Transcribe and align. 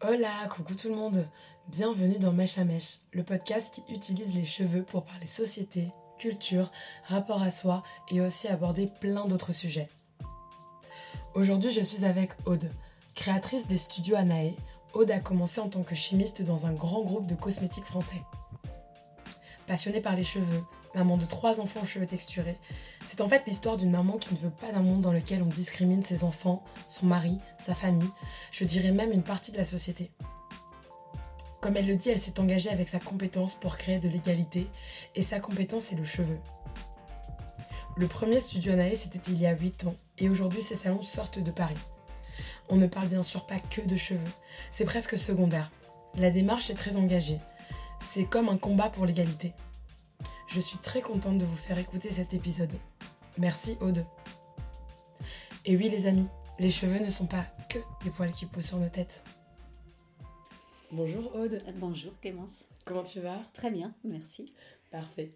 Hola, 0.00 0.46
coucou 0.48 0.76
tout 0.76 0.88
le 0.88 0.94
monde. 0.94 1.26
Bienvenue 1.66 2.20
dans 2.20 2.30
Mèche 2.30 2.56
à 2.58 2.62
Mèche, 2.62 3.00
le 3.10 3.24
podcast 3.24 3.74
qui 3.74 3.82
utilise 3.92 4.32
les 4.32 4.44
cheveux 4.44 4.84
pour 4.84 5.04
parler 5.04 5.26
société, 5.26 5.88
culture, 6.18 6.70
rapport 7.02 7.42
à 7.42 7.50
soi 7.50 7.82
et 8.08 8.20
aussi 8.20 8.46
aborder 8.46 8.88
plein 9.00 9.26
d'autres 9.26 9.52
sujets. 9.52 9.88
Aujourd'hui, 11.34 11.72
je 11.72 11.80
suis 11.80 12.04
avec 12.04 12.30
Aude, 12.46 12.70
créatrice 13.16 13.66
des 13.66 13.76
studios 13.76 14.14
Anae. 14.14 14.54
Aude 14.92 15.10
a 15.10 15.18
commencé 15.18 15.60
en 15.60 15.68
tant 15.68 15.82
que 15.82 15.96
chimiste 15.96 16.42
dans 16.42 16.64
un 16.64 16.72
grand 16.72 17.02
groupe 17.02 17.26
de 17.26 17.34
cosmétiques 17.34 17.84
français. 17.84 18.22
Passionnée 19.66 20.00
par 20.00 20.14
les 20.14 20.22
cheveux, 20.22 20.62
maman 20.94 21.16
de 21.16 21.26
trois 21.26 21.60
enfants 21.60 21.80
aux 21.82 21.86
cheveux 21.86 22.06
texturés, 22.06 22.58
c'est 23.06 23.20
en 23.20 23.28
fait 23.28 23.42
l'histoire 23.46 23.76
d'une 23.76 23.90
maman 23.90 24.18
qui 24.18 24.34
ne 24.34 24.38
veut 24.38 24.50
pas 24.50 24.72
d'un 24.72 24.80
monde 24.80 25.02
dans 25.02 25.12
lequel 25.12 25.42
on 25.42 25.46
discrimine 25.46 26.04
ses 26.04 26.24
enfants, 26.24 26.62
son 26.86 27.06
mari, 27.06 27.38
sa 27.58 27.74
famille, 27.74 28.10
je 28.50 28.64
dirais 28.64 28.92
même 28.92 29.12
une 29.12 29.22
partie 29.22 29.52
de 29.52 29.58
la 29.58 29.64
société. 29.64 30.10
Comme 31.60 31.76
elle 31.76 31.86
le 31.86 31.96
dit, 31.96 32.10
elle 32.10 32.20
s'est 32.20 32.38
engagée 32.38 32.70
avec 32.70 32.88
sa 32.88 33.00
compétence 33.00 33.54
pour 33.54 33.76
créer 33.76 33.98
de 33.98 34.08
l'égalité, 34.08 34.68
et 35.14 35.22
sa 35.22 35.40
compétence 35.40 35.84
c'est 35.84 35.96
le 35.96 36.04
cheveu. 36.04 36.38
Le 37.96 38.06
premier 38.06 38.40
studio 38.40 38.72
Anae, 38.72 38.94
c'était 38.94 39.20
il 39.28 39.40
y 39.40 39.46
a 39.46 39.56
8 39.56 39.86
ans, 39.86 39.96
et 40.18 40.28
aujourd'hui 40.28 40.62
ces 40.62 40.76
salons 40.76 41.02
sortent 41.02 41.40
de 41.40 41.50
Paris. 41.50 41.74
On 42.68 42.76
ne 42.76 42.86
parle 42.86 43.08
bien 43.08 43.22
sûr 43.22 43.46
pas 43.46 43.58
que 43.58 43.80
de 43.80 43.96
cheveux, 43.96 44.20
c'est 44.70 44.84
presque 44.84 45.18
secondaire. 45.18 45.70
La 46.14 46.30
démarche 46.30 46.70
est 46.70 46.74
très 46.74 46.96
engagée. 46.96 47.38
C'est 48.00 48.24
comme 48.24 48.48
un 48.48 48.56
combat 48.56 48.88
pour 48.88 49.06
l'égalité. 49.06 49.52
Je 50.48 50.60
suis 50.60 50.78
très 50.78 51.00
contente 51.00 51.38
de 51.38 51.44
vous 51.44 51.56
faire 51.56 51.78
écouter 51.78 52.10
cet 52.10 52.34
épisode. 52.34 52.72
Merci 53.36 53.76
Aude. 53.80 54.04
Et 55.64 55.76
oui 55.76 55.88
les 55.90 56.06
amis, 56.06 56.26
les 56.58 56.70
cheveux 56.70 56.98
ne 57.04 57.10
sont 57.10 57.26
pas 57.26 57.46
que 57.68 57.78
des 58.04 58.10
poils 58.10 58.32
qui 58.32 58.46
poussent 58.46 58.68
sur 58.68 58.78
nos 58.78 58.88
têtes. 58.88 59.22
Bonjour 60.90 61.34
Aude. 61.36 61.54
Euh, 61.66 61.72
Bonjour 61.76 62.12
Clémence. 62.20 62.64
Comment 62.84 63.02
tu 63.02 63.20
vas? 63.20 63.38
Très 63.52 63.70
bien, 63.70 63.94
merci. 64.04 64.54
Parfait. 64.90 65.32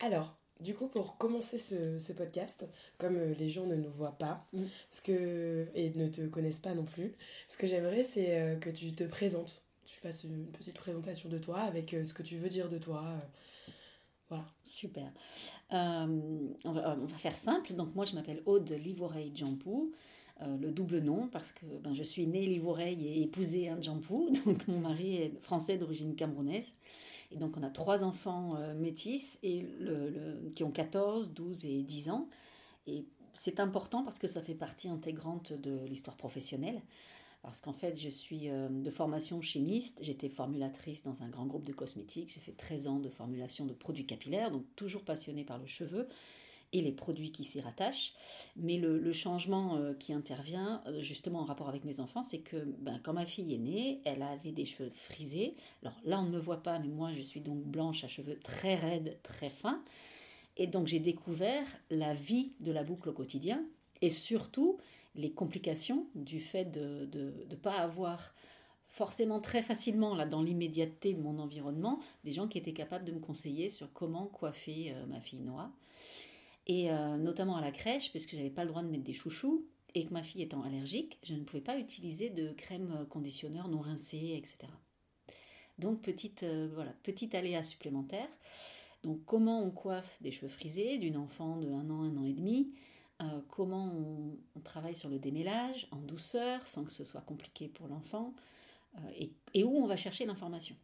Alors, 0.00 0.36
du 0.58 0.74
coup, 0.74 0.88
pour 0.88 1.16
commencer 1.16 1.58
ce, 1.58 1.98
ce 2.00 2.12
podcast, 2.12 2.66
comme 2.98 3.16
euh, 3.16 3.34
les 3.38 3.48
gens 3.48 3.66
ne 3.66 3.76
nous 3.76 3.90
voient 3.90 4.18
pas 4.18 4.46
Mm. 4.52 4.64
ce 4.90 5.00
que, 5.02 5.68
et 5.76 5.90
ne 5.94 6.08
te 6.08 6.22
connaissent 6.26 6.58
pas 6.58 6.74
non 6.74 6.84
plus, 6.84 7.14
ce 7.48 7.56
que 7.56 7.68
j'aimerais, 7.68 8.02
c'est 8.02 8.40
euh, 8.40 8.56
que 8.56 8.70
tu 8.70 8.92
te 8.92 9.04
présentes. 9.04 9.62
Tu 9.84 9.96
fasses 9.96 10.24
une 10.24 10.46
petite 10.46 10.76
présentation 10.76 11.28
de 11.28 11.38
toi 11.38 11.60
avec 11.60 11.90
ce 12.04 12.12
que 12.12 12.24
tu 12.24 12.36
veux 12.38 12.48
dire 12.48 12.68
de 12.68 12.78
toi. 12.78 13.04
Voilà. 14.28 14.44
Super. 14.64 15.12
Euh, 15.72 16.48
on, 16.64 16.72
va, 16.72 16.96
faire 17.18 17.36
simple. 17.36 17.74
Donc 17.74 17.94
moi, 17.94 18.04
je 18.04 18.14
m'appelle 18.14 18.42
Aude 18.46 18.70
Livoreille 18.70 19.32
Djampou. 19.34 19.92
Euh, 20.42 20.56
le 20.58 20.70
double 20.70 20.98
nom 20.98 21.28
parce 21.28 21.50
que 21.52 21.64
ben, 21.78 21.94
je 21.94 22.02
suis 22.02 22.26
née 22.26 22.44
Livoreille 22.44 23.06
et 23.06 23.22
épousée 23.22 23.68
un 23.68 23.80
Djampou. 23.80 24.30
Donc 24.44 24.66
mon 24.68 24.80
mari 24.80 25.16
est 25.16 25.40
français 25.40 25.78
d'origine 25.78 26.14
camerounaise. 26.14 26.74
Et 27.32 27.36
donc 27.36 27.56
on 27.56 27.62
a 27.62 27.70
trois 27.70 28.04
enfants 28.04 28.54
euh, 28.56 28.74
métis 28.74 29.38
et 29.42 29.66
qui 30.54 30.62
ont 30.62 30.70
14, 30.70 31.32
12 31.32 31.64
et 31.64 31.82
10 31.82 32.10
ans. 32.10 32.28
Et 32.86 33.04
c'est 33.34 33.60
important 33.60 34.02
parce 34.04 34.18
que 34.18 34.28
ça 34.28 34.42
fait 34.42 34.54
partie 34.54 34.88
intégrante 34.88 35.52
de 35.52 35.84
l'histoire 35.86 36.16
professionnelle. 36.16 36.82
Parce 37.46 37.60
qu'en 37.60 37.72
fait, 37.72 37.94
je 38.00 38.08
suis 38.08 38.50
euh, 38.50 38.68
de 38.68 38.90
formation 38.90 39.40
chimiste. 39.40 40.00
J'étais 40.02 40.28
formulatrice 40.28 41.04
dans 41.04 41.22
un 41.22 41.28
grand 41.28 41.46
groupe 41.46 41.62
de 41.62 41.72
cosmétiques. 41.72 42.32
J'ai 42.34 42.40
fait 42.40 42.50
13 42.50 42.88
ans 42.88 42.98
de 42.98 43.08
formulation 43.08 43.66
de 43.66 43.72
produits 43.72 44.04
capillaires, 44.04 44.50
donc 44.50 44.64
toujours 44.74 45.04
passionnée 45.04 45.44
par 45.44 45.56
le 45.56 45.66
cheveu 45.66 46.08
et 46.72 46.82
les 46.82 46.90
produits 46.90 47.30
qui 47.30 47.44
s'y 47.44 47.60
rattachent. 47.60 48.14
Mais 48.56 48.78
le, 48.78 49.12
changement 49.12 49.76
euh, 49.76 49.94
qui 49.94 50.12
intervient, 50.12 50.82
euh, 50.88 51.00
justement 51.02 51.38
en 51.38 51.44
rapport 51.44 51.68
avec 51.68 51.84
mes 51.84 52.00
enfants, 52.00 52.24
c'est 52.24 52.40
que 52.40 52.56
ben, 52.80 52.98
quand 53.04 53.12
ma 53.12 53.24
fille 53.24 53.54
est 53.54 53.58
née, 53.58 54.00
elle 54.04 54.22
avait 54.22 54.50
des 54.50 54.66
cheveux 54.66 54.90
frisés. 54.90 55.54
Alors 55.82 55.94
là, 56.04 56.18
on 56.18 56.24
ne 56.24 56.30
me 56.30 56.40
voit 56.40 56.64
pas, 56.64 56.80
mais 56.80 56.88
moi, 56.88 57.12
je 57.12 57.20
suis 57.20 57.40
donc 57.40 57.62
blanche 57.62 58.02
à 58.02 58.08
cheveux 58.08 58.40
très 58.40 58.74
raides, 58.74 59.20
très 59.22 59.50
fins. 59.50 59.84
Et 60.56 60.66
donc, 60.66 60.88
j'ai 60.88 60.98
découvert 60.98 61.64
la 61.90 62.12
vie 62.12 62.54
de 62.58 62.72
la 62.72 62.82
boucle 62.82 63.08
au 63.08 63.12
quotidien 63.12 63.64
et 64.02 64.10
surtout 64.10 64.78
les 65.16 65.32
complications 65.32 66.06
du 66.14 66.40
fait 66.40 66.64
de 66.66 67.08
ne 67.48 67.56
pas 67.56 67.78
avoir 67.78 68.34
forcément 68.88 69.40
très 69.40 69.62
facilement, 69.62 70.14
là, 70.14 70.24
dans 70.24 70.42
l'immédiateté 70.42 71.14
de 71.14 71.20
mon 71.20 71.38
environnement, 71.38 72.00
des 72.24 72.32
gens 72.32 72.48
qui 72.48 72.58
étaient 72.58 72.72
capables 72.72 73.04
de 73.04 73.12
me 73.12 73.20
conseiller 73.20 73.68
sur 73.68 73.92
comment 73.92 74.26
coiffer 74.26 74.92
euh, 74.94 75.06
ma 75.06 75.20
fille 75.20 75.40
Noah. 75.40 75.70
Et 76.66 76.90
euh, 76.90 77.16
notamment 77.16 77.56
à 77.56 77.60
la 77.60 77.70
crèche, 77.70 78.10
puisque 78.10 78.30
je 78.30 78.36
n'avais 78.36 78.50
pas 78.50 78.64
le 78.64 78.70
droit 78.70 78.82
de 78.82 78.88
mettre 78.88 79.04
des 79.04 79.12
chouchous, 79.12 79.66
et 79.94 80.04
que 80.04 80.12
ma 80.12 80.22
fille 80.22 80.42
étant 80.42 80.62
allergique, 80.62 81.18
je 81.22 81.34
ne 81.34 81.42
pouvais 81.44 81.62
pas 81.62 81.78
utiliser 81.78 82.30
de 82.30 82.52
crème 82.52 82.92
euh, 83.00 83.04
conditionneur 83.04 83.68
non 83.68 83.80
rincée, 83.80 84.34
etc. 84.36 84.72
Donc, 85.78 86.00
petite, 86.00 86.42
voilà, 86.72 86.94
petit 87.02 87.36
aléa 87.36 87.62
supplémentaire. 87.62 88.28
Donc, 89.02 89.22
comment 89.26 89.62
on 89.62 89.70
coiffe 89.70 90.16
des 90.22 90.30
cheveux 90.30 90.48
frisés 90.48 90.96
d'une 90.96 91.18
enfant 91.18 91.58
de 91.58 91.68
1 91.68 91.90
an, 91.90 92.02
1 92.02 92.16
an 92.16 92.24
et 92.24 92.32
demi? 92.32 92.72
Euh, 93.22 93.40
comment 93.48 93.86
on, 93.86 94.60
travaille 94.60 94.96
sur 94.96 95.08
le 95.08 95.18
démêlage 95.18 95.86
en 95.90 95.96
douceur 95.96 96.66
sans 96.66 96.84
que 96.84 96.92
ce 96.92 97.04
soit 97.04 97.20
compliqué 97.20 97.68
pour 97.68 97.86
l'enfant 97.86 98.34
euh, 98.96 99.00
et, 99.16 99.32
et 99.54 99.64
où 99.64 99.76
on 99.76 99.86
va 99.86 99.96
chercher 99.96 100.26
l'information. 100.26 100.76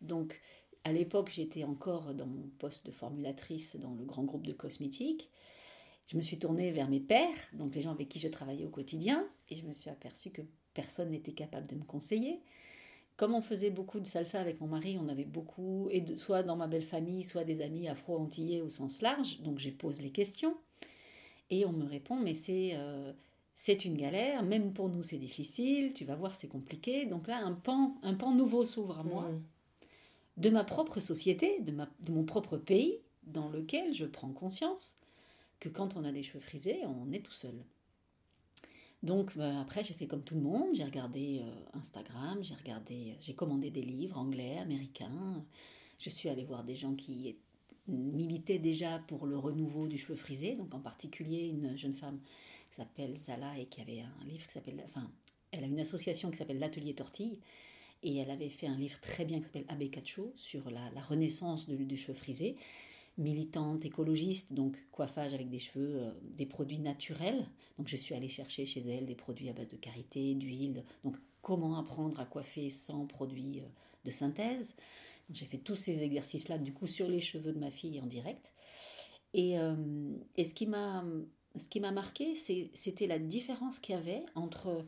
Donc 0.00 0.40
à 0.82 0.92
l'époque 0.92 1.30
j'étais 1.30 1.64
encore 1.64 2.12
dans 2.12 2.26
mon 2.26 2.48
poste 2.58 2.84
de 2.86 2.90
formulatrice 2.90 3.76
dans 3.76 3.94
le 3.94 4.04
grand 4.04 4.24
groupe 4.24 4.46
de 4.46 4.52
cosmétiques. 4.52 5.30
Je 6.06 6.16
me 6.16 6.22
suis 6.22 6.38
tournée 6.38 6.70
vers 6.70 6.88
mes 6.88 7.00
pairs, 7.00 7.36
donc 7.54 7.74
les 7.74 7.80
gens 7.80 7.92
avec 7.92 8.08
qui 8.08 8.18
je 8.18 8.28
travaillais 8.28 8.66
au 8.66 8.70
quotidien, 8.70 9.26
et 9.48 9.56
je 9.56 9.64
me 9.64 9.72
suis 9.72 9.88
aperçue 9.88 10.30
que 10.30 10.42
personne 10.74 11.10
n'était 11.10 11.32
capable 11.32 11.66
de 11.66 11.76
me 11.76 11.84
conseiller. 11.84 12.42
Comme 13.16 13.34
on 13.34 13.40
faisait 13.40 13.70
beaucoup 13.70 14.00
de 14.00 14.06
salsa 14.06 14.40
avec 14.40 14.60
mon 14.60 14.66
mari, 14.66 14.98
on 15.00 15.08
avait 15.08 15.24
beaucoup, 15.24 15.88
et 15.90 16.00
de- 16.00 16.16
soit 16.16 16.42
dans 16.42 16.56
ma 16.56 16.66
belle 16.66 16.82
famille, 16.82 17.24
soit 17.24 17.44
des 17.44 17.62
amis 17.62 17.88
afro-antillais 17.88 18.60
au 18.60 18.68
sens 18.68 19.00
large, 19.00 19.40
donc 19.40 19.58
j'ai 19.58 19.70
posé 19.70 20.02
les 20.02 20.10
questions. 20.10 20.54
Et 21.50 21.64
on 21.66 21.72
me 21.72 21.84
répond, 21.84 22.16
mais 22.16 22.34
c'est 22.34 22.72
euh, 22.74 23.12
c'est 23.54 23.84
une 23.84 23.96
galère, 23.96 24.42
même 24.42 24.72
pour 24.72 24.88
nous 24.88 25.02
c'est 25.02 25.18
difficile, 25.18 25.92
tu 25.94 26.04
vas 26.04 26.16
voir 26.16 26.34
c'est 26.34 26.48
compliqué. 26.48 27.06
Donc 27.06 27.28
là, 27.28 27.38
un 27.38 27.52
pan, 27.52 27.96
un 28.02 28.14
pan 28.14 28.32
nouveau 28.34 28.64
s'ouvre 28.64 28.98
à 28.98 29.04
moi, 29.04 29.28
Mm. 29.30 29.42
de 30.38 30.50
ma 30.50 30.64
propre 30.64 31.00
société, 31.00 31.60
de, 31.60 31.72
ma, 31.72 31.88
de 32.00 32.12
mon 32.12 32.24
propre 32.24 32.56
pays, 32.56 32.98
dans 33.24 33.48
lequel 33.48 33.94
je 33.94 34.04
prends 34.04 34.32
conscience 34.32 34.96
que 35.60 35.68
quand 35.68 35.96
on 35.96 36.04
a 36.04 36.12
des 36.12 36.22
cheveux 36.22 36.40
frisés, 36.40 36.80
on 36.86 37.12
est 37.12 37.20
tout 37.20 37.32
seul. 37.32 37.54
Donc 39.02 39.36
bah, 39.36 39.60
après, 39.60 39.82
j'ai 39.84 39.94
fait 39.94 40.06
comme 40.06 40.22
tout 40.24 40.34
le 40.34 40.40
monde, 40.40 40.74
j'ai 40.74 40.84
regardé 40.84 41.42
euh, 41.44 41.78
Instagram, 41.78 42.38
j'ai 42.42 42.54
regardé, 42.54 43.14
j'ai 43.20 43.34
commandé 43.34 43.70
des 43.70 43.82
livres 43.82 44.18
anglais, 44.18 44.58
américains. 44.58 45.44
Je 45.98 46.10
suis 46.10 46.28
allée 46.28 46.44
voir 46.44 46.64
des 46.64 46.74
gens 46.74 46.94
qui 46.94 47.36
militaient 47.88 48.58
déjà 48.58 48.98
pour 49.00 49.26
le 49.26 49.36
renouveau 49.36 49.86
du 49.86 49.98
cheveu 49.98 50.16
frisé, 50.16 50.54
donc 50.54 50.74
en 50.74 50.80
particulier 50.80 51.42
une 51.42 51.76
jeune 51.76 51.94
femme 51.94 52.20
qui 52.70 52.76
s'appelle 52.76 53.16
Zala 53.16 53.58
et 53.58 53.66
qui 53.66 53.80
avait 53.80 54.00
un 54.00 54.24
livre 54.24 54.46
qui 54.46 54.52
s'appelle, 54.52 54.82
enfin, 54.86 55.10
elle 55.50 55.64
a 55.64 55.66
une 55.66 55.80
association 55.80 56.30
qui 56.30 56.36
s'appelle 56.36 56.58
l'Atelier 56.58 56.94
Tortille 56.94 57.40
et 58.02 58.16
elle 58.16 58.30
avait 58.30 58.48
fait 58.48 58.66
un 58.66 58.76
livre 58.76 58.98
très 59.00 59.24
bien 59.24 59.38
qui 59.38 59.44
s'appelle 59.44 59.66
Abbé 59.68 59.88
Cacho 59.88 60.32
sur 60.36 60.70
la, 60.70 60.88
renaissance 61.02 61.68
du, 61.68 61.84
du 61.84 61.96
cheveu 61.96 62.14
frisé 62.14 62.56
militante 63.18 63.84
écologiste, 63.84 64.52
donc 64.52 64.76
coiffage 64.90 65.34
avec 65.34 65.48
des 65.48 65.58
cheveux, 65.58 66.02
euh, 66.02 66.10
des 66.22 66.46
produits 66.46 66.78
naturels. 66.78 67.46
Donc 67.78 67.88
je 67.88 67.96
suis 67.96 68.14
allée 68.14 68.28
chercher 68.28 68.66
chez 68.66 68.80
elle 68.80 69.06
des 69.06 69.14
produits 69.14 69.48
à 69.48 69.52
base 69.52 69.68
de 69.68 69.76
karité, 69.76 70.34
d'huile. 70.34 70.84
Donc 71.04 71.16
comment 71.42 71.78
apprendre 71.78 72.18
à 72.20 72.24
coiffer 72.24 72.70
sans 72.70 73.06
produits 73.06 73.60
euh, 73.60 73.68
de 74.04 74.10
synthèse. 74.10 74.74
J'ai 75.32 75.46
fait 75.46 75.58
tous 75.58 75.76
ces 75.76 76.02
exercices-là 76.02 76.58
du 76.58 76.72
coup 76.72 76.86
sur 76.86 77.08
les 77.08 77.20
cheveux 77.20 77.52
de 77.52 77.58
ma 77.58 77.70
fille 77.70 78.00
en 78.00 78.06
direct. 78.06 78.52
Et, 79.32 79.58
euh, 79.58 79.74
et 80.36 80.44
ce 80.44 80.54
qui 80.54 80.66
m'a 80.66 81.04
ce 81.56 81.68
qui 81.68 81.78
m'a 81.78 81.92
marqué, 81.92 82.34
c'était 82.34 83.06
la 83.06 83.20
différence 83.20 83.78
qu'il 83.78 83.94
y 83.94 83.98
avait 83.98 84.24
entre 84.34 84.84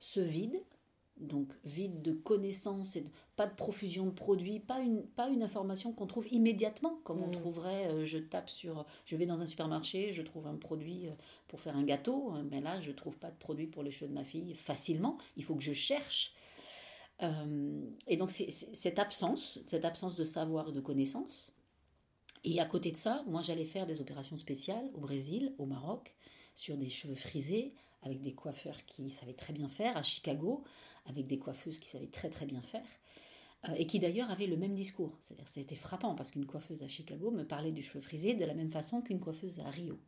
ce 0.00 0.20
vide, 0.20 0.62
donc 1.16 1.48
vide 1.64 2.02
de 2.02 2.12
connaissances 2.12 2.94
et 2.96 3.00
de- 3.00 3.10
pas 3.36 3.46
de 3.46 3.54
profusion 3.54 4.04
de 4.04 4.10
produits, 4.10 4.58
pas 4.60 4.80
une, 4.80 5.02
pas 5.02 5.28
une 5.30 5.42
information 5.42 5.92
qu'on 5.94 6.06
trouve 6.06 6.26
immédiatement, 6.30 7.00
comme 7.04 7.22
on 7.22 7.28
Mm. 7.28 7.32
trouverait, 7.32 7.86
euh, 7.88 8.04
je 8.04 8.18
tape 8.18 8.50
sur, 8.50 8.84
je 9.06 9.16
vais 9.16 9.24
dans 9.24 9.40
un 9.40 9.46
supermarché, 9.46 10.12
je 10.12 10.20
trouve 10.20 10.46
un 10.46 10.56
produit 10.56 11.08
euh, 11.08 11.12
pour 11.48 11.60
faire 11.62 11.74
un 11.76 11.84
gâteau, 11.84 12.32
mais 12.50 12.60
là 12.60 12.80
je 12.82 12.92
trouve 12.92 13.16
pas 13.18 13.30
de 13.30 13.36
produit 13.38 13.66
pour 13.66 13.82
les 13.82 13.90
cheveux 13.90 14.08
de 14.10 14.14
ma 14.14 14.24
fille 14.24 14.54
facilement, 14.54 15.16
il 15.38 15.44
faut 15.44 15.54
que 15.54 15.62
je 15.62 15.72
cherche. 15.72 16.34
Euh, 17.22 17.90
et 18.06 18.16
donc 18.16 18.30
c'est 18.30 18.50
cette 18.50 18.98
absence, 18.98 19.58
cette 19.66 19.84
absence 19.84 20.16
de 20.16 20.24
savoir 20.24 20.72
de 20.72 20.80
connaissances. 20.80 21.52
Et 22.44 22.60
à 22.60 22.66
côté 22.66 22.90
de 22.92 22.96
ça, 22.96 23.22
moi 23.26 23.42
j'allais 23.42 23.64
faire 23.64 23.86
des 23.86 24.00
opérations 24.00 24.36
spéciales 24.36 24.90
au 24.94 25.00
Brésil, 25.00 25.54
au 25.58 25.66
Maroc, 25.66 26.14
sur 26.54 26.76
des 26.76 26.88
cheveux 26.88 27.14
frisés, 27.14 27.74
avec 28.02 28.22
des 28.22 28.32
coiffeurs 28.32 28.84
qui 28.86 29.10
savaient 29.10 29.34
très 29.34 29.52
bien 29.52 29.68
faire, 29.68 29.96
à 29.96 30.02
Chicago, 30.02 30.64
avec 31.04 31.26
des 31.26 31.38
coiffeuses 31.38 31.78
qui 31.78 31.88
savaient 31.88 32.06
très 32.06 32.30
très 32.30 32.46
bien 32.46 32.62
faire, 32.62 32.86
euh, 33.68 33.74
et 33.74 33.86
qui 33.86 33.98
d'ailleurs 33.98 34.30
avaient 34.30 34.46
le 34.46 34.56
même 34.56 34.74
discours. 34.74 35.18
C'est-à-dire 35.22 35.46
été 35.56 35.76
frappant 35.76 36.14
parce 36.14 36.30
qu'une 36.30 36.46
coiffeuse 36.46 36.82
à 36.82 36.88
Chicago 36.88 37.30
me 37.30 37.44
parlait 37.44 37.72
du 37.72 37.82
cheveu 37.82 38.00
frisé 38.00 38.34
de 38.34 38.44
la 38.44 38.54
même 38.54 38.70
façon 38.70 39.02
qu'une 39.02 39.20
coiffeuse 39.20 39.60
à 39.60 39.70
Rio. 39.70 39.98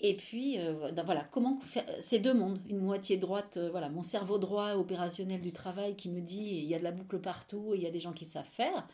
Et 0.00 0.14
puis, 0.14 0.58
euh, 0.58 0.90
voilà, 1.04 1.24
comment 1.24 1.58
faire 1.60 1.86
ces 2.00 2.18
deux 2.18 2.34
mondes, 2.34 2.60
une 2.68 2.80
moitié 2.80 3.16
droite, 3.16 3.56
euh, 3.56 3.70
voilà, 3.70 3.88
mon 3.88 4.02
cerveau 4.02 4.38
droit 4.38 4.74
opérationnel 4.74 5.40
du 5.40 5.52
travail 5.52 5.96
qui 5.96 6.10
me 6.10 6.20
dit 6.20 6.36
il 6.36 6.64
y 6.64 6.74
a 6.74 6.78
de 6.78 6.84
la 6.84 6.92
boucle 6.92 7.18
partout, 7.18 7.72
et 7.72 7.78
il 7.78 7.82
y 7.82 7.86
a 7.86 7.90
des 7.90 8.00
gens 8.00 8.12
qui 8.12 8.26
savent 8.26 8.44
faire, 8.44 8.86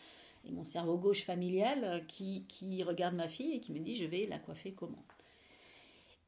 et 0.46 0.52
mon 0.52 0.64
cerveau 0.64 0.96
gauche 0.96 1.24
familial 1.24 1.80
euh, 1.82 2.00
qui, 2.06 2.44
qui 2.46 2.84
regarde 2.84 3.16
ma 3.16 3.28
fille 3.28 3.52
et 3.52 3.60
qui 3.60 3.72
me 3.72 3.80
dit 3.80 3.96
je 3.96 4.04
vais 4.04 4.26
la 4.26 4.38
coiffer 4.38 4.72
comment. 4.72 5.04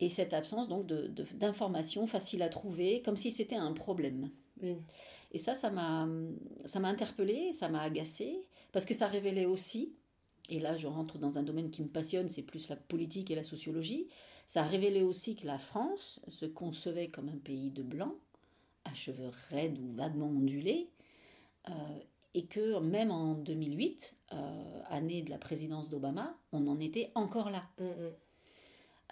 Et 0.01 0.09
cette 0.09 0.35
absence 0.35 0.69
donc 0.69 0.87
d'informations 0.87 2.09
faciles 2.09 2.43
à 2.43 2.49
trouver, 2.49 3.01
comme 3.03 3.17
si 3.17 3.31
c'était 3.31 3.55
un 3.55 3.73
problème. 3.73 4.31
Et 5.31 5.39
ça, 5.39 5.55
ça 5.55 5.71
m'a, 5.71 6.09
ça 6.65 6.81
m'a 6.81 6.89
interpellée, 6.89 7.53
ça 7.53 7.69
m'a 7.69 7.81
agacée, 7.81 8.43
parce 8.73 8.85
que 8.85 8.95
ça 8.95 9.07
révélait 9.07 9.47
aussi, 9.47 9.93
et 10.49 10.59
là 10.59 10.77
je 10.77 10.89
rentre 10.89 11.19
dans 11.19 11.39
un 11.39 11.45
domaine 11.45 11.71
qui 11.71 11.83
me 11.83 11.89
passionne, 11.89 12.29
c'est 12.29 12.43
plus 12.43 12.69
la 12.69 12.77
politique 12.77 13.31
et 13.31 13.37
la 13.37 13.45
sociologie, 13.45 14.09
ça 14.47 14.63
a 14.63 14.67
révélé 14.67 15.03
aussi 15.03 15.37
que 15.37 15.47
la 15.47 15.59
France 15.59 16.21
se 16.29 16.47
concevait 16.47 17.09
comme 17.09 17.29
un 17.29 17.39
pays 17.39 17.71
de 17.71 17.83
blancs, 17.83 18.15
à 18.85 18.95
cheveux 18.95 19.31
raides 19.49 19.79
ou 19.79 19.91
vaguement 19.91 20.29
ondulés, 20.29 20.91
euh, 21.69 21.73
et 22.35 22.47
que 22.47 22.79
même 22.81 23.11
en 23.11 23.35
2008, 23.35 24.15
euh, 24.33 24.83
année 24.89 25.23
de 25.23 25.31
la 25.31 25.39
présidence 25.39 25.89
d'Obama, 25.89 26.37
on 26.53 26.67
en 26.67 26.81
était 26.81 27.11
encore 27.15 27.51
là. 27.51 27.65
Mm, 27.79 27.85
mm. 27.85 28.13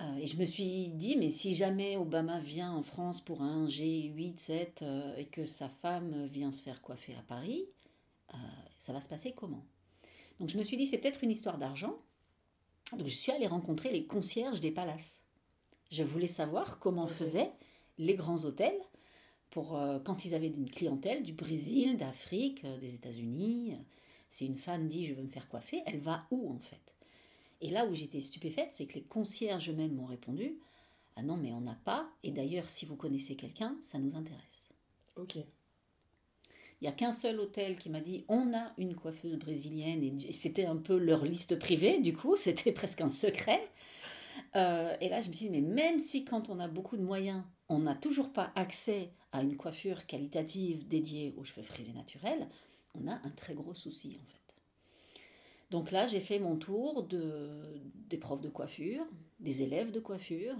Euh, 0.01 0.17
et 0.17 0.27
je 0.27 0.37
me 0.37 0.45
suis 0.45 0.89
dit, 0.89 1.17
mais 1.17 1.31
si 1.31 1.55
jamais 1.55 1.97
Obama 1.97 2.41
vient 2.41 2.73
en 2.73 2.83
France 2.83 3.21
pour 3.21 3.43
un 3.43 3.67
G8, 3.67 4.39
7, 4.39 4.85
et 5.19 5.27
que 5.27 5.45
sa 5.45 5.69
femme 5.69 6.27
vient 6.27 6.51
se 6.51 6.63
faire 6.63 6.81
coiffer 6.81 7.15
à 7.15 7.23
Paris, 7.23 7.67
ça 8.79 8.95
va 8.95 9.03
se 9.03 9.09
passer 9.09 9.33
comment? 9.33 9.63
Donc 10.41 10.49
je 10.49 10.57
me 10.57 10.65
suis 10.65 10.79
dit, 10.79 10.87
c'est 10.87 10.97
peut-être 10.97 11.23
une 11.23 11.31
histoire 11.31 11.59
d'argent. 11.59 11.99
Donc 12.97 13.09
je 13.09 13.15
suis 13.15 13.33
allée 13.33 13.47
rencontrer 13.47 13.91
les 13.91 14.07
concierges 14.07 14.61
des 14.61 14.71
palaces. 14.71 15.23
Je 15.91 16.03
voulais 16.03 16.27
savoir 16.27 16.79
comment 16.79 17.07
faisaient 17.07 17.53
les 17.99 18.15
grands 18.15 18.45
hôtels 18.45 18.81
pour 19.51 19.77
euh, 19.77 19.99
quand 19.99 20.25
ils 20.25 20.35
avaient 20.35 20.49
une 20.49 20.71
clientèle 20.71 21.23
du 21.23 21.33
Brésil, 21.33 21.97
d'Afrique, 21.97 22.65
euh, 22.65 22.79
des 22.79 22.95
États-Unis. 22.95 23.77
Si 24.31 24.47
une 24.47 24.57
femme 24.57 24.89
dit 24.89 25.07
je 25.07 25.15
veux 25.15 25.23
me 25.23 25.29
faire 25.29 25.49
coiffer, 25.49 25.83
elle 25.87 26.01
va 26.01 26.27
où 26.31 26.51
en 26.51 26.59
fait? 26.59 26.95
Et 27.61 27.71
là 27.71 27.87
où 27.87 27.95
j'étais 27.95 28.21
stupéfaite, 28.21 28.73
c'est 28.73 28.87
que 28.87 28.95
les 28.95 29.05
concierges 29.05 29.71
eux-mêmes 29.71 29.95
m'ont 29.95 30.07
répondu 30.07 30.59
ah 31.17 31.23
non 31.23 31.37
mais 31.37 31.53
on 31.53 31.61
n'a 31.61 31.79
pas. 31.85 32.09
Et 32.23 32.31
d'ailleurs 32.31 32.69
si 32.69 32.87
vous 32.87 32.97
connaissez 32.97 33.37
quelqu'un, 33.37 33.77
ça 33.83 33.99
nous 33.99 34.17
intéresse. 34.17 34.69
Ok. 35.17 35.39
Il 36.83 36.87
n'y 36.87 36.89
a 36.89 36.97
qu'un 36.97 37.13
seul 37.13 37.39
hôtel 37.39 37.79
qui 37.79 37.91
m'a 37.91 38.01
dit 38.01 38.25
on 38.27 38.53
a 38.53 38.73
une 38.77 38.97
coiffeuse 38.97 39.37
brésilienne. 39.37 40.03
Et 40.03 40.33
c'était 40.33 40.65
un 40.65 40.75
peu 40.75 40.99
leur 40.99 41.25
liste 41.25 41.57
privée 41.57 42.01
du 42.01 42.13
coup 42.13 42.35
c'était 42.37 42.73
presque 42.73 43.01
un 43.01 43.09
secret. 43.09 43.71
Euh, 44.57 44.97
et 45.01 45.09
là, 45.09 45.21
je 45.21 45.29
me 45.29 45.33
suis 45.33 45.49
dit, 45.49 45.61
mais 45.61 45.67
même 45.67 46.01
si 46.01 46.25
quand 46.25 46.51
on 46.51 46.59
a 46.59 46.67
beaucoup 46.67 46.97
de 46.97 47.03
moyens, 47.03 47.45
on 47.69 47.79
n'a 47.79 47.95
toujours 47.95 48.33
pas 48.33 48.51
accès 48.57 49.13
à 49.31 49.43
une 49.43 49.57
coiffure 49.57 50.07
qualitative 50.07 50.89
dédiée 50.89 51.35
aux 51.37 51.45
cheveux 51.45 51.63
frisés 51.63 51.93
naturels, 51.93 52.49
on 52.95 53.07
a 53.07 53.15
un 53.15 53.31
très 53.31 53.55
gros 53.55 53.75
souci 53.75 54.19
en 54.21 54.27
fait. 54.27 55.23
Donc 55.71 55.93
là, 55.93 56.07
j'ai 56.07 56.21
fait 56.21 56.41
mon 56.41 56.57
tour 56.57 57.05
de, 57.05 57.81
des 58.09 58.19
profs 58.19 58.41
de 58.41 58.49
coiffure, 58.49 59.07
des 59.39 59.63
élèves 59.63 59.93
de 59.93 60.01
coiffure, 60.01 60.57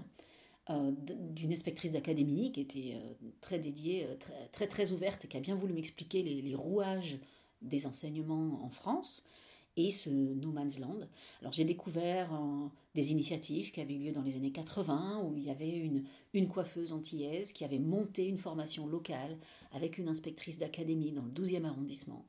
d'une 0.69 1.51
inspectrice 1.51 1.91
d'académie 1.91 2.51
qui 2.53 2.61
était 2.61 2.93
euh, 2.95 3.29
très 3.41 3.59
dédiée, 3.59 4.07
très, 4.19 4.47
très, 4.51 4.67
très 4.67 4.91
ouverte 4.91 5.25
et 5.25 5.27
qui 5.27 5.35
a 5.35 5.41
bien 5.41 5.55
voulu 5.55 5.73
m'expliquer 5.73 6.23
les, 6.23 6.55
rouages 6.55 7.17
des 7.61 7.85
enseignements 7.85 8.63
en 8.63 8.69
France 8.69 9.23
et 9.75 9.91
ce 9.91 10.09
No 10.09 10.51
Man's 10.51 10.79
Land. 10.79 11.07
Alors 11.41 11.51
j'ai 11.51 11.65
découvert 11.65 12.33
euh, 12.33 12.67
des 12.95 13.11
initiatives 13.11 13.71
qui 13.71 13.81
avaient 13.81 13.95
eu 13.95 14.05
lieu 14.05 14.11
dans 14.11 14.21
les 14.21 14.35
années 14.35 14.51
80 14.51 15.23
où 15.23 15.35
il 15.35 15.43
y 15.43 15.49
avait 15.49 15.89
une, 16.33 16.47
coiffeuse 16.47 16.93
antillaise 16.93 17.53
qui 17.53 17.65
avait 17.65 17.79
monté 17.79 18.27
une 18.27 18.37
formation 18.37 18.85
locale 18.85 19.37
avec 19.71 19.97
une 19.97 20.07
inspectrice 20.07 20.59
d'académie 20.59 21.11
dans 21.11 21.23
le 21.23 21.31
12e 21.31 21.65
arrondissement. 21.65 22.25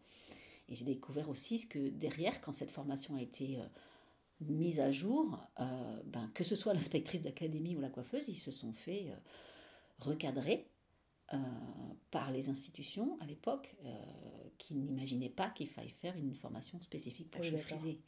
Et 0.69 0.75
j'ai 0.75 0.85
découvert 0.85 1.29
aussi 1.29 1.59
ce 1.59 1.67
que 1.67 1.91
derrière, 1.91 2.41
quand 2.41 2.55
cette 2.55 2.71
formation 2.71 3.17
a 3.17 3.23
été 3.23 3.59
euh, 3.59 3.65
mise 4.41 4.81
à 4.81 4.91
jour, 4.91 5.41
euh, 5.61 6.03
ben, 6.07 6.31
que 6.35 6.45
ce 6.45 6.57
soit 6.57 6.75
l'inspectrice 6.75 7.23
d'académie 7.23 7.77
ou 7.77 7.81
la 7.81 7.91
coiffeuse, 7.91 8.29
ils 8.29 8.37
se 8.37 8.51
sont 8.51 8.73
fait 8.73 9.13
recadrer 9.99 10.69
par 12.11 12.31
les 12.31 12.49
institutions 12.49 13.19
à 13.21 13.27
l'époque 13.27 13.75
qui 14.59 14.75
n'imaginaient 14.75 15.31
pas 15.31 15.51
qu'il 15.51 15.69
fallait 15.69 15.89
faire 15.89 16.17
une 16.17 16.35
formation 16.35 16.81
spécifique 16.81 17.31
pour 17.31 17.43
cheveux 17.43 17.59
frisés. 17.59 18.01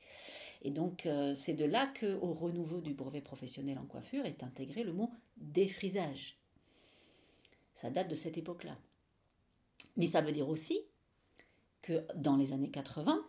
Et 0.62 0.70
donc, 0.70 1.06
euh, 1.06 1.34
c'est 1.34 1.54
de 1.54 1.64
là 1.64 1.92
qu'au 1.98 2.32
renouveau 2.32 2.80
du 2.80 2.94
brevet 2.94 3.20
professionnel 3.20 3.78
en 3.78 3.86
coiffure 3.86 4.24
est 4.24 4.42
intégré 4.42 4.84
le 4.84 4.92
mot 4.92 5.10
défrisage. 5.36 6.38
Ça 7.74 7.90
date 7.90 8.08
de 8.08 8.14
cette 8.14 8.38
époque-là. 8.38 8.78
Mais 9.96 10.06
ça 10.06 10.22
veut 10.22 10.32
dire 10.32 10.48
aussi 10.48 10.80
que 11.82 12.06
dans 12.14 12.36
les 12.36 12.52
années 12.52 12.70
80, 12.70 13.24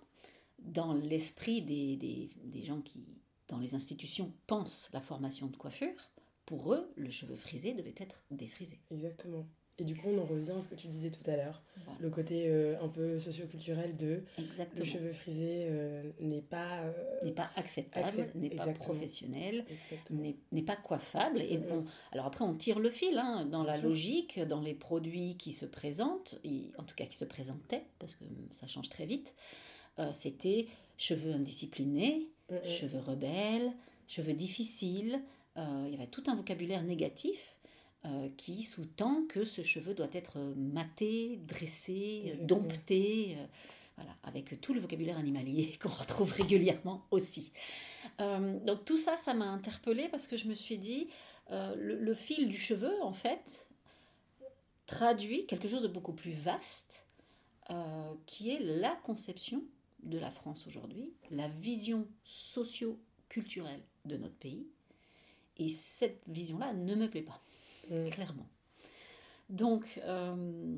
dans 0.67 0.93
l'esprit 0.93 1.61
des, 1.61 1.95
des, 1.97 2.29
des 2.43 2.63
gens 2.63 2.81
qui, 2.81 3.03
dans 3.47 3.59
les 3.59 3.75
institutions, 3.75 4.33
pensent 4.45 4.89
la 4.93 5.01
formation 5.01 5.47
de 5.47 5.55
coiffure, 5.55 6.09
pour 6.45 6.73
eux, 6.73 6.91
le 6.95 7.09
cheveu 7.09 7.35
frisé 7.35 7.73
devait 7.73 7.95
être 7.97 8.23
défrisé. 8.31 8.79
Exactement. 8.91 9.45
Et 9.79 9.83
du 9.83 9.95
coup, 9.95 10.07
on 10.07 10.17
en 10.19 10.25
revient 10.25 10.51
à 10.57 10.61
ce 10.61 10.67
que 10.67 10.75
tu 10.75 10.87
disais 10.87 11.11
tout 11.11 11.29
à 11.29 11.35
l'heure, 11.35 11.61
le 11.99 12.09
côté 12.09 12.45
euh, 12.47 12.81
un 12.81 12.87
peu 12.87 13.19
socioculturel 13.19 13.95
de 13.95 14.23
Exactement. 14.39 14.79
le 14.79 14.85
cheveu 14.85 15.13
frisé 15.13 15.67
euh, 15.69 16.01
n'est 16.19 16.41
pas 16.41 16.79
euh, 16.79 16.91
n'est 17.23 17.31
pas 17.31 17.51
acceptable, 17.55 18.31
n'est 18.33 18.49
pas 18.49 18.65
professionnel, 18.73 19.65
n'est 20.09 20.63
pas 20.63 20.77
coiffable. 20.77 21.41
Et 21.41 21.59
bon, 21.59 21.85
alors 22.11 22.25
après, 22.25 22.43
on 22.43 22.55
tire 22.55 22.79
le 22.79 22.89
fil 22.89 23.19
hein, 23.19 23.45
dans 23.45 23.63
la 23.63 23.77
logique, 23.77 24.39
dans 24.39 24.61
les 24.61 24.73
produits 24.73 25.37
qui 25.37 25.51
se 25.51 25.65
présentent, 25.65 26.39
en 26.79 26.83
tout 26.83 26.95
cas 26.95 27.05
qui 27.05 27.17
se 27.17 27.25
présentaient, 27.25 27.85
parce 27.99 28.15
que 28.15 28.23
ça 28.51 28.65
change 28.65 28.89
très 28.89 29.05
vite. 29.05 29.35
C'était 30.13 30.67
cheveux 30.97 31.33
indisciplinés, 31.33 32.29
cheveux 32.63 32.99
rebelles, 32.99 33.71
cheveux 34.07 34.33
difficiles. 34.33 35.21
il 35.55 35.89
y 35.89 35.95
avait 35.95 36.07
tout 36.07 36.23
un 36.27 36.35
vocabulaire 36.35 36.83
négatif 36.83 37.57
euh, 38.07 38.29
qui 38.37 38.61
sous-tend 38.61 39.23
que 39.27 39.43
ce 39.43 39.63
cheveu 39.63 39.93
doit 39.93 40.07
être 40.13 40.37
maté, 40.55 41.41
dressé, 41.47 42.37
dompté, 42.41 43.35
euh, 43.37 43.45
voilà, 43.95 44.11
avec 44.23 44.61
tout 44.61 44.73
le 44.73 44.79
vocabulaire 44.79 45.17
animalier 45.17 45.77
qu'on 45.81 45.89
retrouve 45.89 46.31
régulièrement 46.31 47.05
aussi. 47.11 47.51
Euh, 48.21 48.59
donc 48.59 48.85
tout 48.85 48.97
ça, 48.97 49.17
ça 49.17 49.33
m'a 49.33 49.47
interpellée 49.47 50.07
parce 50.09 50.27
que 50.27 50.37
je 50.37 50.47
me 50.47 50.53
suis 50.53 50.77
dit, 50.77 51.07
le, 51.49 52.13
fil 52.13 52.47
du 52.47 52.57
cheveu, 52.57 52.93
en 53.01 53.13
fait, 53.13 53.67
traduit 54.85 55.45
quelque 55.45 55.67
chose 55.67 55.81
de 55.81 55.87
beaucoup 55.87 56.13
plus 56.13 56.33
vaste, 56.33 57.05
qui 58.25 58.51
est 58.51 58.59
la 58.59 58.95
conception 59.03 59.63
de 60.03 60.17
la 60.17 60.31
France 60.31 60.67
aujourd'hui, 60.67 61.13
la 61.31 61.47
vision 61.47 62.07
socio-culturelle 62.23 63.81
de 64.05 64.17
notre 64.17 64.35
pays. 64.35 64.67
Et 65.57 65.69
cette 65.69 66.21
vision-là 66.27 66.73
ne 66.73 66.95
me 66.95 67.09
plaît 67.09 67.23
pas. 67.23 67.41
Mm. 67.89 68.09
clairement. 68.09 68.47
Donc, 69.49 69.99
euh, 70.03 70.75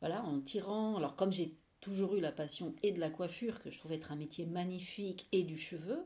voilà, 0.00 0.22
en 0.22 0.40
tirant, 0.40 0.96
alors 0.96 1.16
comme 1.16 1.32
j'ai 1.32 1.54
toujours 1.80 2.16
eu 2.16 2.20
la 2.20 2.32
passion 2.32 2.74
et 2.82 2.92
de 2.92 3.00
la 3.00 3.10
coiffure, 3.10 3.62
que 3.62 3.70
je 3.70 3.78
trouvais 3.78 3.96
être 3.96 4.12
un 4.12 4.16
métier 4.16 4.44
magnifique, 4.44 5.26
et 5.32 5.42
du 5.42 5.56
cheveu, 5.56 6.04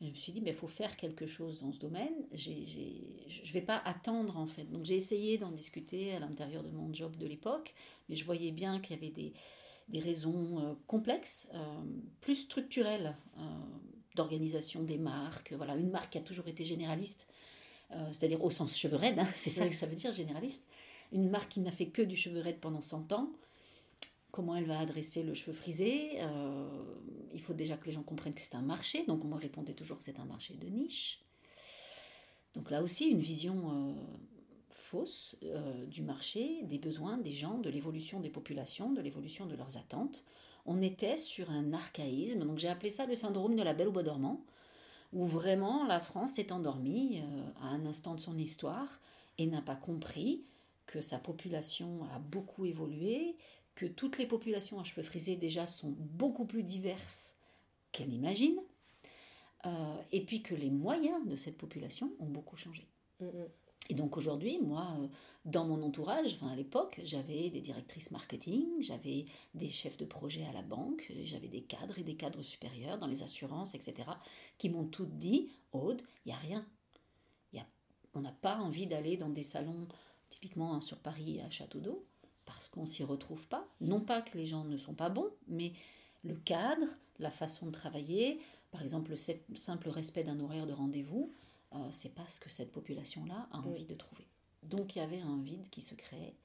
je 0.00 0.08
me 0.08 0.14
suis 0.14 0.32
dit, 0.32 0.40
mais 0.40 0.50
il 0.50 0.56
faut 0.56 0.68
faire 0.68 0.96
quelque 0.96 1.26
chose 1.26 1.60
dans 1.60 1.72
ce 1.72 1.78
domaine. 1.78 2.14
je 2.32 2.50
ne 2.50 3.52
vais 3.52 3.62
pas 3.62 3.78
attendre, 3.84 4.36
en 4.36 4.46
fait. 4.46 4.64
Donc, 4.64 4.84
j'ai 4.84 4.96
essayé 4.96 5.38
d'en 5.38 5.52
discuter 5.52 6.12
à 6.14 6.18
l'intérieur 6.18 6.62
de 6.62 6.70
mon 6.70 6.92
job 6.92 7.16
de 7.16 7.26
l'époque, 7.26 7.74
mais 8.08 8.16
je 8.16 8.24
voyais 8.24 8.50
bien 8.50 8.80
qu'il 8.80 8.96
y 8.96 8.98
avait 8.98 9.12
des, 9.12 9.32
des 9.88 10.00
raisons 10.00 10.58
euh, 10.60 10.74
complexes, 10.86 11.48
euh, 11.54 11.82
plus 12.20 12.34
structurelles, 12.34 13.16
d'organisation 14.14 14.82
des 14.82 14.98
marques. 14.98 15.52
Voilà, 15.52 15.74
une 15.74 15.90
marque 15.90 16.12
qui 16.12 16.18
a 16.18 16.20
toujours 16.20 16.46
été 16.46 16.64
généraliste 16.64 17.26
euh, 17.92 18.12
c'est-à-dire 18.12 18.42
au 18.42 18.50
sens 18.50 18.76
cheveux 18.76 18.96
raides, 18.96 19.18
hein, 19.18 19.28
c'est 19.34 19.50
ça 19.50 19.68
que 19.68 19.74
ça 19.74 19.86
veut 19.86 19.96
dire 19.96 20.12
généraliste. 20.12 20.62
Une 21.12 21.28
marque 21.28 21.50
qui 21.50 21.60
n'a 21.60 21.70
fait 21.70 21.86
que 21.86 22.02
du 22.02 22.16
cheveu 22.16 22.40
raide 22.40 22.58
pendant 22.58 22.80
100 22.80 23.12
ans, 23.12 23.30
comment 24.30 24.56
elle 24.56 24.64
va 24.64 24.78
adresser 24.78 25.22
le 25.22 25.34
cheveu 25.34 25.52
frisé 25.52 26.12
euh, 26.20 26.68
Il 27.34 27.40
faut 27.40 27.52
déjà 27.52 27.76
que 27.76 27.86
les 27.86 27.92
gens 27.92 28.02
comprennent 28.02 28.34
que 28.34 28.40
c'est 28.40 28.54
un 28.54 28.62
marché, 28.62 29.04
donc 29.06 29.24
on 29.24 29.28
me 29.28 29.36
répondait 29.36 29.74
toujours 29.74 29.98
que 29.98 30.04
c'est 30.04 30.18
un 30.18 30.24
marché 30.24 30.54
de 30.54 30.66
niche. 30.66 31.20
Donc 32.54 32.70
là 32.70 32.82
aussi, 32.82 33.06
une 33.06 33.20
vision 33.20 33.70
euh, 33.70 33.94
fausse 34.94 35.36
du 35.88 36.02
marché, 36.02 36.62
des 36.64 36.78
besoins 36.78 37.18
des 37.18 37.32
gens, 37.32 37.58
de 37.58 37.70
l'évolution 37.70 38.20
des 38.20 38.30
populations, 38.30 38.92
de 38.92 39.00
l'évolution 39.00 39.46
de 39.46 39.56
leurs 39.56 39.76
attentes. 39.76 40.24
On 40.66 40.80
était 40.80 41.16
sur 41.16 41.50
un 41.50 41.72
archaïsme, 41.72 42.40
donc 42.40 42.58
j'ai 42.58 42.68
appelé 42.68 42.90
ça 42.90 43.04
le 43.04 43.16
syndrome 43.16 43.56
de 43.56 43.62
la 43.62 43.74
belle 43.74 43.88
au 43.88 43.92
bois 43.92 44.02
dormant 44.04 44.44
où 45.14 45.26
vraiment 45.26 45.84
la 45.86 46.00
France 46.00 46.32
s'est 46.32 46.52
endormie 46.52 47.20
euh, 47.20 47.50
à 47.62 47.68
un 47.68 47.86
instant 47.86 48.14
de 48.14 48.20
son 48.20 48.36
histoire 48.36 49.00
et 49.38 49.46
n'a 49.46 49.62
pas 49.62 49.76
compris 49.76 50.44
que 50.86 51.00
sa 51.00 51.18
population 51.18 52.04
a 52.14 52.18
beaucoup 52.18 52.66
évolué, 52.66 53.36
que 53.74 53.86
toutes 53.86 54.18
les 54.18 54.26
populations 54.26 54.78
à 54.80 54.84
cheveux 54.84 55.02
frisés 55.02 55.36
déjà 55.36 55.66
sont 55.66 55.94
beaucoup 55.96 56.44
plus 56.44 56.62
diverses 56.62 57.34
qu'elle 57.92 58.08
n'imagine, 58.08 58.58
euh, 59.66 59.96
et 60.12 60.24
puis 60.24 60.42
que 60.42 60.54
les 60.54 60.70
moyens 60.70 61.26
de 61.26 61.36
cette 61.36 61.56
population 61.56 62.12
ont 62.18 62.26
beaucoup 62.28 62.56
changé. 62.56 62.86
Mm, 63.20 63.26
mm. 63.26 63.48
Et 63.90 63.94
donc 63.94 64.16
aujourd'hui, 64.16 64.58
moi, 64.60 64.96
euh, 64.98 65.08
dans 65.44 65.66
mon 65.66 65.82
entourage, 65.82 66.34
enfin 66.34 66.48
à 66.48 66.56
l'époque, 66.56 67.00
j'avais 67.04 67.50
des 67.50 67.60
directrices 67.60 68.10
marketing, 68.10 68.66
j'avais 68.80 69.26
des 69.54 69.68
chefs 69.68 69.98
de 69.98 70.04
projet 70.04 70.44
à 70.46 70.52
la 70.52 70.62
banque, 70.62 71.12
j'avais 71.24 71.48
des 71.48 71.62
cadres 71.62 71.98
et 71.98 72.02
des 72.02 72.16
cadres 72.16 72.42
supérieurs 72.42 72.98
dans 72.98 73.06
les 73.06 73.22
assurances, 73.22 73.74
etc., 73.74 74.08
qui 74.56 74.70
m'ont 74.70 74.86
toutes 74.86 75.18
dit, 75.18 75.50
Aude, 75.72 76.02
il 76.24 76.28
n'y 76.28 76.34
a 76.34 76.38
rien. 76.38 76.66
On 78.14 78.20
n'a 78.20 78.32
pas 78.32 78.56
envie 78.58 78.86
d'aller 78.86 79.16
dans 79.16 79.28
des 79.28 79.42
salons, 79.42 79.88
typiquement 80.30 80.74
hein, 80.74 80.80
sur 80.80 80.98
Paris 80.98 81.40
à 81.40 81.50
Château 81.50 81.80
d'Eau, 81.80 82.04
parce 82.44 82.68
qu'on 82.68 82.86
s'y 82.86 83.02
retrouve 83.02 83.46
pas. 83.48 83.66
Non 83.80 84.00
pas 84.00 84.22
que 84.22 84.38
les 84.38 84.46
gens 84.46 84.64
ne 84.64 84.76
sont 84.76 84.94
pas 84.94 85.08
bons, 85.08 85.30
mais 85.48 85.72
le 86.22 86.36
cadre, 86.36 86.86
la 87.18 87.30
façon 87.30 87.66
de 87.66 87.72
travailler, 87.72 88.38
par 88.70 88.82
exemple 88.82 89.10
le 89.10 89.56
simple 89.56 89.88
respect 89.88 90.24
d'un 90.24 90.40
horaire 90.40 90.66
de 90.66 90.72
rendez-vous, 90.72 91.32
euh, 91.74 91.88
c'est 91.90 92.14
pas 92.14 92.26
ce 92.28 92.38
que 92.40 92.50
cette 92.50 92.72
population-là 92.72 93.48
a 93.52 93.58
envie 93.58 93.86
de 93.86 93.94
trouver. 93.94 94.26
Donc 94.62 94.96
il 94.96 94.98
y 95.00 95.02
avait 95.02 95.20
un 95.20 95.42
vide 95.42 95.68
qui 95.70 95.82
se 95.82 95.94
créait. 95.94 96.36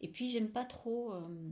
Et 0.00 0.08
puis 0.08 0.30
j'aime 0.30 0.50
pas 0.50 0.64
trop 0.64 1.12
euh, 1.12 1.50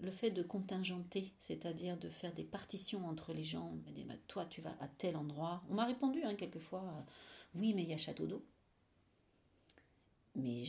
le 0.00 0.10
fait 0.10 0.30
de 0.30 0.42
contingenter, 0.42 1.32
c'est-à-dire 1.38 1.96
de 1.96 2.08
faire 2.08 2.34
des 2.34 2.44
partitions 2.44 3.06
entre 3.06 3.32
les 3.32 3.44
gens. 3.44 3.76
Bah, 4.06 4.14
toi 4.28 4.44
tu 4.44 4.60
vas 4.60 4.76
à 4.80 4.88
tel 4.88 5.16
endroit. 5.16 5.62
On 5.70 5.74
m'a 5.74 5.86
répondu 5.86 6.22
hein, 6.22 6.34
quelquefois, 6.34 6.82
euh, 6.82 7.00
oui 7.54 7.74
mais 7.74 7.82
il 7.82 7.88
y 7.88 7.94
a 7.94 7.98
Château 7.98 8.26
d'eau. 8.26 8.44
Mais 10.36 10.64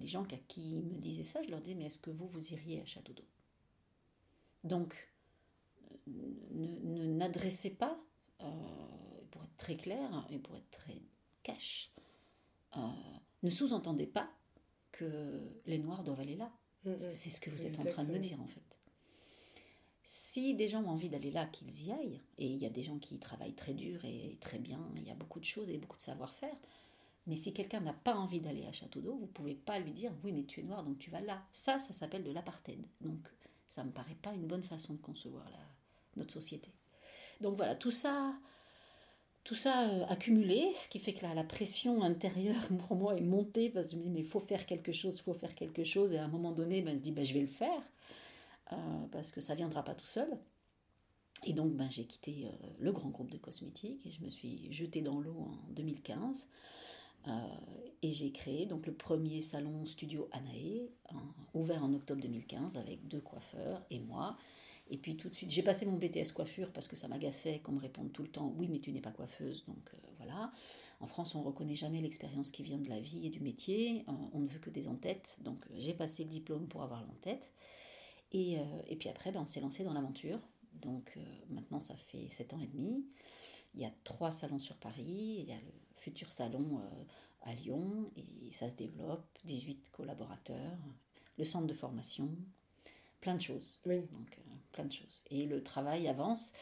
les 0.00 0.06
gens 0.06 0.24
qui 0.46 0.76
me 0.76 1.00
disaient 1.00 1.24
ça, 1.24 1.42
je 1.42 1.50
leur 1.50 1.60
disais, 1.60 1.74
mais 1.74 1.86
est-ce 1.86 1.98
que 1.98 2.10
vous, 2.10 2.28
vous 2.28 2.52
iriez 2.52 2.80
à 2.80 2.86
Château 2.86 3.12
d'eau? 3.12 3.24
Donc, 4.62 4.94
ne 6.06 7.04
n'adressez 7.04 7.70
pas 7.70 8.00
très 9.58 9.76
clair 9.76 10.26
et 10.30 10.38
pour 10.38 10.56
être 10.56 10.70
très 10.70 11.02
cash, 11.42 11.92
euh, 12.76 12.80
ne 13.42 13.50
sous-entendez 13.50 14.06
pas 14.06 14.30
que 14.92 15.40
les 15.66 15.78
Noirs 15.78 16.02
doivent 16.02 16.20
aller 16.20 16.36
là. 16.36 16.50
Mm, 16.84 16.92
mm. 16.92 17.10
C'est 17.10 17.30
ce 17.30 17.40
que 17.40 17.50
vous 17.50 17.66
êtes 17.66 17.78
en 17.78 17.84
train 17.84 18.04
de 18.04 18.12
me 18.12 18.18
dire 18.18 18.40
en 18.40 18.46
fait. 18.46 18.62
Si 20.04 20.54
des 20.54 20.68
gens 20.68 20.82
ont 20.84 20.88
envie 20.88 21.10
d'aller 21.10 21.30
là, 21.30 21.44
qu'ils 21.46 21.86
y 21.86 21.92
aillent. 21.92 22.22
Et 22.38 22.46
il 22.46 22.56
y 22.56 22.64
a 22.64 22.70
des 22.70 22.82
gens 22.82 22.98
qui 22.98 23.18
travaillent 23.18 23.54
très 23.54 23.74
dur 23.74 24.02
et 24.06 24.38
très 24.40 24.58
bien, 24.58 24.80
il 24.96 25.02
y 25.02 25.10
a 25.10 25.14
beaucoup 25.14 25.38
de 25.38 25.44
choses 25.44 25.68
et 25.68 25.76
beaucoup 25.76 25.98
de 25.98 26.02
savoir-faire. 26.02 26.56
Mais 27.26 27.36
si 27.36 27.52
quelqu'un 27.52 27.80
n'a 27.80 27.92
pas 27.92 28.14
envie 28.14 28.40
d'aller 28.40 28.64
à 28.64 28.72
Château 28.72 29.00
d'Eau, 29.00 29.16
vous 29.16 29.26
pouvez 29.26 29.54
pas 29.54 29.78
lui 29.78 29.92
dire 29.92 30.10
oui 30.24 30.32
mais 30.32 30.44
tu 30.44 30.60
es 30.60 30.62
noir 30.62 30.82
donc 30.82 30.98
tu 30.98 31.10
vas 31.10 31.20
là. 31.20 31.42
Ça, 31.52 31.78
ça 31.78 31.92
s'appelle 31.92 32.24
de 32.24 32.30
l'apartheid. 32.30 32.82
Donc 33.02 33.28
ça 33.68 33.84
me 33.84 33.90
paraît 33.90 34.14
pas 34.14 34.32
une 34.32 34.46
bonne 34.46 34.62
façon 34.62 34.94
de 34.94 34.98
concevoir 34.98 35.44
la, 35.50 35.58
notre 36.16 36.32
société. 36.32 36.72
Donc 37.42 37.56
voilà, 37.56 37.74
tout 37.74 37.90
ça, 37.90 38.34
tout 39.48 39.54
ça 39.54 39.88
euh, 39.88 40.04
accumulé, 40.10 40.74
ce 40.74 40.88
qui 40.88 40.98
fait 40.98 41.14
que 41.14 41.24
la, 41.24 41.42
pression 41.42 42.02
intérieure 42.02 42.68
pour 42.86 42.98
moi 42.98 43.16
est 43.16 43.22
montée 43.22 43.70
parce 43.70 43.86
que 43.88 43.92
je 43.92 43.96
me 43.96 44.02
dis 44.02 44.10
mais 44.10 44.22
faut 44.22 44.40
faire 44.40 44.66
quelque 44.66 44.92
chose, 44.92 45.22
faut 45.22 45.32
faire 45.32 45.54
quelque 45.54 45.84
chose 45.84 46.12
et 46.12 46.18
à 46.18 46.24
un 46.24 46.28
moment 46.28 46.52
donné 46.52 46.82
ben, 46.82 46.94
je 46.98 47.02
dis 47.02 47.12
ben, 47.12 47.24
je 47.24 47.32
vais 47.32 47.40
le 47.40 47.46
faire 47.46 47.82
euh, 48.72 48.76
parce 49.10 49.30
que 49.32 49.40
ça 49.40 49.54
viendra 49.54 49.82
pas 49.82 49.94
tout 49.94 50.04
seul. 50.04 50.28
Et 51.44 51.54
donc 51.54 51.72
ben, 51.72 51.88
j'ai 51.88 52.04
quitté 52.04 52.44
euh, 52.44 52.66
le 52.78 52.92
grand 52.92 53.08
groupe 53.08 53.30
de 53.30 53.38
cosmétiques 53.38 54.04
et 54.04 54.10
je 54.10 54.22
me 54.22 54.28
suis 54.28 54.70
jetée 54.70 55.00
dans 55.00 55.18
l'eau 55.18 55.38
en 55.38 55.72
2015 55.72 56.46
et 58.00 58.12
j'ai 58.12 58.32
créé 58.32 58.64
donc 58.64 58.86
le 58.86 58.94
premier 58.94 59.42
salon 59.42 59.84
studio 59.84 60.30
Anae 60.32 60.88
ouvert 61.52 61.84
en 61.84 61.92
octobre 61.92 62.22
2015 62.22 62.78
avec 62.78 63.06
deux 63.06 63.20
coiffeurs 63.20 63.82
et 63.90 63.98
moi 63.98 64.38
et 64.90 64.96
puis 64.96 65.16
tout 65.16 65.28
de 65.28 65.34
suite, 65.34 65.50
j'ai 65.50 65.62
passé 65.62 65.84
mon 65.84 65.96
BTS 65.96 66.32
coiffure 66.34 66.72
parce 66.72 66.88
que 66.88 66.96
ça 66.96 67.08
m'agaçait 67.08 67.60
qu'on 67.60 67.72
me 67.72 67.80
réponde 67.80 68.12
tout 68.12 68.22
le 68.22 68.30
temps 68.30 68.52
oui, 68.56 68.68
mais 68.68 68.80
tu 68.80 68.90
n'es 68.92 69.00
pas 69.00 69.10
coiffeuse. 69.10 69.64
Donc 69.66 69.90
euh, 69.92 69.98
voilà. 70.16 70.50
En 71.00 71.06
France, 71.06 71.34
on 71.34 71.40
ne 71.40 71.44
reconnaît 71.44 71.74
jamais 71.74 72.00
l'expérience 72.00 72.50
qui 72.50 72.62
vient 72.62 72.78
de 72.78 72.88
la 72.88 72.98
vie 72.98 73.26
et 73.26 73.30
du 73.30 73.40
métier. 73.40 74.04
Euh, 74.08 74.12
on 74.32 74.40
ne 74.40 74.48
veut 74.48 74.58
que 74.58 74.70
des 74.70 74.88
en-têtes. 74.88 75.38
Donc 75.42 75.62
euh, 75.66 75.74
j'ai 75.76 75.92
passé 75.92 76.24
le 76.24 76.30
diplôme 76.30 76.68
pour 76.68 76.82
avoir 76.82 77.02
l'en-tête. 77.02 77.52
Et, 78.32 78.58
et, 78.88 78.96
puis 78.96 79.08
après, 79.08 79.32
ben, 79.32 79.40
on 79.40 79.46
s'est 79.46 79.60
lancé 79.60 79.84
dans 79.84 79.94
l'aventure. 79.94 80.38
Donc 80.74 81.18
maintenant, 81.48 81.80
ça 81.80 81.96
fait 81.96 82.28
7 82.28 82.52
ans 82.52 82.60
et 82.60 82.66
demi. 82.66 83.06
Il 83.74 83.80
y 83.80 83.86
a 83.86 83.90
trois 84.04 84.32
salons 84.32 84.58
sur 84.58 84.76
Paris. 84.76 85.36
Il 85.38 85.48
y 85.48 85.52
a 85.52 85.56
le 85.56 85.72
futur 85.96 86.30
salon 86.30 86.78
à 87.40 87.54
Lyon. 87.54 88.10
Et 88.16 88.52
ça 88.52 88.68
se 88.68 88.76
développe. 88.76 89.24
18 89.46 89.88
collaborateurs. 89.92 90.76
Le 91.38 91.44
centre 91.46 91.66
de 91.66 91.72
formation. 91.72 92.28
Plein 93.22 93.34
de 93.34 93.40
choses. 93.40 93.80
Oui. 93.86 94.02
Donc, 94.12 94.38
plein 94.78 94.86
de 94.86 94.92
choses. 94.92 95.22
Et 95.30 95.46
le 95.46 95.62
travail 95.62 96.06
avance 96.08 96.52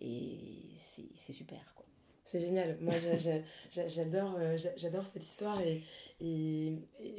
et 0.00 0.38
c'est 0.76 1.32
super. 1.32 1.72
quoi. 1.76 1.86
C'est 2.24 2.40
génial. 2.40 2.78
Moi, 2.80 2.94
j'adore, 3.70 4.36
euh, 4.38 4.56
j'adore 4.76 5.04
cette 5.04 5.24
histoire 5.24 5.60
et, 5.60 5.82
et, 6.20 6.76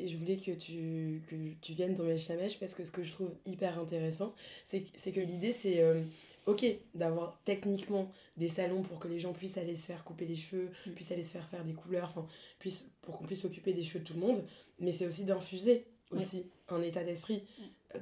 je 0.07 0.17
voulais 0.17 0.37
que 0.37 0.51
tu, 0.51 1.21
que 1.29 1.35
tu 1.61 1.73
viennes 1.73 1.95
dans 1.95 2.03
mes 2.03 2.17
chamèches 2.17 2.59
parce 2.59 2.73
que 2.75 2.83
ce 2.83 2.91
que 2.91 3.03
je 3.03 3.11
trouve 3.11 3.31
hyper 3.45 3.77
intéressant, 3.79 4.33
c'est 4.65 4.81
que 4.83 5.19
l'idée, 5.19 5.53
c'est 5.53 5.81
euh, 5.81 6.01
ok 6.47 6.65
d'avoir 6.95 7.39
techniquement 7.45 8.11
des 8.37 8.47
salons 8.47 8.81
pour 8.81 8.99
que 8.99 9.07
les 9.07 9.19
gens 9.19 9.33
puissent 9.33 9.57
aller 9.57 9.75
se 9.75 9.85
faire 9.85 10.03
couper 10.03 10.25
les 10.25 10.35
cheveux, 10.35 10.71
mm. 10.85 10.91
puissent 10.91 11.11
aller 11.11 11.23
se 11.23 11.31
faire 11.31 11.47
faire 11.47 11.63
des 11.63 11.73
couleurs, 11.73 12.05
enfin, 12.05 12.27
puissent, 12.59 12.87
pour 13.01 13.17
qu'on 13.17 13.25
puisse 13.25 13.41
s'occuper 13.41 13.73
des 13.73 13.83
cheveux 13.83 13.99
de 13.99 14.05
tout 14.05 14.13
le 14.13 14.21
monde, 14.21 14.43
mais 14.79 14.91
c'est 14.91 15.05
aussi 15.05 15.23
d'infuser 15.23 15.85
aussi 16.11 16.49
un 16.67 16.81
état 16.81 17.03
d'esprit 17.03 17.43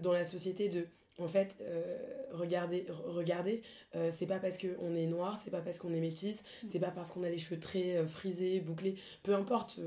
dans 0.02 0.14
la 0.14 0.24
société 0.24 0.68
de 0.68 0.88
en 1.20 1.28
fait, 1.28 1.56
euh, 1.62 1.98
regardez, 2.40 2.86
regardez 3.06 3.62
euh, 3.96 4.12
c'est 4.12 4.26
pas 4.26 4.40
parce 4.40 4.58
qu'on 4.58 4.96
est 4.96 5.06
noir, 5.06 5.40
c'est 5.44 5.52
pas 5.52 5.62
parce 5.62 5.80
qu'on 5.80 5.94
est 5.94 6.00
métisse, 6.00 6.44
c'est 6.68 6.80
pas 6.80 6.92
parce 6.92 7.12
qu'on 7.12 7.24
a 7.24 7.30
les 7.30 7.38
cheveux 7.38 7.60
très 7.60 7.98
euh, 7.98 8.08
frisés, 8.08 8.60
bouclés, 8.60 8.96
peu 9.24 9.36
importe, 9.36 9.80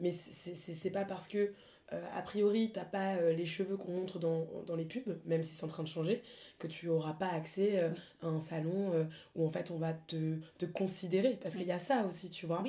mais 0.00 0.12
c'est 0.12 0.90
pas 0.90 1.04
parce 1.04 1.28
que, 1.28 1.52
a 1.90 2.20
priori, 2.22 2.72
t'as 2.74 2.84
pas 2.84 3.20
les 3.30 3.46
cheveux 3.46 3.76
qu'on 3.76 3.92
montre 3.92 4.18
dans, 4.18 4.76
les 4.76 4.84
pubs, 4.84 5.20
même 5.24 5.44
si 5.44 5.54
c'est 5.54 5.64
en 5.64 5.68
train 5.68 5.84
de 5.84 5.88
changer, 5.88 6.20
que 6.58 6.66
tu 6.66 6.88
auras 6.88 7.12
pas 7.12 7.28
accès 7.28 7.78
à 8.22 8.26
un 8.26 8.40
salon 8.40 9.08
où 9.36 9.46
en 9.46 9.50
fait 9.50 9.70
on 9.70 9.78
va 9.78 9.92
te, 9.92 10.36
te 10.58 10.66
considérer, 10.66 11.38
parce 11.40 11.54
qu'il 11.54 11.66
y 11.66 11.72
a 11.72 11.78
ça 11.78 12.04
aussi, 12.06 12.30
tu 12.30 12.46
vois 12.46 12.64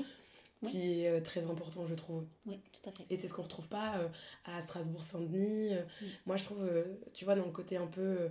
qui 0.65 1.01
est 1.01 1.09
euh, 1.09 1.21
très 1.21 1.45
important, 1.45 1.85
je 1.85 1.95
trouve. 1.95 2.25
Oui, 2.45 2.59
tout 2.71 2.89
à 2.89 2.93
fait. 2.93 3.05
Et 3.09 3.17
c'est 3.17 3.27
ce 3.27 3.33
qu'on 3.33 3.43
retrouve 3.43 3.67
pas 3.67 3.97
euh, 3.97 4.07
à 4.45 4.61
Strasbourg-Saint-Denis. 4.61 5.75
Euh. 5.75 5.83
Moi, 6.25 6.35
je 6.35 6.43
trouve, 6.43 6.67
tu 7.13 7.25
vois, 7.25 7.35
dans 7.35 7.45
le 7.45 7.51
côté 7.51 7.77
un 7.77 7.87
peu 7.87 8.29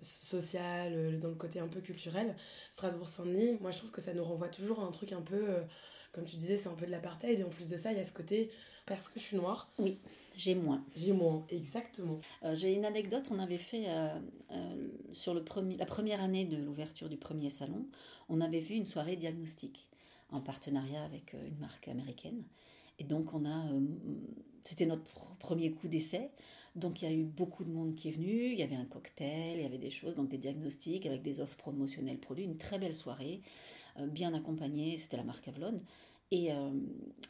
social, 0.00 1.18
dans 1.20 1.28
le 1.28 1.34
côté 1.34 1.60
un 1.60 1.68
peu 1.68 1.80
culturel, 1.80 2.34
Strasbourg-Saint-Denis, 2.70 3.58
moi, 3.60 3.70
je 3.70 3.78
trouve 3.78 3.90
que 3.90 4.00
ça 4.00 4.14
nous 4.14 4.24
renvoie 4.24 4.48
toujours 4.48 4.80
à 4.80 4.84
un 4.84 4.90
truc 4.90 5.12
un 5.12 5.20
peu, 5.20 5.56
comme 6.12 6.24
tu 6.24 6.36
disais, 6.36 6.56
c'est 6.56 6.68
un 6.68 6.74
peu 6.74 6.86
de 6.86 6.90
l'apartheid. 6.90 7.40
Et 7.40 7.44
en 7.44 7.50
plus 7.50 7.70
de 7.70 7.76
ça, 7.76 7.92
il 7.92 7.98
y 7.98 8.00
a 8.00 8.04
ce 8.04 8.12
côté, 8.12 8.50
parce 8.86 9.08
que 9.08 9.18
je 9.18 9.24
suis 9.24 9.36
noire. 9.36 9.70
Oui. 9.78 9.98
J'ai 10.34 10.54
moins. 10.54 10.84
J'ai 10.96 11.12
moins, 11.12 11.44
exactement. 11.50 12.18
J'ai 12.54 12.72
une 12.72 12.84
anecdote, 12.84 13.28
on 13.30 13.38
avait 13.38 13.58
fait, 13.58 13.86
sur 15.12 15.34
le 15.34 15.44
premier, 15.44 15.76
la 15.76 15.86
première 15.86 16.22
année 16.22 16.44
de 16.44 16.56
l'ouverture 16.56 17.08
du 17.08 17.16
premier 17.16 17.50
salon, 17.50 17.86
on 18.28 18.40
avait 18.40 18.60
vu 18.60 18.76
une 18.76 18.86
soirée 18.86 19.16
diagnostique 19.16 19.86
en 20.34 20.40
partenariat 20.40 21.02
avec 21.04 21.34
euh, 21.34 21.46
une 21.46 21.58
marque 21.58 21.88
américaine. 21.88 22.42
Et 22.98 23.04
donc 23.04 23.32
on 23.34 23.44
a, 23.44 23.72
euh, 23.72 23.80
c'était 24.62 24.86
notre 24.86 25.04
premier 25.38 25.72
coup 25.72 25.88
d'essai. 25.88 26.30
Donc 26.74 27.02
il 27.02 27.08
y 27.08 27.12
a 27.12 27.14
eu 27.14 27.22
beaucoup 27.22 27.64
de 27.64 27.70
monde 27.70 27.94
qui 27.94 28.08
est 28.08 28.12
venu, 28.12 28.50
il 28.52 28.58
y 28.58 28.62
avait 28.62 28.74
un 28.74 28.84
cocktail, 28.84 29.58
il 29.58 29.62
y 29.62 29.66
avait 29.66 29.78
des 29.78 29.90
choses, 29.90 30.16
donc 30.16 30.28
des 30.28 30.38
diagnostics 30.38 31.06
avec 31.06 31.22
des 31.22 31.40
offres 31.40 31.56
promotionnelles 31.56 32.18
produits, 32.18 32.44
une 32.44 32.56
très 32.56 32.78
belle 32.78 32.94
soirée, 32.94 33.42
euh, 33.98 34.06
bien 34.08 34.34
accompagnée, 34.34 34.98
c'était 34.98 35.16
la 35.16 35.24
marque 35.24 35.46
Avlon. 35.48 35.80
Et 36.30 36.50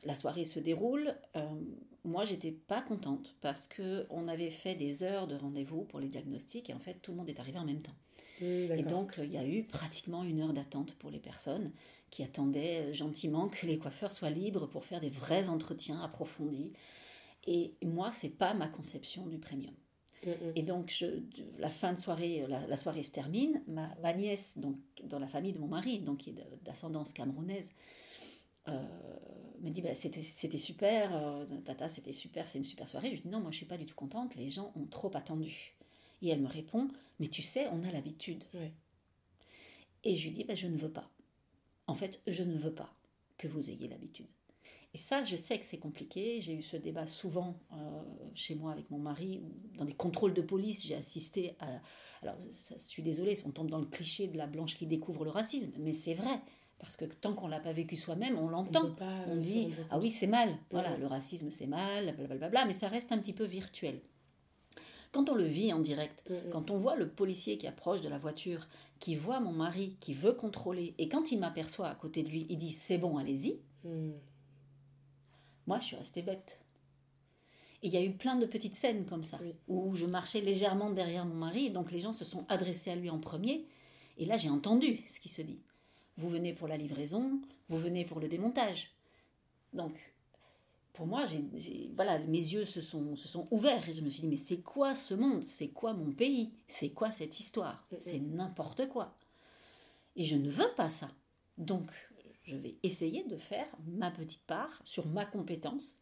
la 0.05 0.15
soirée 0.15 0.45
se 0.45 0.59
déroule. 0.59 1.15
moi, 2.05 2.25
j'étais 2.25 2.53
pas 2.53 2.81
contente 2.81 3.37
parce 3.43 3.67
que 3.67 4.07
on 4.09 4.29
avait 4.29 4.49
fait 4.49 4.77
des 4.77 5.03
heures 5.03 5.27
de 5.27 5.35
rendez-vous 5.35 5.83
pour 5.83 6.01
les 6.01 6.09
diagnostics 6.09 6.71
et 6.71 6.75
en 6.75 6.79
fait, 6.79 6.95
tout 7.03 7.11
le 7.11 7.19
monde 7.19 7.29
est 7.29 7.39
arrivé 7.39 7.59
en 7.59 7.67
même 7.67 7.83
temps. 7.83 7.93
Mmh, 8.41 8.45
et 8.79 8.83
donc, 8.83 9.17
il 9.23 9.31
y 9.31 9.37
a 9.37 9.47
eu 9.47 9.63
pratiquement 9.63 10.25
une 10.25 10.41
heure 10.41 10.55
d'attente 10.55 10.95
pour 10.95 11.11
les 11.11 11.19
personnes 11.19 11.71
qui 12.15 12.23
attendaient 12.23 12.83
euh, 12.83 12.93
gentiment 12.93 13.49
que 13.49 13.67
les 13.67 13.77
coiffeurs 13.77 14.13
soient 14.13 14.31
libres 14.31 14.69
pour 14.69 14.85
faire 14.85 15.01
des 15.01 15.11
vrais 15.11 15.49
entretiens 15.49 16.01
approfondis. 16.01 16.73
Et 17.49 17.75
moi, 17.83 18.13
c'est 18.13 18.29
pas 18.29 18.55
ma 18.55 18.69
conception 18.69 19.27
du 19.27 19.41
premium. 19.41 19.75
Mm, 20.25 20.31
mm. 20.31 20.53
Et 20.55 20.63
donc, 20.63 20.95
je, 20.97 21.07
la 21.59 21.69
fin 21.71 21.93
de 21.93 21.99
soirée, 21.99 22.47
la, 22.47 22.77
soirée 22.77 23.03
se 23.03 23.11
termine. 23.11 23.61
Ma, 23.67 24.13
nièce, 24.13 24.57
donc, 24.57 24.77
dans 25.03 25.19
la 25.19 25.27
famille 25.27 25.53
de 25.53 25.59
mon 25.59 25.67
mari, 25.67 25.99
donc 25.99 26.19
qui 26.19 26.31
est 26.31 26.37
d'ascendance 26.63 27.13
camerounaise, 27.13 27.73
euh, 28.69 28.81
me 29.61 29.71
dit 29.71 29.83
bah, 29.83 29.97
c'était 29.97 30.57
super, 30.57 31.17
euh, 31.17 31.45
Tata, 31.65 31.89
c'était 31.89 32.13
super, 32.13 32.47
c'est 32.47 32.59
une 32.59 32.65
super 32.65 32.89
soirée. 32.89 33.09
Je 33.09 33.15
lui 33.15 33.23
dis 33.23 33.29
non, 33.29 33.41
moi 33.41 33.51
je 33.51 33.57
suis 33.57 33.67
pas 33.67 33.77
du 33.77 33.87
tout 33.87 33.97
contente, 33.97 34.37
les 34.37 34.49
gens 34.49 34.73
ont 34.77 34.87
trop 34.87 35.11
attendu. 35.17 35.75
Et 36.23 36.29
elle 36.29 36.41
me 36.41 36.49
répond 36.49 36.89
mais 37.19 37.27
tu 37.27 37.43
sais, 37.43 37.67
on 37.73 37.83
a 37.83 37.91
l'habitude. 37.91 38.45
Et 40.05 40.17
je 40.17 40.25
lui 40.29 40.31
dis 40.31 40.45
bah, 40.45 40.55
je 40.55 40.69
ne 40.69 40.77
veux 40.77 40.91
pas 40.91 41.11
en 41.87 41.95
fait, 41.95 42.21
je 42.27 42.43
ne 42.43 42.57
veux 42.57 42.75
pas 42.75 42.95
que 43.39 43.49
vous 43.49 43.71
ayez 43.71 43.89
l'habitude. 43.89 44.27
Et 44.95 44.97
ça, 44.99 45.25
je 45.25 45.35
sais 45.35 45.59
que 45.59 45.65
c'est 45.65 45.79
compliqué. 45.79 46.41
J'ai 46.41 46.55
eu 46.55 46.63
ce 46.63 46.77
débat 46.77 47.09
souvent 47.09 47.59
euh, 47.73 48.03
chez 48.35 48.55
moi 48.55 48.71
avec 48.71 48.89
mon 48.91 48.99
mari. 48.99 49.43
Dans 49.77 49.85
des 49.85 49.93
contrôles 49.93 50.35
de 50.35 50.41
police, 50.41 50.87
j'ai 50.87 50.95
assisté 50.95 51.57
à... 51.59 51.81
Alors, 52.23 52.37
je 52.41 52.79
suis 52.79 53.03
désolée, 53.03 53.37
on 53.45 53.51
tombe 53.51 53.71
dans 53.71 53.81
le 53.81 53.87
cliché 53.87 54.29
de 54.29 54.39
la 54.39 54.47
blanche 54.47 54.77
qui 54.77 54.87
découvre 54.87 55.25
le 55.25 55.31
racisme, 55.31 55.73
mais 55.79 55.93
c'est 55.93 56.15
vrai. 56.15 56.41
Parce 56.79 56.95
que 56.97 57.07
tant 57.07 57.35
qu'on 57.35 57.49
l'a 57.49 57.61
pas 57.61 57.73
vécu 57.73 57.97
soi-même, 57.97 58.39
on 58.39 58.49
l'entend. 58.49 58.95
On, 59.01 59.03
euh, 59.03 59.41
se 59.41 59.47
dit 59.47 59.69
ah 59.91 59.99
oui 59.99 60.11
c'est 60.11 60.27
mal, 60.27 60.57
voilà 60.71 60.93
Ouais. 60.93 60.99
le 60.99 61.07
racisme 61.07 61.51
c'est 61.51 61.67
mal, 61.67 62.15
blablabla, 62.17 62.65
mais 62.67 62.75
ça 62.75 62.89
reste 62.89 63.11
un 63.11 63.19
petit 63.19 63.33
peu 63.33 63.45
virtuel. 63.45 64.01
Quand 65.15 65.31
on 65.31 65.35
le 65.37 65.45
vit 65.45 65.73
en 65.73 65.79
direct, 65.79 66.25
Mm, 66.29 66.35
mm. 66.35 66.51
quand 66.51 66.71
on 66.73 66.77
voit 66.77 66.97
le 66.97 67.09
policier 67.09 67.57
qui 67.57 67.69
approche 67.69 68.01
de 68.01 68.09
la 68.09 68.19
voiture, 68.19 68.67
qui 68.99 69.15
voit 69.15 69.39
mon 69.39 69.53
mari, 69.53 69.97
qui 70.01 70.13
veut 70.13 70.33
contrôler, 70.33 70.95
et 70.99 71.09
quand 71.09 71.31
il 71.31 71.39
m'aperçoit 71.39 71.87
à 71.89 71.95
côté 71.95 72.23
de 72.25 72.29
lui, 72.29 72.47
il 72.51 72.59
dit 72.59 72.73
c'est 72.73 72.99
bon, 72.99 73.17
allez-y, 73.17 73.61
Mm. 73.85 74.11
moi 75.67 75.79
je 75.79 75.85
suis 75.85 75.97
restée 75.97 76.23
bête. 76.23 76.59
Et 77.83 77.89
il 77.89 77.93
y 77.93 77.97
a 77.97 78.03
eu 78.03 78.13
plein 78.13 78.37
de 78.37 78.47
petites 78.47 78.75
scènes 78.75 79.05
comme 79.07 79.25
ça, 79.25 79.39
Oui. 79.43 79.55
où 79.69 79.95
je 79.95 80.07
marchais 80.07 80.41
légèrement 80.41 80.91
derrière 80.91 81.27
mon 81.27 81.35
mari, 81.37 81.67
et 81.67 81.71
donc 81.71 81.93
les 81.93 82.01
gens 82.01 82.13
se 82.13 82.25
sont 82.25 82.45
adressés 82.49 82.91
à 82.91 82.97
lui 82.97 83.11
en 83.11 83.19
premier, 83.21 83.67
et 84.19 84.25
là 84.27 84.37
j'ai 84.37 84.51
entendu 84.51 85.01
ce 85.07 85.21
qui 85.21 85.29
se 85.29 85.43
dit. 85.43 85.61
Vous 86.17 86.29
venez 86.29 86.53
pour 86.55 86.67
la 86.69 86.77
livraison, 86.77 87.41
vous 87.69 87.79
venez 87.79 88.05
pour 88.05 88.21
le 88.21 88.29
démontage. 88.29 88.93
Donc, 89.73 89.93
pour 90.95 91.07
moi, 91.07 91.27
voilà, 91.97 92.19
mes 92.21 92.39
yeux 92.39 92.65
se 92.65 92.81
sont, 92.81 93.17
se 93.17 93.29
sont 93.29 93.47
ouverts, 93.51 93.89
et 93.89 93.93
je 93.93 94.01
me 94.03 94.09
suis 94.09 94.23
dit, 94.23 94.29
mais 94.29 94.37
c'est 94.39 94.61
quoi 94.63 94.95
ce 94.95 95.15
monde? 95.15 95.45
C'est 95.45 95.69
quoi 95.69 95.93
mon 95.93 96.13
pays? 96.13 96.53
C'est 96.69 96.91
quoi 96.91 97.11
cette 97.11 97.41
histoire? 97.41 97.85
Mhm. 97.93 97.99
C'est 98.01 98.21
n'importe 98.21 98.89
quoi. 98.89 99.15
Et 100.17 100.25
je 100.25 100.37
ne 100.37 100.49
veux 100.49 100.71
pas 100.77 100.91
ça. 100.91 101.09
Donc, 101.59 101.91
je 102.45 102.57
vais 102.57 102.77
essayer 102.83 103.25
de 103.25 103.37
faire 103.37 103.67
ma 103.87 104.11
petite 104.11 104.43
part 104.43 104.81
sur 104.85 105.07
ma 105.07 105.25
compétence 105.25 105.99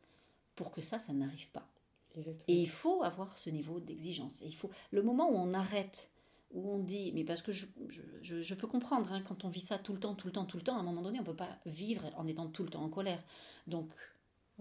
pour 0.56 0.70
que 0.72 0.82
ça, 0.82 0.98
ça 0.98 1.12
n'arrive 1.12 1.50
pas. 1.50 1.68
Exactement. 2.16 2.44
Et 2.48 2.60
il 2.62 2.68
faut 2.68 3.02
avoir 3.04 3.38
ce 3.38 3.50
niveau 3.50 3.80
d'exigence. 3.80 4.42
Et 4.42 4.46
il 4.46 4.54
faut 4.56 4.70
le 4.92 5.02
moment 5.02 5.30
où 5.30 5.36
on 5.36 5.54
arrête, 5.54 6.10
où 6.52 6.70
on 6.72 6.78
dit, 6.80 7.12
mais 7.14 7.24
parce 7.24 7.42
que 7.42 7.52
je, 7.52 7.66
je, 7.88 8.02
je- 8.22 8.42
je 8.42 8.54
peux 8.54 8.66
comprendre, 8.68 9.12
hein, 9.12 9.22
quand 9.26 9.44
on 9.44 9.48
vit 9.48 9.60
ça 9.60 9.78
tout 9.78 9.94
le 9.94 10.00
temps, 10.00 10.14
tout 10.14 10.26
le 10.28 10.32
temps, 10.32 10.44
tout 10.46 10.58
le 10.58 10.64
temps, 10.64 10.76
à 10.76 10.80
un 10.80 10.84
moment 10.84 11.02
donné, 11.02 11.18
on 11.18 11.22
ne 11.22 11.26
peut 11.26 11.36
pas 11.36 11.58
vivre 11.66 12.10
en 12.16 12.26
étant 12.26 12.48
tout 12.48 12.64
le 12.64 12.70
temps 12.70 12.84
en 12.84 12.90
colère. 12.90 13.22
Donc, 13.66 13.88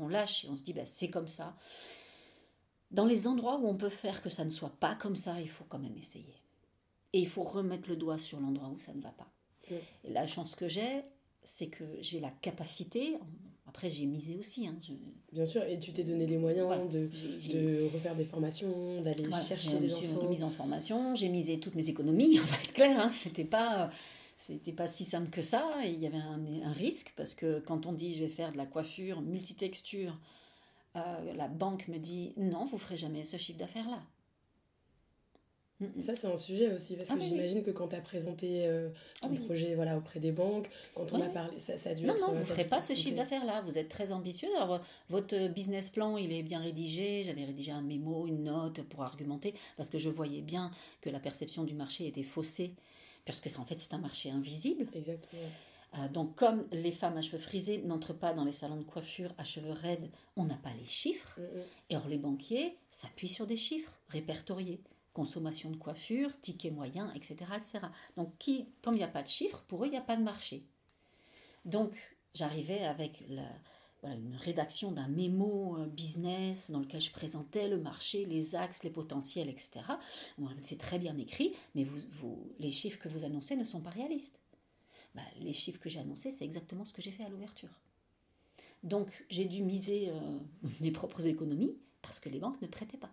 on 0.01 0.07
lâche 0.07 0.45
et 0.45 0.49
on 0.49 0.55
se 0.55 0.63
dit, 0.63 0.73
bah, 0.73 0.85
c'est 0.85 1.09
comme 1.09 1.27
ça. 1.27 1.55
Dans 2.91 3.05
les 3.05 3.27
endroits 3.27 3.57
où 3.57 3.67
on 3.67 3.75
peut 3.75 3.89
faire 3.89 4.21
que 4.21 4.29
ça 4.29 4.43
ne 4.43 4.49
soit 4.49 4.73
pas 4.79 4.95
comme 4.95 5.15
ça, 5.15 5.39
il 5.39 5.47
faut 5.49 5.63
quand 5.69 5.79
même 5.79 5.97
essayer. 5.97 6.35
Et 7.13 7.19
il 7.19 7.27
faut 7.27 7.43
remettre 7.43 7.89
le 7.89 7.95
doigt 7.95 8.17
sur 8.17 8.39
l'endroit 8.39 8.69
où 8.69 8.79
ça 8.79 8.93
ne 8.93 9.01
va 9.01 9.11
pas. 9.11 9.31
Et 10.03 10.11
la 10.11 10.27
chance 10.27 10.55
que 10.55 10.67
j'ai, 10.67 11.03
c'est 11.43 11.67
que 11.67 11.83
j'ai 12.01 12.19
la 12.19 12.29
capacité, 12.29 13.15
après 13.65 13.89
j'ai 13.89 14.05
misé 14.05 14.35
aussi, 14.35 14.67
hein, 14.67 14.75
je- 14.85 14.91
Bien 15.33 15.45
sûr, 15.45 15.63
et 15.63 15.79
tu 15.79 15.93
t'es 15.93 16.03
donné 16.03 16.27
les 16.27 16.37
moyens 16.37 16.65
Voilà. 16.67 16.85
de, 16.87 17.09
j'ai- 17.13 17.39
j'ai- 17.39 17.53
de 17.53 17.89
refaire 17.93 18.15
des 18.15 18.25
formations, 18.25 19.01
d'aller 19.01 19.23
voilà, 19.25 19.41
chercher 19.41 19.79
des 19.79 19.93
enfants. 19.93 20.19
remise 20.19 20.43
en 20.43 20.49
formation, 20.49 21.15
j'ai 21.15 21.29
misé 21.29 21.59
toutes 21.61 21.75
mes 21.75 21.87
économies, 21.89 22.37
on 22.41 22.45
va 22.45 22.57
être 22.57 22.73
clair, 22.73 22.99
hein, 22.99 23.11
c'était 23.13 23.45
pas, 23.45 23.89
c'était 24.41 24.73
pas 24.73 24.87
si 24.87 25.05
simple 25.05 25.29
que 25.29 25.41
ça, 25.41 25.63
et 25.85 25.89
il 25.91 25.99
y 25.99 26.07
avait 26.07 26.17
un, 26.17 26.41
un 26.63 26.73
risque, 26.73 27.13
parce 27.15 27.35
que 27.35 27.59
quand 27.59 27.85
on 27.85 27.93
dit 27.93 28.13
je 28.13 28.21
vais 28.23 28.29
faire 28.29 28.51
de 28.51 28.57
la 28.57 28.65
coiffure 28.65 29.21
multitexture, 29.21 30.19
euh, 30.95 31.33
la 31.35 31.47
banque 31.47 31.87
me 31.87 31.97
dit 31.99 32.33
non, 32.37 32.65
vous 32.65 32.77
ferez 32.77 32.97
jamais 32.97 33.23
ce 33.23 33.37
chiffre 33.37 33.59
d'affaires-là. 33.59 34.01
Mm, 35.79 35.85
mm. 35.95 35.99
Ça, 36.01 36.15
c'est 36.15 36.27
un 36.27 36.37
sujet 36.37 36.71
aussi, 36.73 36.95
parce 36.95 37.09
Ah 37.09 37.15
que 37.15 37.19
oui, 37.19 37.25
j'imagine 37.27 37.63
que 37.63 37.71
quand 37.71 37.87
tu 37.87 37.95
as 37.95 38.01
présenté 38.01 38.65
euh, 38.67 38.89
ton 39.21 39.29
Ah 39.29 39.31
oui. 39.31 39.39
projet 39.45 39.73
voilà, 39.75 39.97
auprès 39.97 40.19
des 40.19 40.31
banques, 40.31 40.69
quand 40.93 41.11
on 41.13 41.21
a 41.21 41.29
parlé, 41.29 41.57
ça, 41.57 41.77
ça 41.77 41.89
a 41.91 41.93
dû 41.95 42.05
Non, 42.05 42.13
être. 42.13 42.21
non, 42.21 42.29
euh, 42.29 42.33
vous 42.33 42.39
ne 42.41 42.45
ferez 42.45 42.65
pas 42.65 42.81
ce 42.81 42.93
chiffre 42.93 43.15
d'affaires-là. 43.15 43.61
Vous 43.63 43.77
êtes 43.77 43.89
très 43.89 44.11
ambitieux. 44.11 44.49
Alors, 44.57 44.77
vo- 44.77 44.83
votre 45.09 45.47
business 45.47 45.89
plan, 45.89 46.17
il 46.17 46.31
est 46.33 46.43
bien 46.43 46.59
rédigé. 46.59 47.23
J'avais 47.23 47.45
rédigé 47.45 47.71
un 47.71 47.81
mémo, 47.81 48.27
une 48.27 48.43
note 48.43 48.81
pour 48.83 49.03
argumenter, 49.03 49.55
parce 49.75 49.89
que 49.89 49.97
je 49.97 50.09
voyais 50.09 50.41
bien 50.41 50.69
que 51.01 51.09
la 51.09 51.19
perception 51.19 51.63
du 51.63 51.73
marché 51.73 52.05
était 52.05 52.21
faussée, 52.23 52.75
parce 53.25 53.39
que 53.39 53.49
c'est 53.49 53.59
en 53.59 53.65
fait 53.65 53.79
c'est 53.79 53.93
un 53.93 53.99
marché 53.99 54.31
invisible. 54.31 54.87
Exactement. 54.93 55.41
Euh, 55.97 56.07
donc, 56.07 56.35
comme 56.35 56.65
les 56.71 56.91
femmes 56.91 57.17
à 57.17 57.21
cheveux 57.21 57.37
frisés 57.37 57.81
n'entrent 57.81 58.13
pas 58.13 58.33
dans 58.33 58.45
les 58.45 58.53
salons 58.53 58.77
de 58.77 58.83
coiffure 58.83 59.33
à 59.37 59.43
cheveux 59.43 59.73
raides, 59.73 60.09
on 60.37 60.45
n'a 60.45 60.55
pas 60.55 60.71
les 60.73 60.85
chiffres. 60.85 61.37
Mm, 61.37 61.43
mm. 61.43 61.63
Et 61.89 61.95
alors, 61.95 62.07
les 62.07 62.17
banquiers 62.17 62.77
s'appuient 62.91 63.27
sur 63.27 63.45
des 63.45 63.57
chiffres 63.57 63.99
répertoriés. 64.07 64.81
Consommation 65.13 65.69
de 65.69 65.75
coiffure, 65.75 66.39
ticket 66.39 66.71
moyen, 66.71 67.11
etc. 67.13 67.35
etc. 67.57 67.79
Donc, 68.15 68.37
qui, 68.37 68.69
comme 68.81 68.93
il 68.93 68.99
n'y 68.99 69.03
a 69.03 69.09
pas 69.09 69.23
de 69.23 69.27
chiffres, 69.27 69.63
pour 69.67 69.83
eux, 69.83 69.87
il 69.87 69.91
n'y 69.91 69.97
a 69.97 70.01
pas 70.01 70.15
de 70.15 70.23
marché. 70.23 70.63
Donc, 71.65 71.93
j'arrivais 72.33 72.85
avec 72.85 73.25
la, 73.27 73.43
voilà, 74.01 74.15
une 74.17 74.35
rédaction 74.35 74.91
d'un 74.91 75.07
mémo 75.07 75.77
euh, 75.77 75.85
business 75.87 76.71
dans 76.71 76.79
lequel 76.79 77.01
je 77.01 77.11
présentais 77.11 77.67
le 77.67 77.79
marché, 77.79 78.25
les 78.25 78.55
axes, 78.55 78.83
les 78.83 78.89
potentiels, 78.89 79.47
etc. 79.49 79.69
C'est 80.63 80.79
très 80.79 80.97
bien 80.99 81.17
écrit, 81.17 81.53
mais 81.75 81.83
vous, 81.83 81.99
vous- 82.13 82.51
les 82.59 82.71
chiffres 82.71 82.99
que 82.99 83.09
vous 83.09 83.23
annoncez 83.23 83.55
ne 83.55 83.63
sont 83.63 83.81
pas 83.81 83.91
réalistes. 83.91 84.39
Bah, 85.13 85.21
les 85.39 85.53
chiffres 85.53 85.79
que 85.79 85.89
j'ai 85.89 85.99
annoncés, 85.99 86.31
c'est 86.31 86.45
exactement 86.45 86.85
ce 86.85 86.93
que 86.93 87.01
j'ai 87.01 87.11
fait 87.11 87.23
à 87.25 87.29
l'ouverture. 87.29 87.69
Donc, 88.83 89.25
j'ai 89.29 89.45
dû 89.45 89.61
miser 89.61 90.09
euh, 90.09 90.39
mes 90.81 90.91
propres 90.91 91.27
économies 91.27 91.77
parce 92.01 92.19
que 92.19 92.29
les 92.29 92.39
banques 92.39 92.61
ne 92.61 92.67
prêtaient 92.67 92.97
pas. 92.97 93.11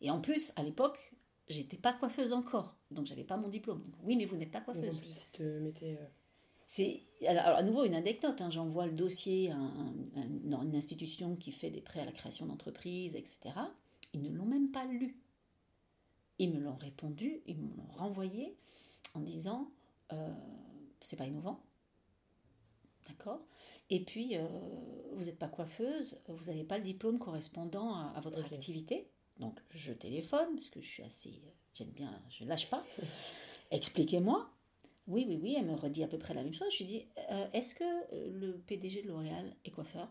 Et 0.00 0.10
en 0.10 0.20
plus, 0.20 0.52
à 0.56 0.62
l'époque, 0.62 1.14
j'étais 1.48 1.78
pas 1.78 1.92
coiffeuse 1.94 2.32
encore, 2.34 2.76
donc 2.90 3.06
j'avais 3.06 3.24
pas 3.24 3.36
mon 3.38 3.48
diplôme. 3.48 3.82
Donc, 3.90 4.00
oui, 4.04 4.16
mais 4.16 4.26
vous 4.26 4.36
n'êtes 4.36 4.50
pas 4.50 4.60
Donc, 4.60 4.68
en 4.68 4.72
coiffeuse. 4.74 4.98
plus, 5.00 5.22
ils 5.22 5.30
te 5.38 5.42
mettaient. 5.60 5.98
C'est 6.68 7.02
alors, 7.26 7.46
à 7.46 7.62
nouveau 7.64 7.84
une 7.84 7.94
anecdote. 7.96 8.40
hein, 8.40 8.50
J'envoie 8.50 8.86
le 8.86 8.92
dossier 8.92 9.50
à 9.50 9.56
un- 9.56 9.92
une 10.62 10.76
institution 10.76 11.34
qui 11.34 11.50
fait 11.50 11.70
des 11.70 11.80
prêts 11.80 12.00
à 12.00 12.04
la 12.04 12.12
création 12.12 12.46
d'entreprises, 12.46 13.16
etc. 13.16 13.72
Ils 14.12 14.22
ne 14.22 14.30
l'ont 14.30 14.44
même 14.46 14.70
pas 14.70 14.84
lu. 14.84 15.16
Ils 16.38 16.52
me 16.52 16.60
l'ont 16.60 16.76
répondu, 16.76 17.42
ils 17.46 17.56
me 17.58 17.74
l'ont 17.76 17.90
renvoyé 17.96 18.56
en 19.14 19.20
disant 19.20 19.70
euh, 20.12 20.32
c'est 21.00 21.16
pas 21.16 21.26
innovant, 21.26 21.60
d'accord? 23.08 23.40
Et 23.90 24.04
puis 24.04 24.36
euh, 24.36 24.46
vous 25.14 25.24
n'êtes 25.24 25.38
pas 25.38 25.48
coiffeuse, 25.48 26.20
vous 26.28 26.44
n'avez 26.46 26.64
pas 26.64 26.78
le 26.78 26.84
diplôme 26.84 27.18
correspondant 27.18 27.94
à, 27.94 28.12
à 28.16 28.20
votre 28.20 28.38
activité. 28.52 29.08
Donc 29.38 29.58
je 29.70 29.92
téléphone 29.92 30.48
parce 30.54 30.70
que 30.70 30.80
je 30.80 30.88
suis 30.88 31.02
assez, 31.02 31.30
euh, 31.30 31.50
j'aime 31.74 31.90
bien, 31.90 32.10
je 32.30 32.44
lâche 32.44 32.68
pas. 32.70 32.84
Expliquez-moi. 33.70 34.50
Oui, 35.08 35.24
oui, 35.26 35.38
oui, 35.42 35.56
elle 35.58 35.64
me 35.64 35.74
redit 35.74 36.04
à 36.04 36.08
peu 36.08 36.18
près 36.18 36.34
la 36.34 36.42
même 36.44 36.52
chose. 36.52 36.68
Je 36.70 36.78
lui 36.78 36.84
dis, 36.84 37.06
euh, 37.30 37.48
est-ce 37.52 37.74
que 37.74 37.84
euh, 37.84 38.30
le 38.38 38.58
PDG 38.58 39.02
de 39.02 39.08
L'Oréal 39.08 39.56
est 39.64 39.70
coiffeur? 39.70 40.08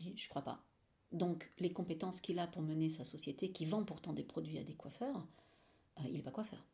Je 0.00 0.28
crois 0.28 0.42
pas. 0.42 0.62
Donc, 1.10 1.50
les 1.58 1.72
compétences 1.72 2.20
qu'il 2.20 2.38
a 2.38 2.46
pour 2.46 2.62
mener 2.62 2.90
sa 2.90 3.02
société, 3.02 3.50
qui 3.50 3.64
vend 3.64 3.84
pourtant 3.84 4.12
des 4.12 4.22
produits 4.22 4.58
à 4.58 4.62
des 4.62 4.74
coiffeurs, 4.74 5.26
euh, 5.98 6.02
il 6.06 6.12
n'est 6.12 6.22
pas 6.22 6.30
coiffeur. 6.30 6.64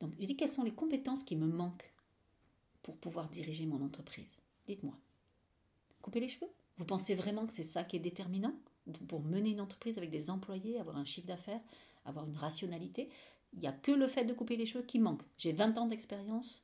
Donc, 0.00 0.12
je 0.20 0.26
dis, 0.26 0.36
quelles 0.36 0.50
sont 0.50 0.62
les 0.62 0.74
compétences 0.74 1.24
qui 1.24 1.34
me 1.34 1.48
manquent 1.48 1.92
pour 2.82 2.96
pouvoir 2.96 3.28
diriger 3.28 3.66
mon 3.66 3.84
entreprise? 3.84 4.38
Dites-moi. 4.68 4.96
Couper 6.00 6.20
les 6.20 6.28
cheveux? 6.28 6.50
Vous 6.76 6.84
pensez 6.84 7.16
vraiment 7.16 7.46
que 7.46 7.52
c'est 7.52 7.64
ça 7.64 7.82
qui 7.82 7.96
est 7.96 8.00
déterminant? 8.00 8.54
Pour 9.08 9.20
mener 9.20 9.50
une 9.50 9.60
entreprise 9.60 9.98
avec 9.98 10.10
des 10.10 10.30
employés, 10.30 10.78
avoir 10.78 10.96
un 10.96 11.04
chiffre 11.04 11.26
d'affaires, 11.26 11.60
avoir 12.04 12.24
une 12.26 12.36
rationalité? 12.36 13.08
Il 13.56 13.62
n'y 13.62 13.68
a 13.68 13.72
que 13.72 13.90
le 13.90 14.06
fait 14.06 14.24
de 14.24 14.34
couper 14.34 14.56
les 14.56 14.66
cheveux 14.66 14.84
qui 14.84 14.98
manque. 14.98 15.22
J'ai 15.38 15.52
20 15.52 15.78
ans 15.78 15.86
d'expérience, 15.86 16.62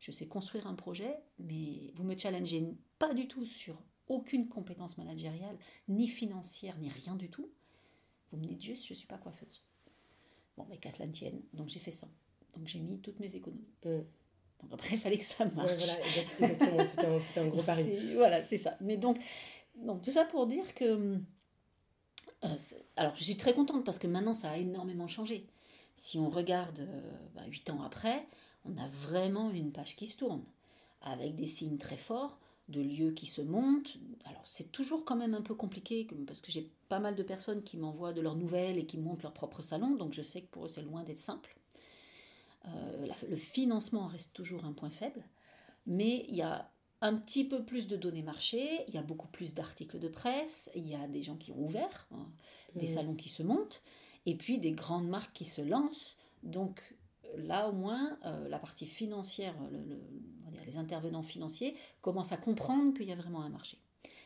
je 0.00 0.10
sais 0.10 0.26
construire 0.26 0.66
un 0.66 0.74
projet, 0.74 1.16
mais 1.38 1.92
vous 1.94 2.02
me 2.02 2.16
challengez 2.16 2.66
pas 2.98 3.14
du 3.14 3.28
tout 3.28 3.46
sur 3.46 3.80
aucune 4.08 4.48
compétence 4.48 4.98
managériale, 4.98 5.56
ni 5.88 6.08
financière, 6.08 6.76
ni 6.78 6.88
rien 6.88 7.14
du 7.14 7.30
tout. 7.30 7.48
Vous 8.30 8.38
me 8.38 8.44
dites 8.44 8.60
juste, 8.60 8.86
je 8.86 8.92
ne 8.92 8.98
suis 8.98 9.06
pas 9.06 9.18
coiffeuse. 9.18 9.64
Bon, 10.56 10.66
mais 10.68 10.78
qu'à 10.78 10.90
cela 10.90 11.06
ne 11.06 11.12
tienne, 11.12 11.40
donc 11.52 11.68
j'ai 11.68 11.78
fait 11.78 11.92
ça. 11.92 12.08
Donc 12.56 12.66
j'ai 12.66 12.80
mis 12.80 13.00
toutes 13.00 13.20
mes 13.20 13.34
économies. 13.36 13.68
mm. 13.84 14.00
Donc 14.62 14.72
après, 14.72 14.94
il 14.94 14.98
fallait 14.98 15.18
que 15.18 15.24
ça 15.24 15.44
marche. 15.44 15.70
Ouais, 15.70 15.76
voilà, 15.76 16.06
exactement. 16.06 16.86
C'était 16.86 17.06
un, 17.06 17.18
c'était 17.18 17.40
un 17.40 17.48
gros 17.48 17.62
pari. 17.62 17.98
Voilà, 18.14 18.42
c'est 18.42 18.58
ça. 18.58 18.76
Mais 18.80 18.96
donc, 18.96 19.18
donc, 19.76 20.02
tout 20.02 20.12
ça 20.12 20.24
pour 20.24 20.46
dire 20.46 20.74
que. 20.74 21.18
euh, 22.44 22.56
alors, 22.96 23.14
je 23.14 23.24
suis 23.24 23.36
très 23.36 23.54
contente 23.54 23.84
parce 23.84 23.98
que 23.98 24.06
maintenant, 24.06 24.34
ça 24.34 24.50
a 24.50 24.56
énormément 24.58 25.08
changé. 25.08 25.46
Si 25.94 26.18
on 26.18 26.30
regarde 26.30 26.80
euh, 26.80 27.10
bah, 27.34 27.42
huit 27.46 27.68
ans 27.70 27.82
après, 27.82 28.26
on 28.64 28.76
a 28.76 28.86
vraiment 28.88 29.50
une 29.50 29.72
page 29.72 29.96
qui 29.96 30.06
se 30.06 30.16
tourne, 30.16 30.44
avec 31.00 31.34
des 31.36 31.46
signes 31.46 31.78
très 31.78 31.96
forts, 31.96 32.38
de 32.68 32.80
lieux 32.80 33.12
qui 33.12 33.26
se 33.26 33.42
montent. 33.42 33.98
Alors, 34.24 34.42
c'est 34.44 34.70
toujours 34.72 35.04
quand 35.04 35.16
même 35.16 35.34
un 35.34 35.42
peu 35.42 35.54
compliqué, 35.54 36.06
parce 36.26 36.40
que 36.40 36.52
j'ai 36.52 36.70
pas 36.88 37.00
mal 37.00 37.14
de 37.16 37.22
personnes 37.22 37.62
qui 37.62 37.76
m'envoient 37.76 38.12
de 38.12 38.20
leurs 38.20 38.36
nouvelles 38.36 38.78
et 38.78 38.86
qui 38.86 38.98
montent 38.98 39.22
leur 39.22 39.32
propre 39.34 39.62
salon, 39.62 39.96
donc 39.96 40.12
je 40.12 40.22
sais 40.22 40.42
que 40.42 40.46
pour 40.48 40.66
eux, 40.66 40.68
c'est 40.68 40.82
loin 40.82 41.02
d'être 41.02 41.18
simple. 41.18 41.56
Euh, 42.68 43.06
la- 43.06 43.28
le 43.28 43.36
financement 43.36 44.06
reste 44.06 44.32
toujours 44.32 44.64
un 44.64 44.72
point 44.72 44.90
faible, 44.90 45.24
mais 45.86 46.24
il 46.28 46.36
y 46.36 46.42
a 46.42 46.70
un 47.00 47.16
petit 47.16 47.44
peu 47.44 47.64
plus 47.64 47.88
de 47.88 47.96
données 47.96 48.22
marché, 48.22 48.84
il 48.86 48.94
y 48.94 48.98
a 48.98 49.02
beaucoup 49.02 49.26
plus 49.26 49.54
d'articles 49.54 49.98
de 49.98 50.06
presse, 50.08 50.70
il 50.76 50.86
y 50.86 50.94
a 50.94 51.08
des 51.08 51.22
gens 51.22 51.36
qui 51.36 51.50
ont 51.50 51.58
ouvert, 51.64 52.06
hein, 52.12 52.28
des 52.76 52.86
Mm. 52.86 52.94
salons 52.94 53.14
qui 53.16 53.28
se 53.28 53.42
montent, 53.42 53.82
et 54.26 54.34
puis 54.36 54.58
des 54.58 54.72
grandes 54.72 55.08
marques 55.08 55.32
qui 55.34 55.44
se 55.44 55.60
lancent. 55.62 56.18
Donc 56.42 56.80
là 57.36 57.68
au 57.68 57.72
moins, 57.72 58.18
euh, 58.24 58.48
la 58.48 58.58
partie 58.58 58.86
financière, 58.86 59.54
le- 59.70 59.78
le- 59.84 60.02
on 60.42 60.44
va 60.46 60.50
dire, 60.52 60.64
les 60.66 60.76
intervenants 60.76 61.22
financiers 61.22 61.76
commencent 62.00 62.32
à 62.32 62.36
comprendre 62.36 62.94
qu'il 62.94 63.08
y 63.08 63.12
a 63.12 63.16
vraiment 63.16 63.42
un 63.42 63.48
marché. 63.48 63.78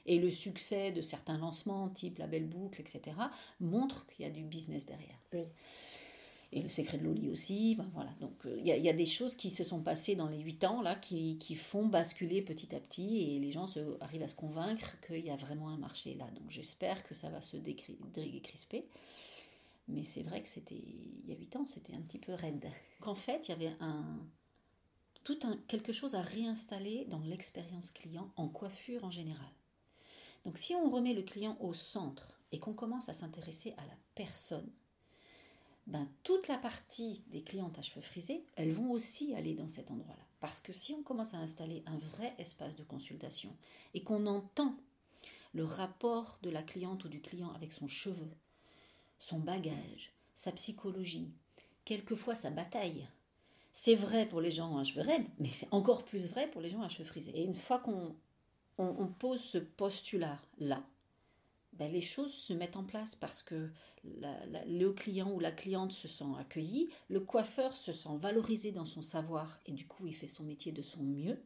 Et 0.06 0.18
le 0.18 0.30
succès 0.30 0.92
de 0.92 1.00
certains 1.00 1.37
lancements, 1.38 1.88
type 1.88 2.18
Label 2.18 2.46
Boucle, 2.46 2.80
etc., 2.80 3.16
montre 3.61 4.06
qu'il 4.06 4.24
y 4.24 4.28
a 4.28 4.30
du 4.30 4.44
business 4.44 4.87
derrière. 4.87 5.18
Oui. 5.32 5.40
Et 6.52 6.62
le 6.62 6.68
secret 6.68 6.96
de 6.98 7.02
Loli 7.04 7.28
aussi. 7.28 7.76
voilà. 7.92 8.11
Donc 8.20 8.46
il 8.46 8.62
y, 8.62 8.70
y, 8.70 8.88
a 8.88 8.92
des 8.92 9.04
choses 9.04 9.35
qui 9.35 9.50
se 9.50 9.64
sont 9.64 9.80
passées 9.80 10.14
dans 10.14 10.28
les 10.28 10.38
8 10.38 10.62
ans 10.62 10.80
là 10.80 10.94
qui, 10.94 11.38
qui, 11.38 11.56
font 11.56 11.87
basculer 11.87 12.40
petit 12.40 12.72
à 12.74 12.78
petit 12.78 13.32
et 13.35 13.40
les 13.40 13.50
gens 13.50 13.66
se, 13.66 13.80
arrivent 14.00 14.22
à 14.22 14.28
se 14.28 14.37
convaincre 14.37 14.96
qu'il 15.04 15.24
y 15.24 15.30
a 15.30 15.37
vraiment 15.37 15.68
un 15.70 15.76
marché 15.76 16.14
là. 16.14 16.26
Donc 16.37 16.48
j'espère 16.50 17.02
que 17.02 17.14
ça 17.14 17.30
va 17.30 17.40
se 17.42 17.56
décrisper. 17.56 18.87
Mais 19.88 20.03
c'est 20.03 20.22
vrai 20.22 20.42
que 20.42 20.49
c'était 20.49 20.75
il 20.75 21.27
y 21.27 21.33
a 21.33 21.37
8 21.37 21.57
ans, 21.57 21.66
c'était 21.66 21.94
un 21.94 22.01
petit 22.01 22.18
peu 22.18 22.33
raide. 22.33 22.68
Qu'en 23.01 23.14
fait, 23.14 23.49
il 23.49 23.51
y 23.51 23.55
avait 23.55 23.77
un 23.81 24.27
tout 25.27 25.38
un, 25.42 25.57
quelque 25.66 25.92
chose 25.92 26.14
à 26.14 26.20
réinstaller 26.20 27.05
dans 27.07 27.18
l'expérience 27.18 27.90
client 27.90 28.33
en 28.37 28.49
coiffure 28.49 29.05
en 29.05 29.11
général. 29.11 29.51
Donc 30.44 30.57
si 30.57 30.77
on 30.77 30.88
remet 30.88 31.14
le 31.14 31.22
client 31.22 31.57
au 31.59 31.75
centre 31.75 32.40
et 32.53 32.61
qu'on 32.61 32.75
commence 32.75 33.09
à 33.09 33.12
s'intéresser 33.12 33.75
à 33.77 33.85
la 33.87 33.96
personne, 34.14 34.70
ben, 35.88 36.09
toute 36.22 36.46
la 36.46 36.59
partie 36.59 37.25
des 37.27 37.42
clientes 37.42 37.77
à 37.77 37.83
cheveux 37.83 38.03
frisés, 38.03 38.44
elles 38.55 38.72
vont 38.72 38.92
aussi 38.92 39.35
aller 39.35 39.55
dans 39.55 39.68
cet 39.68 39.90
endroit-là. 39.90 40.25
Parce 40.38 40.61
que 40.61 40.72
si 40.72 40.94
on 40.94 41.03
commence 41.03 41.35
à 41.35 41.38
installer 41.38 41.83
un 41.87 41.99
vrai 41.99 42.35
espace 42.38 42.77
de 42.77 42.85
consultation 42.85 43.57
et 43.94 44.05
qu'on 44.05 44.27
entend 44.27 44.77
le 45.55 45.64
rapport 45.64 46.38
de 46.42 46.51
la 46.51 46.62
cliente 46.62 47.05
ou 47.05 47.09
du 47.09 47.20
client 47.20 47.51
avec 47.53 47.72
son 47.72 47.88
cheveu, 47.88 48.31
son 49.18 49.38
bagage, 49.38 50.12
sa 50.35 50.52
psychologie, 50.52 51.33
quelquefois 51.85 52.35
sa 52.35 52.50
bataille, 52.50 53.09
c'est 53.72 53.94
vrai 53.94 54.26
pour 54.26 54.40
les 54.40 54.50
gens 54.50 54.79
à 54.79 54.85
cheveux 54.85 55.02
raides, 55.02 55.26
mais 55.38 55.48
c'est 55.48 55.68
encore 55.70 56.05
plus 56.05 56.31
vrai 56.31 56.50
pour 56.50 56.62
les 56.62 56.70
gens 56.70 56.83
à 56.83 56.88
cheveux 56.88 57.05
frisés. 57.05 57.33
Et 57.35 57.44
une 57.44 57.55
fois 57.55 57.79
qu'on 57.79 58.16
on, 58.79 59.07
pose 59.07 59.40
ce 59.40 59.59
postulat-là, 59.59 60.83
ben 61.74 61.92
les 61.92 62.00
choses 62.00 62.33
se 62.33 62.55
mettent 62.55 62.76
en 62.76 62.85
place 62.85 63.14
parce 63.16 63.42
que 63.42 63.70
le 64.05 64.90
client 64.92 65.31
ou 65.31 65.40
la 65.40 65.52
cliente 65.52 65.92
se 65.92 66.09
sent 66.09 66.24
accueilli, 66.38 66.88
le 67.09 67.20
coiffeur 67.20 67.76
se 67.76 67.92
sent 67.92 68.16
valorisé 68.18 68.72
dans 68.72 68.87
son 68.87 69.02
savoir 69.02 69.61
et 69.66 69.72
du 69.72 69.87
coup 69.87 70.07
il 70.07 70.14
fait 70.14 70.26
son 70.26 70.44
métier 70.44 70.72
de 70.72 70.83
son 70.83 71.02
mieux. 71.02 71.38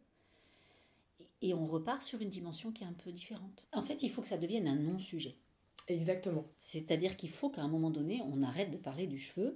Et 1.42 1.52
on 1.54 1.66
repart 1.66 2.02
sur 2.02 2.20
une 2.20 2.28
dimension 2.28 2.70
qui 2.70 2.84
est 2.84 2.86
un 2.86 2.92
peu 2.92 3.10
différente. 3.10 3.64
En 3.72 3.82
fait, 3.82 4.02
il 4.02 4.10
faut 4.10 4.20
que 4.20 4.28
ça 4.28 4.36
devienne 4.36 4.68
un 4.68 4.76
non-sujet. 4.76 5.36
Exactement. 5.88 6.46
C'est-à-dire 6.60 7.16
qu'il 7.16 7.30
faut 7.30 7.50
qu'à 7.50 7.62
un 7.62 7.68
moment 7.68 7.90
donné, 7.90 8.22
on 8.32 8.42
arrête 8.42 8.70
de 8.70 8.76
parler 8.76 9.06
du 9.06 9.18
cheveu 9.18 9.52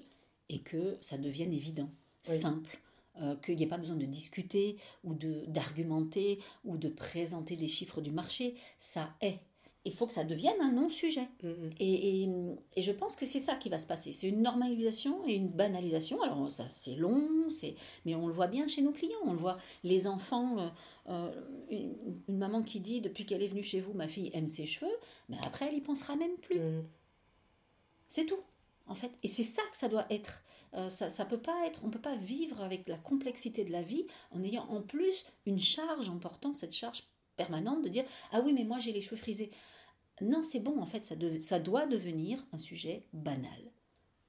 et 0.48 0.60
que 0.60 0.98
ça 1.00 1.16
devienne 1.16 1.52
évident 1.52 1.90
simple, 2.22 2.80
euh, 3.20 3.36
qu'il 3.36 3.56
n'y 3.56 3.62
ait 3.62 3.68
pas 3.68 3.78
besoin 3.78 3.96
de 3.96 4.06
discuter 4.06 4.76
ou 5.04 5.14
d'argumenter 5.14 6.40
ou 6.64 6.76
de 6.76 6.88
présenter 6.88 7.56
des 7.56 7.68
chiffres 7.68 8.00
du 8.00 8.10
marché. 8.10 8.54
Ça 8.78 9.14
est. 9.20 9.40
Il 9.86 9.92
faut 9.92 10.06
que 10.06 10.12
ça 10.12 10.24
devienne 10.24 10.60
un 10.62 10.72
non-sujet. 10.72 11.28
Mm, 11.42 11.48
mm. 11.48 11.70
Et, 11.78 12.24
et, 12.76 12.82
je 12.82 12.92
pense 12.92 13.16
que 13.16 13.26
c'est 13.26 13.40
ça 13.40 13.54
qui 13.54 13.68
va 13.68 13.78
se 13.78 13.86
passer. 13.86 14.12
C'est 14.12 14.28
une 14.28 14.40
normalisation 14.40 15.26
et 15.26 15.34
une 15.34 15.48
banalisation. 15.48 16.22
Alors 16.22 16.50
ça, 16.50 16.66
c'est 16.70 16.94
long, 16.94 17.48
mais 18.04 18.14
on 18.14 18.26
le 18.26 18.32
voit 18.32 18.46
bien 18.46 18.66
chez 18.66 18.82
nos 18.82 18.92
clients. 18.92 19.18
On 19.24 19.32
le 19.32 19.38
voit, 19.38 19.58
les 19.82 20.06
enfants, 20.06 20.58
euh, 20.58 20.68
euh, 21.08 21.42
une, 21.70 22.38
maman 22.38 22.62
qui 22.62 22.80
dit 22.80 23.00
depuis 23.00 23.26
qu'elle 23.26 23.42
est 23.42 23.48
venue 23.48 23.62
chez 23.62 23.80
vous, 23.80 23.92
ma 23.92 24.08
fille 24.08 24.30
aime 24.32 24.48
ses 24.48 24.66
cheveux, 24.66 24.96
mais 25.28 25.36
après 25.44 25.68
elle 25.68 25.76
y 25.76 25.80
pensera 25.80 26.16
même 26.16 26.36
plus. 26.38 26.60
Mm. 26.60 26.84
C'est 28.08 28.26
tout, 28.26 28.40
en 28.86 28.94
fait. 28.94 29.10
Et 29.22 29.28
c'est 29.28 29.42
ça 29.42 29.62
que 29.70 29.76
ça 29.76 29.88
doit 29.88 30.06
être. 30.10 30.42
Euh, 30.74 30.88
ça, 30.88 31.08
ça 31.08 31.24
peut 31.24 31.38
pas 31.38 31.66
être, 31.66 31.80
on 31.84 31.90
peut 31.90 32.00
pas 32.00 32.16
vivre 32.16 32.60
avec 32.62 32.88
la 32.88 32.98
complexité 32.98 33.64
de 33.64 33.70
la 33.70 33.82
vie 33.82 34.06
en 34.32 34.42
ayant 34.42 34.64
en 34.70 34.82
plus 34.82 35.24
une 35.46 35.60
charge 35.60 36.08
en 36.08 36.18
portant 36.18 36.52
cette 36.52 36.74
charge 36.74 37.04
permanente 37.36 37.82
de 37.82 37.88
dire 37.88 38.04
ah 38.32 38.40
oui 38.44 38.52
mais 38.52 38.64
moi 38.64 38.78
j'ai 38.78 38.92
les 38.92 39.00
cheveux 39.00 39.16
frisés. 39.16 39.50
Non 40.20 40.42
c'est 40.42 40.60
bon 40.60 40.80
en 40.80 40.86
fait 40.86 41.04
ça, 41.04 41.14
ça 41.40 41.58
doit 41.58 41.86
devenir 41.86 42.44
un 42.52 42.58
sujet 42.58 43.06
banal. 43.12 43.72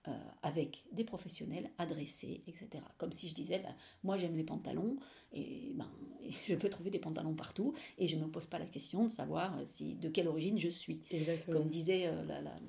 Euh, 0.07 0.11
avec 0.43 0.83
des 0.91 1.03
professionnels 1.03 1.71
adressés, 1.79 2.43
etc. 2.45 2.83
Comme 2.99 3.11
si 3.11 3.27
je 3.27 3.33
disais, 3.33 3.57
ben, 3.57 3.73
moi 4.03 4.17
j'aime 4.17 4.35
les 4.35 4.43
pantalons, 4.43 4.97
et 5.33 5.71
ben, 5.73 5.89
je 6.47 6.53
peux 6.53 6.69
trouver 6.69 6.91
des 6.91 6.99
pantalons 6.99 7.33
partout, 7.33 7.73
et 7.97 8.05
je 8.05 8.15
ne 8.15 8.25
me 8.25 8.29
pose 8.29 8.45
pas 8.45 8.59
la 8.59 8.67
question 8.67 9.05
de 9.05 9.09
savoir 9.09 9.57
si, 9.65 9.95
de 9.95 10.07
quelle 10.09 10.27
origine 10.27 10.59
je 10.59 10.69
suis. 10.69 11.01
Exactement. 11.09 11.57
Comme 11.57 11.69
disait 11.69 12.05
euh, 12.05 12.23
la, 12.23 12.39
la, 12.39 12.51
euh, 12.51 12.59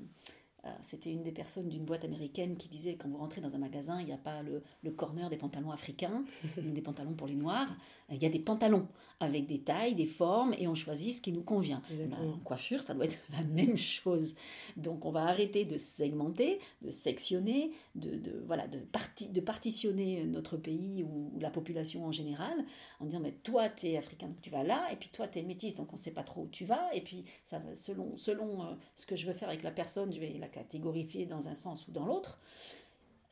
c'était 0.82 1.10
une 1.10 1.22
des 1.22 1.32
personnes 1.32 1.68
d'une 1.68 1.84
boîte 1.84 2.04
américaine 2.04 2.56
qui 2.56 2.68
disait 2.68 2.96
quand 2.96 3.08
vous 3.08 3.18
rentrez 3.18 3.40
dans 3.40 3.54
un 3.54 3.58
magasin, 3.58 4.00
il 4.00 4.06
n'y 4.06 4.12
a 4.12 4.18
pas 4.18 4.42
le, 4.42 4.62
corner 4.90 5.28
des 5.28 5.36
pantalons 5.36 5.70
africains, 5.70 6.24
des 6.56 6.80
pantalons 6.80 7.14
pour 7.14 7.26
les 7.26 7.34
noirs. 7.34 7.68
Il 8.10 8.22
y 8.22 8.26
a 8.26 8.28
des 8.28 8.38
pantalons 8.38 8.86
avec 9.18 9.46
des 9.46 9.60
tailles, 9.60 9.94
des 9.94 10.06
formes, 10.06 10.54
et 10.58 10.68
on 10.68 10.74
choisit 10.74 11.16
ce 11.16 11.20
qui 11.20 11.32
nous 11.32 11.42
convient. 11.42 11.82
en 12.12 12.38
coiffure, 12.38 12.82
ça 12.82 12.94
doit 12.94 13.06
être 13.06 13.18
la 13.32 13.42
même 13.42 13.76
chose. 13.76 14.34
Donc 14.76 15.04
on 15.04 15.10
va 15.10 15.24
arrêter 15.24 15.64
de 15.64 15.76
segmenter, 15.78 16.60
de 16.82 16.90
sectionner, 16.90 17.72
de, 17.94 18.42
voilà, 18.46 18.66
de, 18.68 18.78
de 18.78 19.40
partitionner 19.40 20.24
notre 20.24 20.56
pays 20.56 21.02
ou, 21.02 21.32
la 21.40 21.50
population 21.50 22.06
en 22.06 22.12
général, 22.12 22.64
en 23.00 23.06
disant 23.06 23.20
mais 23.20 23.32
toi 23.32 23.68
tu 23.68 23.88
es 23.88 23.96
africain, 23.96 24.28
donc 24.28 24.40
tu 24.40 24.50
vas 24.50 24.62
là, 24.62 24.86
et 24.92 24.96
puis 24.96 25.10
toi 25.10 25.28
tu 25.28 25.38
es 25.38 25.42
métisse, 25.42 25.76
donc 25.76 25.88
on 25.92 25.96
ne 25.96 26.00
sait 26.00 26.10
pas 26.10 26.22
trop 26.22 26.42
où 26.42 26.48
tu 26.48 26.64
vas, 26.64 26.94
et 26.94 27.00
puis 27.00 27.24
ça 27.44 27.60
selon, 27.74 28.16
selon 28.16 28.62
euh, 28.62 28.74
ce 28.96 29.06
que 29.06 29.16
je 29.16 29.26
veux 29.26 29.32
faire 29.32 29.48
avec 29.48 29.62
la 29.62 29.70
personne, 29.70 30.12
je 30.12 30.20
vais 30.20 30.32
la 30.38 30.48
catégorifier 30.56 31.26
dans 31.26 31.48
un 31.48 31.54
sens 31.54 31.86
ou 31.88 31.92
dans 31.92 32.06
l'autre, 32.06 32.38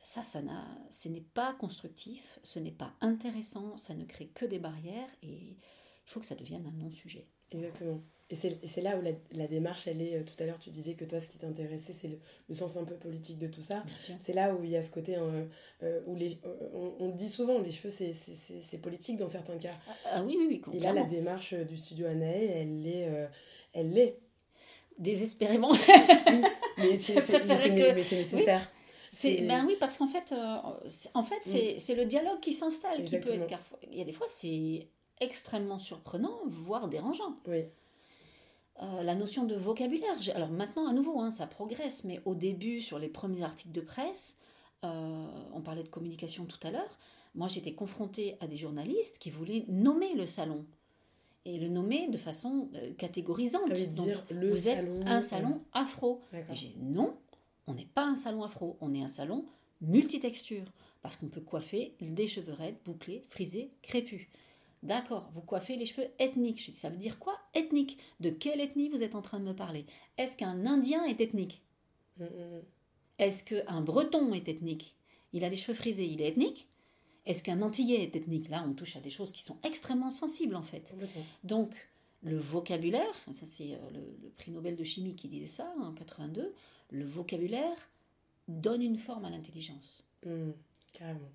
ça, 0.03 0.23
ça 0.23 0.41
n'a, 0.41 0.65
ce 0.91 1.09
n'est 1.09 1.25
pas 1.33 1.53
constructif, 1.53 2.39
ce 2.43 2.59
n'est 2.59 2.71
pas 2.71 2.93
intéressant, 3.01 3.75
ça 3.77 3.95
ne 3.95 4.05
crée 4.05 4.27
que 4.27 4.45
des 4.45 4.59
barrières 4.59 5.09
et 5.23 5.27
il 5.27 5.57
faut 6.05 6.19
que 6.19 6.25
ça 6.25 6.35
devienne 6.35 6.65
un 6.67 6.83
non-sujet. 6.83 7.25
Exactement. 7.51 8.01
Et 8.31 8.35
c'est 8.35 8.81
là 8.81 8.97
où 8.97 9.03
la, 9.33 9.47
démarche, 9.47 9.87
elle 9.87 10.01
est, 10.01 10.15
euh, 10.15 10.23
tout 10.23 10.33
à 10.41 10.47
l'heure 10.47 10.57
tu 10.57 10.71
disais 10.71 10.95
que 10.95 11.05
toi 11.05 11.19
ce 11.19 11.27
qui 11.27 11.37
t'intéressait 11.37 11.93
c'est 11.93 12.07
le, 12.07 12.55
sens 12.55 12.75
un 12.75 12.83
peu 12.83 12.95
politique 12.95 13.37
de 13.37 13.45
tout 13.45 13.61
ça. 13.61 13.83
C'est 14.19 14.33
là 14.33 14.55
où 14.55 14.63
il 14.63 14.71
y 14.71 14.75
a 14.75 14.81
ce 14.81 14.89
côté 14.89 15.15
hein, 15.15 15.47
euh, 15.83 16.01
où 16.07 16.15
les, 16.15 16.39
on, 16.73 17.09
dit 17.09 17.29
souvent 17.29 17.59
les 17.59 17.69
cheveux 17.69 17.91
c'est 17.91 18.77
politique 18.79 19.17
dans 19.17 19.27
certains 19.27 19.59
cas. 19.59 19.75
Ah, 19.87 19.93
ah 20.13 20.23
oui, 20.23 20.37
oui, 20.39 20.47
oui. 20.49 20.75
Et 20.75 20.79
là 20.79 20.91
la 20.91 21.03
démarche 21.03 21.53
du 21.53 21.77
studio 21.77 22.07
Anae, 22.07 22.45
elle 22.45 22.87
est, 22.87 23.07
euh, 23.09 23.27
elle 23.73 23.91
l'est 23.91 24.17
désespérément. 24.97 25.71
mais 26.77 26.99
c'est 26.99 28.15
nécessaire. 28.15 28.71
C'est 29.11 29.41
ben 29.41 29.65
oui 29.65 29.77
parce 29.79 29.97
qu'en 29.97 30.07
fait 30.07 30.33
euh, 30.33 30.57
en 31.13 31.23
fait 31.23 31.39
mm. 31.45 31.79
c'est 31.79 31.95
le 31.95 32.03
dialogue 32.03 32.41
qui 32.41 32.51
s'installe 32.51 33.05
qui 33.05 33.17
peut 33.17 33.31
être 33.31 33.59
il 33.89 33.97
y 33.97 34.01
a 34.01 34.03
des 34.03 34.11
fois 34.11 34.27
c'est 34.29 34.89
extrêmement 35.21 35.79
surprenant 35.79 36.37
voire 36.47 36.89
dérangeant. 36.89 37.33
Oui. 37.47 37.63
Euh, 38.83 39.03
la 39.03 39.15
notion 39.15 39.45
de 39.45 39.55
vocabulaire. 39.55 40.17
Alors 40.33 40.49
maintenant, 40.49 40.85
à 40.85 40.91
nouveau, 40.91 41.21
hein, 41.21 41.31
ça 41.31 41.47
progresse, 41.47 42.03
mais 42.03 42.21
au 42.25 42.35
début, 42.35 42.81
sur 42.81 42.99
les 42.99 43.07
premiers 43.07 43.41
articles 43.41 43.71
de 43.71 43.79
presse, 43.79 44.35
euh, 44.83 45.27
on 45.53 45.61
parlait 45.61 45.83
de 45.83 45.87
communication 45.87 46.45
tout 46.45 46.59
à 46.61 46.71
l'heure, 46.71 46.97
moi 47.35 47.47
j'étais 47.47 47.73
confrontée 47.73 48.35
à 48.41 48.47
des 48.47 48.57
journalistes 48.57 49.17
qui 49.17 49.29
voulaient 49.29 49.63
nommer 49.69 50.13
le 50.13 50.25
salon 50.25 50.65
et 51.45 51.59
le 51.59 51.67
nommer 51.67 52.07
de 52.09 52.17
façon 52.17 52.69
euh, 52.75 52.93
catégorisante. 52.93 53.71
Donc, 53.93 54.09
le 54.31 54.49
vous 54.49 54.67
êtes 54.67 54.85
un 55.05 55.21
salon 55.21 55.61
afro. 55.73 56.21
J'ai 56.51 56.69
dit 56.69 56.77
non, 56.81 57.15
on 57.67 57.73
n'est 57.73 57.85
pas 57.85 58.05
un 58.05 58.15
salon 58.15 58.43
afro, 58.43 58.77
on 58.81 58.93
est 58.93 59.01
un 59.01 59.07
salon 59.07 59.45
multitexture. 59.81 60.65
Parce 61.01 61.15
qu'on 61.15 61.27
peut 61.27 61.41
coiffer 61.41 61.93
des 62.01 62.27
cheveux 62.27 62.53
raides, 62.53 62.77
bouclés, 62.83 63.23
frisés, 63.29 63.69
crépus. 63.83 64.27
D'accord, 64.81 65.29
vous 65.33 65.41
coiffez 65.41 65.75
les 65.75 65.85
cheveux 65.85 66.07
ethniques. 66.19 66.63
Je 66.63 66.71
dis, 66.71 66.77
ça 66.77 66.89
veut 66.89 66.97
dire 66.97 67.19
quoi 67.19 67.37
ethnique? 67.53 67.97
De 68.19 68.29
quelle 68.29 68.59
ethnie 68.59 68.89
vous 68.89 69.03
êtes 69.03 69.15
en 69.15 69.21
train 69.21 69.39
de 69.39 69.45
me 69.45 69.55
parler? 69.55 69.85
Est-ce 70.17 70.35
qu'un 70.35 70.65
Indien 70.65 71.03
est 71.05 71.21
ethnique? 71.21 71.61
Mm, 72.17 72.23
mm, 72.23 72.27
mm. 72.27 72.61
Est-ce 73.19 73.43
qu'un 73.43 73.81
Breton 73.81 74.33
est 74.33 74.47
ethnique? 74.47 74.95
Il 75.33 75.43
a 75.43 75.49
les 75.49 75.55
cheveux 75.55 75.73
frisés, 75.75 76.05
il 76.05 76.21
est 76.21 76.27
ethnique? 76.27 76.67
Est-ce 77.25 77.41
qu'un 77.41 77.61
Antillais 77.61 78.03
est 78.03 78.15
ethnique 78.15 78.49
Là, 78.49 78.63
on 78.67 78.73
touche 78.73 78.95
à 78.95 78.99
des 78.99 79.09
choses 79.09 79.31
qui 79.31 79.43
sont 79.43 79.57
extrêmement 79.63 80.11
sensibles 80.11 80.55
en 80.55 80.61
fait. 80.61 80.95
Donc, 81.43 81.73
le 82.23 82.37
vocabulaire, 82.37 83.13
ça 83.33 83.45
c'est 83.45 83.73
euh, 83.73 83.89
le, 83.93 84.29
prix 84.37 84.51
Nobel 84.51 84.75
de 84.75 84.83
chimie 84.83 85.15
qui 85.15 85.27
disait 85.27 85.47
ça 85.47 85.71
en 85.79 85.93
82, 85.93 86.53
le 86.91 87.05
vocabulaire 87.05 87.89
donne 88.47 88.81
une 88.81 88.97
forme 88.97 89.25
à 89.25 89.29
l'intelligence. 89.29 90.03
Mmh, 90.25 90.51
carrément. 90.93 91.31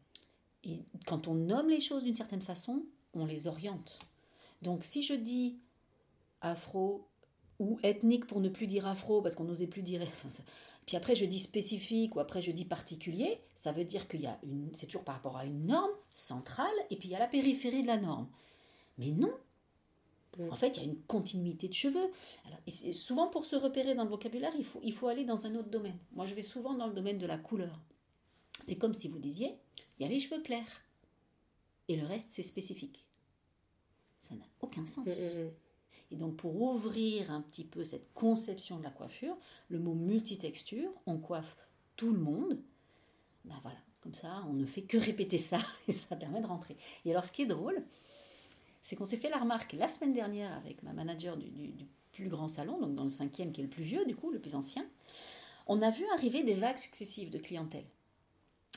Et 0.65 0.85
quand 1.07 1.29
on 1.29 1.35
nomme 1.35 1.69
les 1.69 1.81
choses 1.81 2.05
d'une 2.05 2.15
certaine 2.15 2.43
façon, 2.43 2.85
on 3.15 3.25
les 3.25 3.47
oriente. 3.47 3.99
Donc 4.63 4.85
si 4.85 5.03
je 5.03 5.15
dis 5.15 5.59
afro 6.41 7.07
ou 7.59 7.79
ethnique 7.83 8.27
pour 8.27 8.41
ne 8.41 8.49
plus 8.49 8.67
dire 8.67 8.87
afro 8.87 9.23
parce 9.23 9.35
qu'on 9.35 9.45
n'osait 9.45 9.67
plus 9.67 9.83
dire 9.83 10.03
puis 10.91 10.97
après 10.97 11.15
je 11.15 11.25
dis 11.25 11.39
spécifique 11.39 12.17
ou 12.17 12.19
après 12.19 12.43
je 12.43 12.51
dis 12.51 12.65
particulier, 12.65 13.39
ça 13.55 13.71
veut 13.71 13.85
dire 13.85 14.09
qu'il 14.09 14.23
y 14.23 14.27
a 14.27 14.41
une, 14.43 14.75
c'est 14.75 14.87
toujours 14.87 15.05
par 15.05 15.15
rapport 15.15 15.37
à 15.37 15.45
une 15.45 15.67
norme 15.67 15.93
centrale 16.13 16.67
et 16.91 16.97
puis 16.97 17.07
il 17.07 17.13
y 17.13 17.15
a 17.15 17.21
la 17.21 17.29
périphérie 17.29 17.83
de 17.83 17.87
la 17.87 17.97
norme. 17.97 18.29
Mais 18.99 19.13
non. 19.13 19.31
En 20.51 20.57
fait, 20.57 20.77
il 20.77 20.77
y 20.79 20.81
a 20.81 20.89
une 20.89 21.01
continuité 21.03 21.69
de 21.69 21.75
cheveux. 21.75 22.11
et 22.67 22.93
souvent, 22.93 23.29
pour 23.29 23.47
se 23.47 23.55
repérer 23.55 23.95
dans 23.95 24.03
le 24.03 24.11
vocabulaire, 24.11 24.51
il 24.59 24.65
faut, 24.65 24.81
il 24.83 24.93
faut 24.93 25.07
aller 25.07 25.25
dans 25.25 25.47
un 25.47 25.55
autre 25.55 25.69
domaine. 25.69 25.97
Moi, 26.11 26.27
je 26.27 26.35
vais 26.35 26.43
souvent 26.43 26.75
dans 26.75 26.89
le 26.89 26.93
domaine 26.93 27.19
de 27.19 27.27
la 27.27 27.39
couleur. 27.39 27.81
C'est 28.61 28.75
comme 28.75 28.93
si 28.93 29.07
vous 29.07 29.21
disiez, 29.21 29.61
il 29.97 30.03
y 30.03 30.07
a 30.07 30.09
les 30.09 30.19
cheveux 30.19 30.43
clairs. 30.43 30.83
Et 31.87 31.95
le 31.95 32.05
reste, 32.05 32.31
c'est 32.31 32.43
spécifique. 32.43 33.07
Ça 34.21 34.35
n'a 34.35 34.47
aucun 34.61 34.85
sens. 34.87 35.07
Mm, 35.07 35.11
mm, 35.11 35.45
mm. 35.45 35.51
Et 36.11 36.17
donc 36.17 36.37
pour 36.37 36.61
ouvrir 36.61 37.31
un 37.31 37.41
petit 37.41 37.65
peu 37.65 37.85
cette 37.85 38.13
conception 38.15 38.79
de 38.79 38.83
la 38.83 38.91
coiffure, 38.91 39.37
le 39.69 39.79
mot 39.79 39.95
multitexture, 39.95 40.91
on 41.07 41.19
coiffe 41.19 41.57
tout 41.97 42.13
le 42.13 42.19
monde, 42.19 42.59
Ben 43.45 43.59
voilà, 43.63 43.79
comme 44.03 44.15
ça, 44.15 44.43
on 44.49 44.55
ne 44.55 44.65
fait 44.65 44.83
que 44.83 44.97
répéter 44.97 45.39
ça 45.39 45.59
et 45.89 45.93
ça 45.93 46.17
permet 46.17 46.41
de 46.41 46.47
rentrer. 46.47 46.77
Et 47.05 47.11
alors, 47.11 47.25
ce 47.25 47.33
qui 47.33 47.43
est 47.43 47.47
drôle, 47.47 47.83
c'est 48.83 48.97
qu'on 48.97 49.05
s'est 49.05 49.19
fait 49.19 49.29
la 49.29 49.39
remarque 49.39 49.75
la 49.75 49.89
semaine 49.89 50.13
dernière 50.13 50.57
avec 50.57 50.83
ma 50.83 50.93
manager 50.93 51.37
du, 51.37 51.49
du 51.49 51.87
plus 52.13 52.29
grand 52.29 52.49
salon, 52.49 52.79
donc 52.79 52.95
dans 52.95 53.05
le 53.05 53.11
cinquième 53.11 53.53
qui 53.53 53.61
est 53.61 53.65
le 53.65 53.71
plus 53.71 53.85
vieux, 53.85 54.05
du 54.07 54.17
coup, 54.17 54.31
le 54.31 54.41
plus 54.41 54.55
ancien. 54.55 54.85
On 55.67 55.83
a 55.83 55.91
vu 55.91 56.05
arriver 56.15 56.43
des 56.43 56.55
vagues 56.55 56.79
successives 56.79 57.31
de 57.31 57.39
clientèle. 57.39 57.87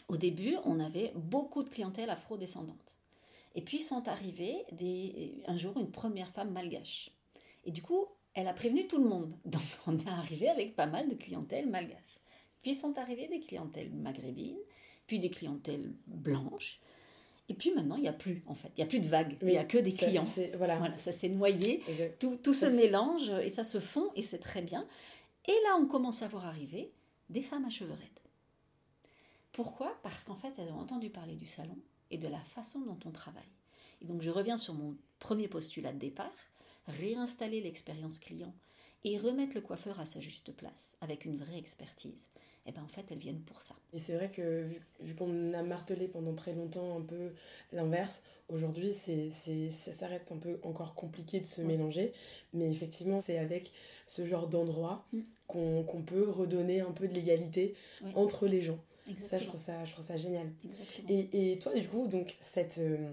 Au 0.10 0.18
début, 0.18 0.58
on 0.66 0.80
avait 0.80 1.14
beaucoup 1.16 1.64
de 1.64 1.70
clientèle 1.70 2.10
afro-descendante. 2.10 2.93
Et 3.56 3.62
puis 3.62 3.82
sont 3.82 4.08
arrivées 4.08 4.66
des, 4.72 5.44
un 5.46 5.58
jour 5.58 5.78
une 5.78 5.92
première 5.92 6.30
femme 6.30 6.52
malgache. 6.52 7.12
Et 7.66 7.72
du 7.72 7.82
coup, 7.82 8.08
elle 8.34 8.48
a 8.48 8.54
prévenu 8.54 8.88
tout 8.88 8.98
le 8.98 9.08
monde. 9.08 9.36
Donc 9.46 9.62
on 9.88 9.98
est 9.98 10.08
arrivé 10.08 10.50
avec 10.50 10.76
pas 10.76 10.88
mal 10.88 11.10
de 11.10 11.16
clientèle 11.16 11.70
malgache. 11.70 12.20
Puis 12.62 12.76
sont 12.76 12.98
arrivées 12.98 13.28
des 13.28 13.42
clientèles 13.42 13.92
maghrébines, 13.92 14.58
puis 15.06 15.20
des 15.20 15.30
clientèles 15.30 15.94
blanches. 16.08 16.80
Et 17.50 17.54
puis 17.54 17.74
maintenant, 17.74 17.98
il 17.98 18.04
n'y 18.04 18.08
a 18.08 18.14
plus, 18.14 18.42
en 18.48 18.56
fait. 18.56 18.70
Il 18.78 18.80
n'y 18.80 18.84
a 18.84 18.88
plus 18.88 19.02
de 19.02 19.08
vagues. 19.08 19.38
il 19.42 19.50
n'y 19.50 19.58
a 19.58 19.66
que 19.66 19.78
des 19.78 19.94
clients. 19.94 20.26
Voilà. 20.56 20.78
voilà. 20.78 20.98
ça 20.98 21.12
s'est 21.12 21.28
noyé. 21.28 21.84
Tout, 22.20 22.38
tout 22.38 22.54
se 22.54 22.66
mélange 22.66 23.30
et 23.30 23.50
ça 23.50 23.66
se 23.66 23.82
fond 23.82 24.12
et 24.16 24.24
c'est 24.24 24.40
très 24.40 24.62
bien. 24.62 24.88
Et 25.46 25.52
là, 25.66 25.76
on 25.78 25.86
commence 25.86 26.22
à 26.22 26.30
voir 26.30 26.46
arriver 26.46 26.94
des 27.30 27.42
femmes 27.42 27.66
à 27.66 27.70
cheveux 27.70 27.92
raides. 27.92 28.10
Pourquoi? 29.52 30.00
Parce 30.04 30.24
qu'en 30.24 30.36
fait, 30.36 30.54
elles 30.58 30.72
ont 30.72 30.80
entendu 30.80 31.10
parler 31.10 31.36
du 31.36 31.46
salon 31.46 31.78
et 32.14 32.18
de 32.18 32.28
la 32.28 32.40
façon 32.40 32.80
dont 32.82 33.00
on 33.06 33.12
travaille. 33.12 33.44
Et 34.02 34.06
donc, 34.06 34.22
je 34.22 34.30
reviens 34.30 34.58
sur 34.58 34.74
mon 34.74 34.96
premier 35.20 35.48
postulat 35.48 35.92
de 35.92 36.00
départ 36.00 36.32
réinstaller 36.88 37.62
l'expérience 37.62 38.20
client 38.20 38.54
et 39.04 39.18
remettre 39.18 39.54
le 39.56 39.62
coiffeur 39.62 40.00
à 40.00 40.06
sa 40.06 40.20
juste 40.20 40.52
place 40.54 40.96
avec 41.02 41.26
une 41.26 41.38
vraie 41.38 41.58
expertise, 41.58 42.28
et 42.66 42.70
eh 42.70 42.72
ben 42.72 42.84
en 42.84 42.88
fait 42.88 43.04
elles 43.12 43.18
viennent 43.18 43.42
pour 43.42 43.62
ça. 43.62 43.76
Et 43.92 44.00
c'est 44.00 44.14
vrai 44.14 44.32
que 44.32 44.66
vu, 45.02 45.16
qu'on 45.16 45.54
a 45.54 45.64
martelé 45.64 46.08
pendant 46.08 46.34
très 46.34 46.54
longtemps 46.54 46.98
un 46.98 47.02
peu 47.02 47.34
l'inverse, 47.74 48.22
aujourd'hui 48.48 48.94
c'est, 48.94 49.30
ça 49.72 50.08
reste 50.08 50.32
un 50.32 50.38
peu 50.38 50.60
encore 50.64 50.96
compliqué 50.96 51.42
de 51.42 51.46
se 51.46 51.62
mélanger, 51.62 52.14
mais 52.54 52.72
effectivement 52.72 53.22
c'est 53.22 53.38
avec 53.38 53.72
ce 54.08 54.26
genre 54.26 54.48
d'endroit 54.48 55.06
mm. 55.12 55.20
qu'on, 55.48 56.04
peut 56.06 56.30
redonner 56.30 56.80
un 56.80 56.92
peu 56.92 57.08
de 57.10 57.14
l'égalité 57.14 57.76
entre 58.16 58.48
les 58.48 58.62
gens. 58.62 58.80
Ça 59.30 59.38
je 59.38 59.46
trouve 59.46 59.60
ça, 59.60 59.84
je 59.86 59.92
trouve 59.92 60.06
ça 60.06 60.18
génial. 60.18 60.48
Et, 61.10 61.52
et, 61.54 61.60
toi 61.60 61.74
du 61.74 61.88
coup 61.88 62.08
donc 62.08 62.36
cette... 62.40 62.78
Euh, 62.78 63.12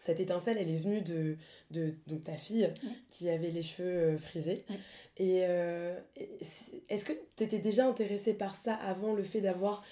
cette 0.00 0.20
étincelle, 0.20 0.58
elle 0.58 0.70
est 0.70 0.78
venue 0.78 1.00
de, 1.02 1.36
de 1.72 1.92
donc 2.06 2.22
ta 2.22 2.36
fille 2.36 2.72
qui 3.10 3.28
avait 3.28 3.50
les 3.50 3.62
cheveux 3.62 4.14
euh, 4.14 4.18
frisés. 4.18 4.64
Et 5.16 5.40
euh, 5.42 5.98
est-ce 6.88 7.04
que 7.04 7.12
tu 7.36 7.42
étais 7.42 7.58
déjà 7.58 7.84
intéressée 7.84 8.32
par 8.32 8.54
ça 8.54 8.74
avant 8.74 9.12
le 9.12 9.24
fait 9.24 9.40
d'avoir, 9.40 9.82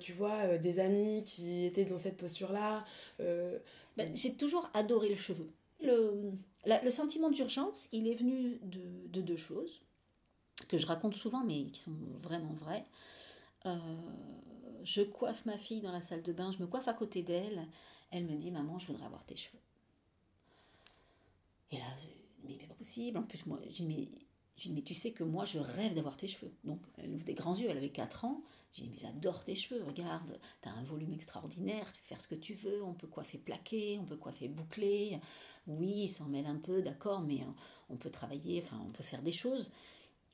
tu 0.00 0.12
vois, 0.14 0.56
des 0.56 0.80
amis 0.80 1.22
qui 1.24 1.66
étaient 1.66 1.84
dans 1.84 1.98
cette 1.98 2.16
posture-là 2.16 2.82
ben, 3.18 4.10
J'ai 4.14 4.34
toujours 4.34 4.70
adoré 4.72 5.10
le 5.10 5.16
cheveu. 5.16 5.50
Le, 5.82 6.32
le 6.64 6.90
sentiment 6.90 7.30
d'urgence, 7.30 7.88
il 7.92 8.08
est 8.08 8.14
venu 8.14 8.58
de, 8.62 8.80
de, 9.12 9.20
deux 9.20 9.36
choses 9.36 9.82
que 10.68 10.78
je 10.78 10.86
raconte 10.86 11.14
souvent, 11.14 11.44
mais 11.44 11.64
qui 11.66 11.80
sont 11.80 11.92
vraiment 12.22 12.54
vraies. 12.54 12.84
Je 14.84 15.02
coiffe 15.02 15.44
ma 15.46 15.58
fille 15.58 15.80
dans 15.80 15.92
la 15.92 16.02
salle 16.02 16.22
de 16.22 16.32
bain, 16.32 16.50
je 16.50 16.58
me 16.58 16.66
coiffe 16.66 16.88
à 16.88 16.94
côté 16.94 17.22
d'elle 17.22 17.66
elle 18.12 18.26
me 18.26 18.36
dit 18.36 18.50
Maman, 18.50 18.78
je 18.78 18.86
voudrais 18.86 19.06
avoir 19.06 19.24
tes 19.24 19.36
cheveux. 19.36 19.58
Et 21.72 21.78
là, 21.78 21.86
mais 22.44 22.58
c'est 22.60 22.68
pas 22.68 22.74
possible. 22.74 23.18
En 23.18 23.22
plus, 23.22 23.46
moi, 23.46 23.58
j'ai 23.70 23.84
mais, 23.84 24.08
mais 24.68 24.82
tu 24.82 24.94
sais 24.94 25.12
que 25.12 25.24
moi, 25.24 25.46
je 25.46 25.58
rêve 25.58 25.94
d'avoir 25.94 26.18
tes 26.18 26.26
cheveux. 26.26 26.52
Donc, 26.62 26.80
elle 26.98 27.10
ouvre 27.10 27.24
des 27.24 27.34
grands 27.34 27.56
yeux, 27.56 27.68
elle 27.70 27.78
avait 27.78 27.88
4 27.88 28.26
ans. 28.26 28.42
J'ai 28.74 28.84
dit, 28.84 28.90
mais 28.90 28.98
j'adore 28.98 29.44
tes 29.44 29.54
cheveux, 29.54 29.82
regarde, 29.82 30.38
tu 30.62 30.68
as 30.68 30.72
un 30.72 30.84
volume 30.84 31.12
extraordinaire, 31.12 31.90
tu 31.92 32.00
peux 32.00 32.08
faire 32.08 32.20
ce 32.20 32.28
que 32.28 32.34
tu 32.34 32.54
veux, 32.54 32.82
on 32.82 32.94
peut 32.94 33.06
coiffer 33.06 33.38
plaqué, 33.38 33.98
on 33.98 34.04
peut 34.04 34.16
coiffer 34.16 34.48
bouclé. 34.48 35.18
Oui, 35.66 36.08
ça 36.08 36.24
en 36.24 36.28
mêle 36.28 36.46
un 36.46 36.56
peu, 36.56 36.82
d'accord, 36.82 37.22
mais 37.22 37.40
on 37.88 37.96
peut 37.96 38.10
travailler, 38.10 38.62
enfin, 38.62 38.78
on 38.86 38.90
peut 38.90 39.02
faire 39.02 39.22
des 39.22 39.32
choses. 39.32 39.70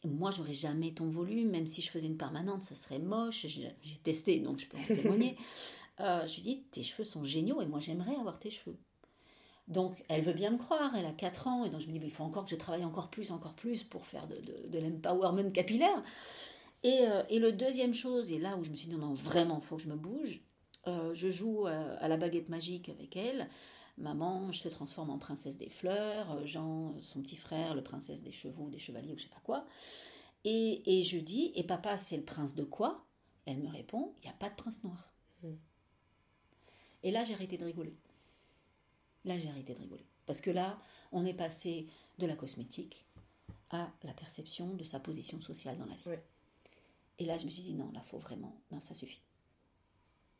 Moi, 0.05 0.31
j'aurais 0.31 0.53
jamais 0.53 0.93
ton 0.93 1.09
volume, 1.09 1.51
même 1.51 1.67
si 1.67 1.83
je 1.83 1.91
faisais 1.91 2.07
une 2.07 2.17
permanente, 2.17 2.63
ça 2.63 2.75
serait 2.75 3.01
moche. 3.01 3.47
J'ai 3.47 3.75
testé, 4.03 4.39
donc 4.39 4.59
je 4.59 4.69
peux 4.69 4.79
en 4.79 4.85
témoigner. 4.85 5.37
Euh, 6.01 6.25
je 6.29 6.37
lui 6.37 6.43
dis, 6.43 6.63
tes 6.71 6.85
cheveux 6.85 7.03
sont 7.03 7.25
géniaux 7.25 7.61
et 7.61 7.67
moi 7.67 7.81
j'aimerais 7.81 8.15
avoir 8.15 8.39
tes 8.39 8.51
cheveux. 8.51 8.77
Donc 9.67 10.05
elle 10.09 10.23
veut 10.23 10.33
bien 10.33 10.51
me 10.51 10.57
croire, 10.57 10.95
elle 10.95 11.07
a 11.07 11.11
4 11.11 11.49
ans, 11.49 11.65
et 11.65 11.71
donc 11.71 11.81
je 11.81 11.89
me 11.89 11.93
dis, 11.93 11.99
il 12.01 12.11
faut 12.11 12.23
encore 12.23 12.45
que 12.45 12.53
je 12.53 12.55
travaille 12.57 12.85
encore 12.85 13.11
plus, 13.11 13.33
encore 13.33 13.55
plus 13.55 13.83
pour 13.83 14.07
faire 14.07 14.25
de, 14.29 14.69
de, 14.69 14.79
l'empowerment 14.79 15.51
capillaire. 15.51 16.01
Et, 16.85 17.01
euh, 17.01 17.25
et 17.29 17.41
le 17.41 17.51
deuxième 17.51 17.95
chose, 17.95 18.31
et 18.31 18.39
là 18.39 18.57
où 18.57 18.63
je 18.63 18.71
me 18.71 18.77
suis 18.77 18.89
dit, 18.89 18.95
non, 18.95 19.09
non, 19.09 19.15
vraiment, 19.15 19.59
il 19.61 19.67
faut 19.67 19.75
que 19.75 19.83
je 19.83 19.89
me 19.89 19.97
bouge, 19.97 20.41
euh, 20.87 21.13
je 21.15 21.31
joue 21.31 21.67
à 21.67 22.07
la 22.07 22.17
baguette 22.17 22.49
magique 22.49 22.89
avec 22.89 23.17
elle. 23.17 23.49
Maman, 23.99 24.53
je 24.53 24.63
te 24.63 24.69
transforme 24.69 25.11
en 25.11 25.19
princesse 25.19 25.59
des 25.59 25.69
fleurs, 25.69 26.47
Jean, 26.47 26.95
son 27.01 27.21
petit 27.21 27.37
frère, 27.37 27.75
le 27.75 27.83
princesse 27.83 28.23
des 28.23 28.33
chevaux, 28.33 28.69
des 28.71 28.79
chevaliers 28.79 29.13
ou 29.13 29.19
je 29.19 29.25
sais 29.25 29.29
pas 29.29 29.41
quoi. 29.43 29.67
Et, 30.45 31.01
et 31.01 31.05
je 31.05 31.19
dis, 31.19 31.53
et 31.55 31.65
papa, 31.65 31.97
c'est 31.97 32.17
le 32.17 32.25
prince 32.25 32.55
de 32.55 32.65
quoi? 32.65 33.05
Elle 33.45 33.59
me 33.59 33.69
répond, 33.69 34.15
il 34.21 34.27
n'y 34.27 34.31
a 34.31 34.37
pas 34.37 34.51
de 34.51 34.55
prince 34.55 34.85
noir. 34.85 35.13
Hmm. 35.43 35.57
Et 37.03 37.11
là, 37.11 37.25
j'ai 37.25 37.35
arrêté 37.35 37.59
de 37.59 37.65
rigoler. 37.65 37.97
Là, 39.25 39.39
j'ai 39.39 39.49
arrêté 39.49 39.75
de 39.75 39.81
rigoler. 39.81 40.07
Parce 40.27 40.41
que 40.41 40.51
là, 40.51 40.79
on 41.11 41.27
est 41.27 41.35
passé 41.35 41.89
de 42.19 42.27
la 42.27 42.37
cosmétique 42.37 43.05
à 43.71 43.91
la 44.03 44.13
perception 44.13 44.75
de 44.75 44.85
sa 44.85 45.01
position 45.01 45.41
sociale 45.41 45.77
dans 45.77 45.87
la 45.87 45.95
vie. 45.95 46.21
Et 47.19 47.25
là, 47.25 47.37
je 47.37 47.45
me 47.45 47.51
suis 47.51 47.63
dit, 47.63 47.75
non, 47.75 47.91
là, 47.93 48.01
faut 48.03 48.19
vraiment, 48.19 48.55
non, 48.71 48.81
ça 48.81 48.95
suffit. 48.95 49.23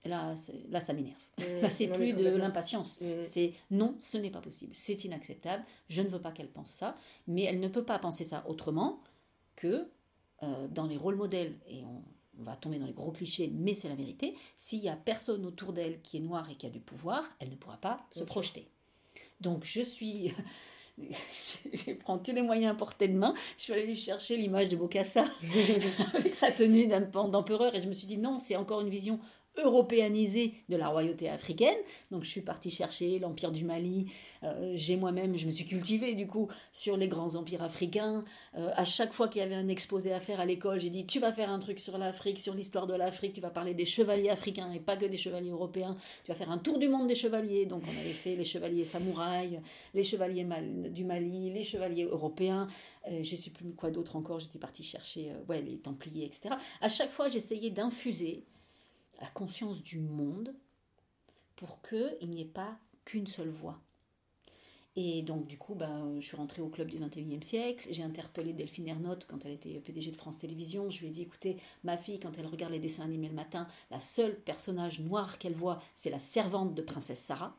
Là, 0.05 0.35
là, 0.71 0.81
ça 0.81 0.93
m'énerve. 0.93 1.17
Mmh. 1.39 1.43
là, 1.63 1.71
c'est 1.71 1.89
plus 1.89 2.13
de 2.13 2.29
l'impatience. 2.29 3.01
Mmh. 3.01 3.23
C'est 3.25 3.53
non, 3.71 3.97
ce 3.99 4.19
n'est 4.19 4.31
pas 4.31 4.41
possible. 4.41 4.73
C'est 4.75 5.05
inacceptable. 5.05 5.65
Je 5.89 6.03
ne 6.03 6.09
veux 6.09 6.21
pas 6.21 6.33
qu'elle 6.33 6.51
pense 6.51 6.71
ça. 6.71 6.97
Mais 7.27 7.43
elle 7.43 7.61
ne 7.61 7.69
peut 7.69 7.85
pas 7.85 7.99
penser 7.99 8.25
ça 8.25 8.45
autrement 8.47 9.03
que 9.57 9.89
euh, 10.43 10.69
dans 10.69 10.87
les 10.87 10.97
rôles 10.97 11.17
modèles. 11.17 11.55
Et 11.69 11.85
on, 11.85 12.03
on 12.39 12.43
va 12.45 12.57
tomber 12.57 12.79
dans 12.79 12.87
les 12.87 12.93
gros 12.93 13.11
clichés, 13.11 13.51
mais 13.53 13.75
c'est 13.75 13.89
la 13.89 13.95
vérité, 13.95 14.37
s'il 14.57 14.81
y 14.81 14.89
a 14.89 14.97
personne 14.97 15.45
autour 15.45 15.73
d'elle 15.73 16.01
qui 16.03 16.19
est 16.19 16.21
noire 16.21 16.49
et 16.51 16.55
qui 16.55 16.67
a 16.67 16.71
du 16.71 16.81
pouvoir, 16.81 17.25
elle 17.41 17.51
ne 17.51 17.57
pourra 17.57 17.79
pas 17.79 18.07
se 18.13 18.25
projeter. 18.25 18.69
Donc 19.41 19.65
je 19.65 19.83
suis... 19.83 20.33
je 21.73 21.93
prends 21.93 22.19
tous 22.19 22.33
les 22.33 22.43
moyens 22.43 22.73
à 22.73 22.75
portée 22.75 23.09
de 23.09 23.17
main. 23.17 23.35
Je 23.57 23.65
suis 23.65 23.73
allée 23.73 23.87
lui 23.87 23.97
chercher 23.97 24.37
l'image 24.37 24.69
de 24.69 24.77
Bokassa 24.77 25.25
avec 26.15 26.35
sa 26.35 26.51
tenue 26.51 26.87
d'empereur 26.87 27.75
et 27.75 27.81
je 27.81 27.89
me 27.89 27.93
suis 27.93 28.07
dit 28.07 28.19
non, 28.19 28.39
c'est 28.41 28.57
encore 28.57 28.81
une 28.81 28.91
vision 28.91 29.21
européanisée 29.63 30.55
de 30.69 30.77
la 30.77 30.89
royauté 30.89 31.29
africaine. 31.29 31.77
Donc 32.11 32.25
je 32.25 32.29
suis 32.29 32.41
partie 32.41 32.71
chercher 32.71 33.19
l'empire 33.19 33.53
du 33.53 33.65
Mali. 33.65 34.11
Euh, 34.45 34.73
j'ai 34.75 34.97
moi-même, 34.97 35.37
je 35.37 35.47
me 35.47 35.51
suis 35.51 35.65
cultivée 35.65 36.15
du 36.15 36.27
coup 36.27 36.49
sur 36.73 36.97
les 36.97 37.09
grands 37.09 37.35
empires 37.35 37.63
africains. 37.63 38.25
Euh, 38.57 38.71
à 38.75 38.85
chaque 38.85 39.13
fois 39.13 39.29
qu'il 39.29 39.41
y 39.41 39.45
avait 39.45 39.55
un 39.55 39.69
exposé 39.69 40.13
à 40.13 40.21
faire 40.21 40.41
à 40.41 40.47
l'école, 40.47 40.81
j'ai 40.81 40.91
dit 40.91 41.07
tu 41.07 41.19
vas 41.19 41.33
faire 41.33 41.51
un 41.51 41.59
truc 41.59 41.79
sur 41.79 41.99
l'Afrique, 41.99 42.39
sur 42.39 42.55
l'histoire 42.55 42.87
de 42.87 42.95
l'Afrique, 42.95 43.33
tu 43.33 43.41
vas 43.41 43.51
parler 43.51 43.75
des 43.75 43.85
chevaliers 43.85 44.31
africains 44.31 44.73
et 44.73 44.81
pas 44.81 44.97
que 44.97 45.07
des 45.07 45.17
chevaliers 45.17 45.51
européens. 45.51 45.97
Tu 46.25 46.31
vas 46.31 46.37
faire 46.37 46.51
un 46.51 46.59
tour 46.59 46.79
du 46.79 46.89
monde 46.89 47.09
des 47.09 47.15
chevaliers. 47.15 47.67
Donc 47.67 47.83
on 47.87 48.01
avait 48.01 48.11
fait 48.11 48.37
les 48.37 48.45
chevaliers 48.45 48.85
samouraïs, 48.85 49.59
les 49.95 50.05
chevaliers 50.05 50.47
du 50.91 51.05
Mali, 51.05 51.51
les 51.51 51.65
chevaliers 51.65 52.05
européens. 52.05 52.69
Euh, 53.09 53.23
je 53.23 53.33
ne 53.33 53.41
sais 53.41 53.51
plus 53.51 53.73
quoi 53.73 53.91
d'autre 53.91 54.17
encore? 54.17 54.41
J'étais 54.41 54.59
partie 54.59 54.83
chercher 54.83 55.33
ouais, 55.49 55.63
les 55.63 55.79
Templiers, 55.79 56.27
etc. 56.27 56.55
À 56.81 56.89
chaque 56.89 57.11
fois, 57.11 57.29
j'essayais 57.29 57.71
d'infuser 57.71 58.45
la 59.21 59.29
conscience 59.29 59.83
du 59.83 59.99
monde 59.99 60.55
pour 61.57 61.81
qu'il 61.83 62.31
n'y 62.31 62.43
ait 62.43 62.45
pas 62.45 62.79
qu'une 63.05 63.27
seule 63.27 63.51
voix. 63.51 63.81
Et 65.01 65.23
donc, 65.23 65.47
du 65.47 65.57
coup, 65.57 65.77
ben, 65.77 66.17
je 66.19 66.27
suis 66.27 66.37
rentrée 66.37 66.61
au 66.61 66.69
club 66.69 66.89
du 66.89 66.99
21e 66.99 67.43
siècle. 67.43 67.87
J'ai 67.93 68.03
interpellé 68.03 68.53
Delphine 68.53 68.89
Ernotte 68.89 69.27
quand 69.29 69.45
elle 69.45 69.53
était 69.53 69.79
PDG 69.79 70.11
de 70.11 70.17
France 70.17 70.39
Télévisions. 70.39 70.91
Je 70.91 71.01
lui 71.01 71.07
ai 71.07 71.11
dit 71.11 71.23
écoutez, 71.23 71.57
ma 71.85 71.97
fille, 71.97 72.19
quand 72.19 72.37
elle 72.37 72.47
regarde 72.47 72.73
les 72.73 72.81
dessins 72.81 73.05
animés 73.05 73.29
le 73.29 73.35
matin, 73.35 73.69
la 73.93 74.01
seule 74.01 74.35
personnage 74.41 74.99
noir 74.99 75.39
qu'elle 75.39 75.55
voit, 75.55 75.81
c'est 75.95 76.11
la 76.11 76.19
servante 76.19 76.75
de 76.75 76.83
Princesse 76.83 77.21
Sarah. 77.21 77.57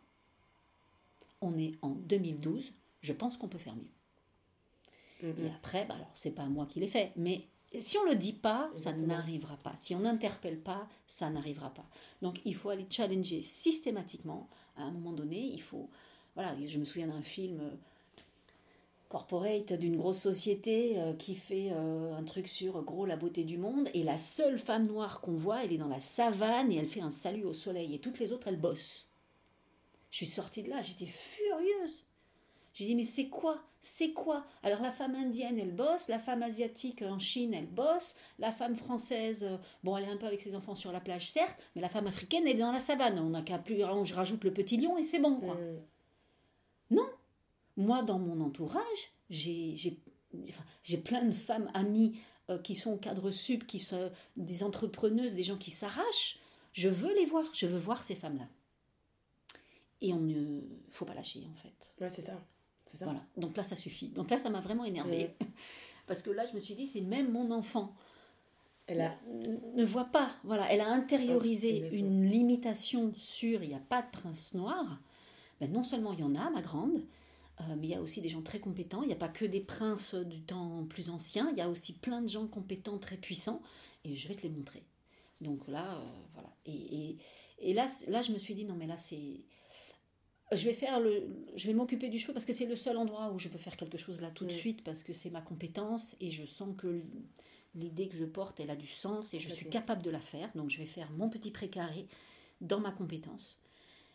On 1.39 1.57
est 1.57 1.75
en 1.81 1.91
2012. 1.91 2.73
Je 3.01 3.13
pense 3.13 3.37
qu'on 3.37 3.47
peut 3.47 3.57
faire 3.57 3.75
mieux. 3.75 5.29
Mm-hmm. 5.29 5.45
Et 5.45 5.49
après, 5.51 5.85
ben 5.85 5.95
alors, 5.95 6.11
c'est 6.15 6.31
pas 6.31 6.45
moi 6.47 6.65
qui 6.65 6.81
l'ai 6.81 6.87
fait, 6.89 7.13
mais 7.15 7.47
si 7.79 7.97
on 7.97 8.05
ne 8.05 8.11
le 8.11 8.15
dit 8.15 8.33
pas, 8.33 8.71
ça 8.73 8.93
n'arrivera 8.93 9.57
pas. 9.57 9.73
Si 9.77 9.93
on 9.93 9.99
n'interpelle 9.99 10.59
pas, 10.59 10.87
ça 11.07 11.29
n'arrivera 11.29 11.69
pas. 11.69 11.85
Donc 12.21 12.41
il 12.45 12.55
faut 12.55 12.69
aller 12.69 12.87
challenger 12.89 13.41
systématiquement. 13.41 14.49
À 14.75 14.83
un 14.83 14.91
moment 14.91 15.13
donné, 15.13 15.39
il 15.39 15.61
faut... 15.61 15.89
Voilà, 16.35 16.55
je 16.65 16.77
me 16.79 16.85
souviens 16.85 17.07
d'un 17.07 17.21
film 17.21 17.59
euh, 17.59 17.75
corporate 19.09 19.73
d'une 19.73 19.97
grosse 19.97 20.19
société 20.19 20.97
euh, 20.97 21.13
qui 21.13 21.35
fait 21.35 21.69
euh, 21.71 22.15
un 22.15 22.23
truc 22.23 22.47
sur 22.47 22.81
gros 22.83 23.05
la 23.05 23.17
beauté 23.17 23.43
du 23.43 23.57
monde 23.57 23.89
et 23.93 24.03
la 24.03 24.17
seule 24.17 24.57
femme 24.57 24.87
noire 24.87 25.19
qu'on 25.19 25.33
voit 25.33 25.63
elle 25.63 25.73
est 25.73 25.77
dans 25.77 25.87
la 25.87 25.99
savane 25.99 26.71
et 26.71 26.77
elle 26.77 26.85
fait 26.85 27.01
un 27.01 27.11
salut 27.11 27.43
au 27.43 27.53
soleil 27.53 27.93
et 27.93 27.99
toutes 27.99 28.19
les 28.19 28.31
autres 28.31 28.47
elles 28.47 28.59
bossent. 28.59 29.07
Je 30.11 30.17
suis 30.17 30.25
sortie 30.27 30.63
de 30.63 30.69
là, 30.69 30.81
j'étais 30.81 31.07
furieuse. 31.07 32.05
Je 32.79 32.85
dis, 32.85 32.95
mais 32.95 33.03
c'est 33.03 33.27
quoi? 33.27 33.61
C'est 33.81 34.13
quoi? 34.13 34.45
Alors 34.63 34.79
la 34.81 34.93
femme 34.93 35.13
indienne, 35.13 35.59
elle 35.59 35.75
bosse, 35.75 36.07
la 36.07 36.17
femme 36.17 36.43
asiatique 36.43 37.01
en 37.01 37.19
Chine, 37.19 37.53
elle 37.53 37.67
bosse, 37.67 38.15
la 38.39 38.53
femme 38.53 38.73
française, 38.73 39.43
euh, 39.43 39.57
bon, 39.83 39.97
elle 39.97 40.05
est 40.05 40.11
un 40.11 40.15
peu 40.15 40.25
avec 40.25 40.39
ses 40.39 40.55
enfants 40.55 40.75
sur 40.75 40.93
la 40.93 41.01
plage, 41.01 41.29
certes, 41.29 41.57
mais 41.75 41.81
la 41.81 41.89
femme 41.89 42.07
africaine, 42.07 42.43
elle 42.45 42.55
est 42.55 42.59
dans 42.59 42.71
la 42.71 42.79
savane. 42.79 43.19
On 43.19 43.31
n'a 43.31 43.41
qu'à 43.41 43.57
plus, 43.57 43.75
je 43.79 44.13
rajoute 44.13 44.45
le 44.45 44.53
petit 44.53 44.77
lion 44.77 44.97
et 44.97 45.03
c'est 45.03 45.19
bon, 45.19 45.41
quoi. 45.41 45.55
Mm. 45.55 45.81
Non. 46.91 47.09
Moi, 47.75 48.01
dans 48.01 48.17
mon 48.17 48.39
entourage, 48.39 49.11
j'ai 49.29 49.75
j'ai 50.83 50.97
plein 50.97 51.25
de 51.25 51.33
femmes 51.33 51.69
amies 51.73 52.17
euh, 52.49 52.59
qui 52.59 52.75
sont 52.75 52.93
au 52.93 52.97
cadre 52.97 53.29
sub, 53.29 53.65
qui 53.65 53.79
sont 53.79 54.09
des 54.37 54.63
entrepreneuses, 54.63 55.35
des 55.35 55.43
gens 55.43 55.57
qui 55.57 55.71
s'arrachent. 55.71 56.39
Je 56.71 56.87
veux 56.87 57.13
les 57.13 57.25
voir, 57.25 57.43
je 57.53 57.67
veux 57.67 57.79
voir 57.79 58.03
ces 58.03 58.15
femmes-là. 58.15 58.47
Et 59.99 60.13
on 60.13 60.19
ne 60.19 60.61
faut 60.91 61.03
pas 61.03 61.13
lâcher 61.13 61.45
en 61.49 61.55
fait. 61.55 61.93
Ouais, 61.99 62.09
c'est 62.09 62.21
ça. 62.21 62.39
Ça. 62.97 63.05
Voilà. 63.05 63.21
Donc 63.37 63.55
là, 63.57 63.63
ça 63.63 63.75
suffit. 63.75 64.09
Donc 64.09 64.29
là, 64.29 64.37
ça 64.37 64.49
m'a 64.49 64.61
vraiment 64.61 64.85
énervée. 64.85 65.35
Parce 66.07 66.21
que 66.21 66.31
là, 66.31 66.43
je 66.45 66.53
me 66.53 66.59
suis 66.59 66.75
dit, 66.75 66.87
c'est 66.87 67.01
même 67.01 67.31
mon 67.31 67.51
enfant. 67.51 67.93
Elle 68.87 69.01
a... 69.01 69.15
ne, 69.75 69.85
voit 69.85 70.05
pas. 70.05 70.31
Voilà, 70.43 70.71
elle 70.71 70.81
a 70.81 70.89
intériorisé 70.89 71.95
une 71.95 72.25
limitation 72.25 73.13
sur 73.15 73.61
il 73.61 73.69
n'y 73.69 73.75
a 73.75 73.79
pas 73.79 74.01
de 74.01 74.09
prince 74.09 74.55
noir. 74.55 74.99
Ben, 75.59 75.71
non 75.71 75.83
seulement 75.83 76.13
il 76.13 76.19
y 76.19 76.23
en 76.23 76.33
a, 76.33 76.49
ma 76.49 76.61
grande, 76.61 77.03
euh, 77.61 77.75
mais 77.77 77.87
il 77.87 77.89
y 77.91 77.95
a 77.95 78.01
aussi 78.01 78.21
des 78.21 78.29
gens 78.29 78.41
très 78.41 78.59
compétents. 78.59 79.03
Il 79.03 79.07
n'y 79.07 79.13
a 79.13 79.17
pas 79.17 79.29
que 79.29 79.45
des 79.45 79.59
princes 79.59 80.15
du 80.15 80.41
temps 80.41 80.85
plus 80.89 81.09
ancien. 81.11 81.49
Il 81.51 81.57
y 81.57 81.61
a 81.61 81.69
aussi 81.69 81.93
plein 81.93 82.21
de 82.21 82.27
gens 82.27 82.47
compétents, 82.47 82.97
très 82.97 83.17
puissants. 83.17 83.61
Et 84.03 84.15
je 84.15 84.27
vais 84.27 84.35
te 84.35 84.41
les 84.41 84.49
montrer. 84.49 84.83
Donc 85.41 85.67
là, 85.67 85.97
euh, 85.97 86.05
voilà. 86.33 86.49
Et, 86.65 87.09
et, 87.09 87.17
et, 87.59 87.73
là, 87.73 87.85
là, 88.07 88.21
je 88.21 88.31
me 88.31 88.39
suis 88.39 88.55
dit, 88.55 88.65
non, 88.65 88.75
mais 88.75 88.87
là, 88.87 88.97
c'est 88.97 89.45
je 90.51 90.65
vais 90.65 90.73
faire 90.73 90.99
le, 90.99 91.27
je 91.55 91.67
vais 91.67 91.73
m'occuper 91.73 92.09
du 92.09 92.17
cheveu 92.17 92.33
parce 92.33 92.45
que 92.45 92.53
c'est 92.53 92.65
le 92.65 92.75
seul 92.75 92.97
endroit 92.97 93.31
où 93.31 93.39
je 93.39 93.49
peux 93.49 93.57
faire 93.57 93.77
quelque 93.77 93.97
chose 93.97 94.21
là 94.21 94.31
tout 94.31 94.45
de 94.45 94.51
suite 94.51 94.83
parce 94.83 95.03
que 95.03 95.13
c'est 95.13 95.29
ma 95.29 95.41
compétence 95.41 96.15
et 96.19 96.31
je 96.31 96.45
sens 96.45 96.75
que 96.77 97.01
l'idée 97.75 98.07
que 98.07 98.17
je 98.17 98.25
porte 98.25 98.59
elle 98.59 98.71
a 98.71 98.75
du 98.75 98.87
sens 98.87 99.33
et 99.33 99.39
je 99.39 99.49
suis 99.49 99.69
capable 99.69 100.01
de 100.01 100.09
la 100.09 100.19
faire. 100.19 100.49
Donc 100.55 100.69
je 100.69 100.77
vais 100.79 100.85
faire 100.85 101.11
mon 101.11 101.29
petit 101.29 101.51
précaré 101.51 102.07
dans 102.61 102.79
ma 102.79 102.91
compétence 102.91 103.59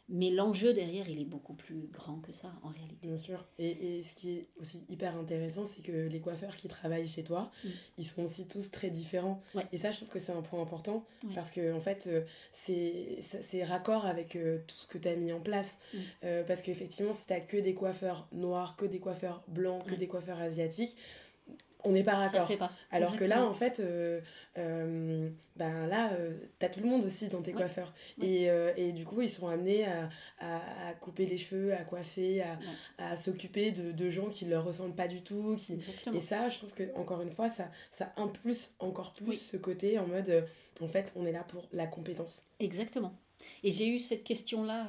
mais 0.09 0.31
l'enjeu 0.31 0.75
derrière, 0.75 1.09
il 1.09 1.21
est 1.21 1.25
beaucoup 1.25 1.55
plus 1.55 1.89
grand 1.91 2.19
que 2.21 2.33
ça, 2.33 2.53
en 2.63 2.69
réalité. 2.69 3.07
Bien 3.07 3.17
sûr. 3.17 3.47
Et, 3.59 3.99
et 3.99 4.03
ce 4.03 4.15
qui 4.15 4.33
est 4.33 4.49
aussi 4.61 4.85
hyper 4.91 5.17
intéressant, 5.17 5.65
c'est 5.65 5.81
que 5.83 6.09
les 6.09 6.21
coiffeurs 6.21 6.57
qui 6.57 6.69
travaillent 6.69 7.09
chez 7.09 7.25
toi, 7.25 7.51
mm. 7.65 7.69
ils 7.99 8.05
sont 8.05 8.25
aussi 8.25 8.47
tous 8.47 8.71
très 8.71 8.91
différents. 8.91 9.41
Et 9.73 9.79
ça, 9.79 9.91
je 9.91 9.97
trouve 9.97 10.11
que 10.11 10.19
c'est 10.19 10.33
un 10.33 10.43
point 10.43 10.61
important, 10.61 11.07
parce 11.35 11.51
que, 11.51 11.73
en 11.73 11.81
fait, 11.81 12.07
euh, 12.07 12.23
c'est 12.53 13.65
raccord 13.65 14.05
avec 14.05 14.37
euh, 14.37 14.59
tout 14.67 14.77
ce 14.77 14.87
que 14.87 14.99
tu 14.99 15.09
as 15.09 15.17
mis 15.17 15.33
en 15.33 15.41
place. 15.41 15.79
Mm. 15.93 15.99
Euh, 16.25 16.45
parce 16.45 16.61
qu'effectivement, 16.63 17.13
si 17.13 17.27
tu 17.27 17.35
que 17.49 17.57
des 17.57 17.75
coiffeurs 17.75 18.29
noirs, 18.33 18.77
que 18.77 18.85
des 18.85 19.01
coiffeurs 19.01 19.43
blancs, 19.49 19.85
que 19.87 19.95
des 19.95 20.07
coiffeurs 20.07 20.39
asiatiques, 20.39 20.97
on 21.85 21.93
n'est 21.93 22.03
pas 22.03 22.15
raccord. 22.15 22.49
Alors 22.91 23.17
que 23.17 23.25
là, 23.25 23.47
en 23.47 23.53
fait, 23.53 23.79
euh, 23.81 24.21
euh, 24.59 25.04
ben 25.71 25.87
là, 25.87 26.13
euh, 26.13 26.35
t'as 26.59 26.69
tout 26.69 26.81
le 26.81 26.89
monde 26.89 27.05
aussi 27.05 27.29
dans 27.29 27.43
tes 27.43 27.53
coiffeurs. 27.53 27.93
Et, 28.21 28.49
et, 28.77 28.93
du 28.93 29.05
coup, 29.05 29.21
ils 29.21 29.31
sont 29.31 29.49
amenés 29.49 29.87
à, 29.87 30.11
à, 30.41 30.95
couper 30.95 31.27
les 31.27 31.39
cheveux, 31.39 31.73
à 31.75 31.85
coiffer, 31.85 32.43
à, 32.43 32.59
à 32.99 33.17
s'occuper 33.17 33.73
de, 33.73 33.93
de, 33.93 34.11
gens 34.11 34.29
qui 34.29 34.47
ne 34.47 34.51
leur 34.51 34.65
ressemblent 34.65 34.95
pas 34.95 35.09
du 35.09 35.23
tout. 35.23 35.57
Qui... 35.57 35.79
Et 36.13 36.21
ça, 36.21 36.49
je 36.49 36.59
trouve 36.59 36.73
que 36.73 36.95
encore 36.97 37.21
une 37.23 37.31
fois, 37.33 37.49
ça, 37.49 37.71
ça 37.91 38.13
impulse 38.17 38.75
encore 38.79 39.13
plus 39.13 39.41
ce 39.41 39.57
côté 39.57 39.99
en 39.99 40.07
mode, 40.07 40.47
en 40.81 40.89
fait, 40.89 41.13
on 41.17 41.27
est 41.27 41.33
là 41.33 41.45
pour 41.45 41.69
la 41.73 41.87
compétence. 41.87 42.47
Exactement. 42.61 43.15
Et 43.63 43.71
j'ai 43.71 43.89
eu 43.89 43.99
cette 43.99 44.25
question-là, 44.25 44.87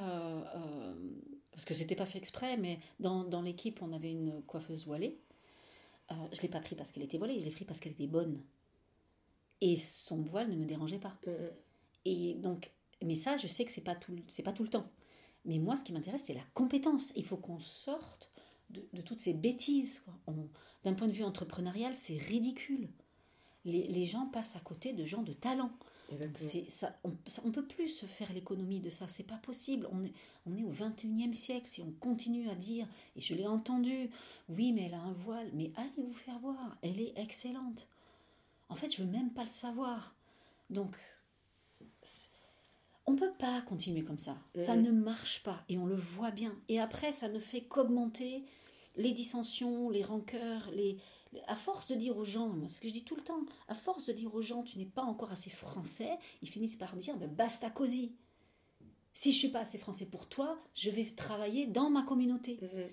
parce 1.50 1.64
que 1.64 1.74
c'était 1.74 1.96
pas 1.96 2.06
fait 2.06 2.18
exprès, 2.18 2.56
mais 2.56 2.78
dans, 3.00 3.24
dans 3.24 3.42
l'équipe, 3.42 3.80
on 3.82 3.92
avait 3.92 4.12
une 4.12 4.42
coiffeuse 4.42 4.84
voilée. 4.86 5.18
Euh, 6.10 6.14
je 6.32 6.38
ne 6.38 6.42
l'ai 6.42 6.48
pas 6.48 6.60
pris 6.60 6.76
parce 6.76 6.92
qu'elle 6.92 7.02
était 7.02 7.18
volée, 7.18 7.40
je 7.40 7.46
l'ai 7.46 7.50
pris 7.50 7.64
parce 7.64 7.80
qu'elle 7.80 7.92
était 7.92 8.06
bonne. 8.06 8.40
Et 9.60 9.76
son 9.76 10.22
voile 10.22 10.50
ne 10.50 10.56
me 10.56 10.66
dérangeait 10.66 10.98
pas. 10.98 11.16
Mm, 11.26 11.30
mm. 11.30 11.50
Et 12.04 12.34
donc, 12.34 12.70
mais 13.04 13.14
ça, 13.14 13.36
je 13.36 13.46
sais 13.46 13.64
que 13.64 13.72
c'est 13.72 13.80
pas 13.80 13.94
tout, 13.94 14.16
c'est 14.26 14.42
pas 14.42 14.52
tout 14.52 14.62
le 14.62 14.70
temps. 14.70 14.88
Mais 15.44 15.58
moi, 15.58 15.76
ce 15.76 15.84
qui 15.84 15.92
m'intéresse, 15.92 16.24
c'est 16.26 16.34
la 16.34 16.44
compétence. 16.54 17.12
Il 17.16 17.24
faut 17.24 17.36
qu'on 17.36 17.60
sorte 17.60 18.30
de, 18.70 18.86
de, 18.92 19.00
toutes 19.00 19.20
ces 19.20 19.32
bêtises. 19.32 20.02
d'un 20.84 20.94
point 20.94 21.06
de 21.06 21.12
vue 21.12 21.22
entrepreneurial, 21.22 21.94
c'est 21.94 22.16
ridicule. 22.16 22.88
Les, 23.64 23.86
les, 23.86 24.04
gens 24.04 24.26
passent 24.26 24.56
à 24.56 24.60
côté 24.60 24.92
de 24.92 25.04
gens 25.04 25.22
de 25.22 25.32
talent. 25.32 25.70
Ça, 26.68 26.96
on 27.04 27.10
ne 27.48 27.52
peut 27.52 27.66
plus 27.66 27.88
se 27.88 28.06
faire 28.06 28.32
l'économie 28.32 28.80
de 28.80 28.90
ça, 28.90 29.08
c'est 29.08 29.24
pas 29.24 29.38
possible. 29.38 29.88
On 29.90 30.04
est, 30.04 30.12
on 30.46 30.56
est 30.56 30.62
au 30.62 30.72
21e 30.72 31.34
siècle. 31.34 31.66
Si 31.66 31.82
on 31.82 31.90
continue 31.92 32.48
à 32.48 32.54
dire, 32.54 32.86
et 33.16 33.20
je 33.20 33.34
l'ai 33.34 33.46
entendu, 33.46 34.10
oui, 34.48 34.72
mais 34.72 34.82
elle 34.82 34.94
a 34.94 35.00
un 35.00 35.12
voile, 35.12 35.50
mais 35.52 35.72
allez 35.76 36.04
vous 36.04 36.14
faire 36.14 36.38
voir, 36.38 36.76
elle 36.82 37.00
est 37.00 37.12
excellente. 37.16 37.88
En 38.68 38.76
fait, 38.76 38.94
je 38.94 39.02
veux 39.02 39.08
même 39.08 39.32
pas 39.32 39.44
le 39.44 39.50
savoir. 39.50 40.14
Donc, 40.70 40.96
on 43.06 43.12
ne 43.12 43.18
peut 43.18 43.32
pas 43.38 43.62
continuer 43.62 44.02
comme 44.02 44.18
ça. 44.18 44.36
Ça 44.58 44.76
ne 44.76 44.90
marche 44.90 45.42
pas 45.42 45.64
et 45.68 45.78
on 45.78 45.86
le 45.86 45.94
voit 45.94 46.32
bien. 46.32 46.56
Et 46.68 46.80
après, 46.80 47.12
ça 47.12 47.28
ne 47.28 47.38
fait 47.38 47.62
qu'augmenter 47.62 48.44
les 48.96 49.12
dissensions, 49.12 49.90
les 49.90 50.02
rancœurs, 50.02 50.70
les, 50.72 50.98
à 51.46 51.54
force 51.54 51.88
de 51.88 51.94
dire 51.94 52.16
aux 52.16 52.24
gens, 52.24 52.52
ce 52.68 52.80
que 52.80 52.88
je 52.88 52.92
dis 52.92 53.04
tout 53.04 53.16
le 53.16 53.22
temps, 53.22 53.40
à 53.68 53.74
force 53.74 54.06
de 54.06 54.12
dire 54.12 54.34
aux 54.34 54.42
gens, 54.42 54.62
tu 54.62 54.78
n'es 54.78 54.86
pas 54.86 55.02
encore 55.02 55.30
assez 55.30 55.50
français, 55.50 56.18
ils 56.42 56.48
finissent 56.48 56.76
par 56.76 56.96
dire, 56.96 57.16
ben, 57.16 57.28
basta 57.28 57.70
cosy. 57.70 58.12
Si 59.14 59.32
je 59.32 59.38
suis 59.38 59.48
pas 59.48 59.60
assez 59.60 59.78
français 59.78 60.06
pour 60.06 60.28
toi, 60.28 60.58
je 60.74 60.90
vais 60.90 61.04
travailler 61.04 61.66
dans 61.66 61.90
ma 61.90 62.02
communauté. 62.02 62.58
Mm-hmm. 62.62 62.88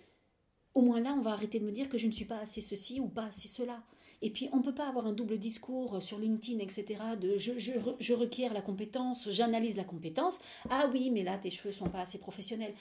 Au 0.75 0.81
moins 0.81 0.99
là, 0.99 1.13
on 1.13 1.21
va 1.21 1.31
arrêter 1.31 1.59
de 1.59 1.65
me 1.65 1.71
dire 1.71 1.89
que 1.89 1.97
je 1.97 2.07
ne 2.07 2.11
suis 2.11 2.25
pas 2.25 2.39
assez 2.39 2.61
ceci 2.61 2.99
ou 2.99 3.07
pas 3.07 3.25
assez 3.25 3.47
cela. 3.47 3.83
Et 4.23 4.31
puis, 4.31 4.49
on 4.53 4.57
ne 4.57 4.63
peut 4.63 4.73
pas 4.73 4.87
avoir 4.87 5.05
un 5.05 5.13
double 5.13 5.37
discours 5.37 6.01
sur 6.01 6.17
LinkedIn, 6.17 6.59
etc., 6.59 7.03
de 7.19 7.37
je, 7.37 7.59
je, 7.59 7.73
je 7.99 8.13
requiers 8.13 8.49
la 8.49 8.61
compétence, 8.61 9.29
j'analyse 9.29 9.77
la 9.77 9.83
compétence. 9.83 10.39
Ah 10.69 10.89
oui, 10.91 11.11
mais 11.11 11.23
là, 11.23 11.37
tes 11.37 11.51
cheveux 11.51 11.73
sont 11.73 11.89
pas 11.89 11.99
assez 11.99 12.17
professionnels 12.17 12.73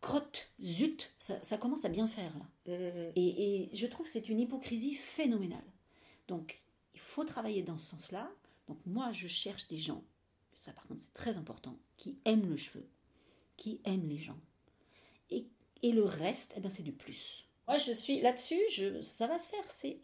crotte, 0.00 0.48
zut, 0.62 1.12
ça, 1.18 1.58
commence 1.58 1.84
à 1.84 1.88
bien 1.88 2.06
faire 2.06 2.32
là. 2.38 2.46
Mmh, 2.66 2.72
mmh, 2.72 3.08
mmh. 3.08 3.12
Et, 3.16 3.70
je 3.72 3.86
trouve 3.86 4.06
que 4.06 4.12
c'est 4.12 4.28
une 4.28 4.40
hypocrisie 4.40 4.94
phénoménale. 4.94 5.64
Donc 6.28 6.62
il 6.94 7.00
faut 7.00 7.24
travailler 7.24 7.62
dans 7.62 7.78
ce 7.78 7.90
sens-là. 7.90 8.30
Donc 8.68 8.78
moi 8.86 9.12
je 9.12 9.26
cherche 9.26 9.66
des 9.68 9.78
gens, 9.78 10.04
ça 10.54 10.72
par 10.72 10.86
contre 10.86 11.02
c'est 11.02 11.14
très 11.14 11.36
important, 11.36 11.76
qui 11.96 12.18
aiment 12.24 12.48
le 12.48 12.56
cheveu, 12.56 12.86
qui 13.56 13.80
aiment 13.84 14.08
les 14.08 14.18
gens. 14.18 14.38
Et, 15.30 15.46
et 15.82 15.92
le 15.92 16.04
reste, 16.04 16.54
eh 16.56 16.60
ben, 16.60 16.70
c'est 16.70 16.82
du 16.82 16.92
plus. 16.92 17.48
Moi, 17.70 17.78
je 17.78 17.92
suis 17.92 18.20
là-dessus, 18.20 18.58
je, 18.72 19.00
ça 19.00 19.28
va 19.28 19.38
se 19.38 19.48
faire. 19.48 19.64
C'est, 19.70 20.00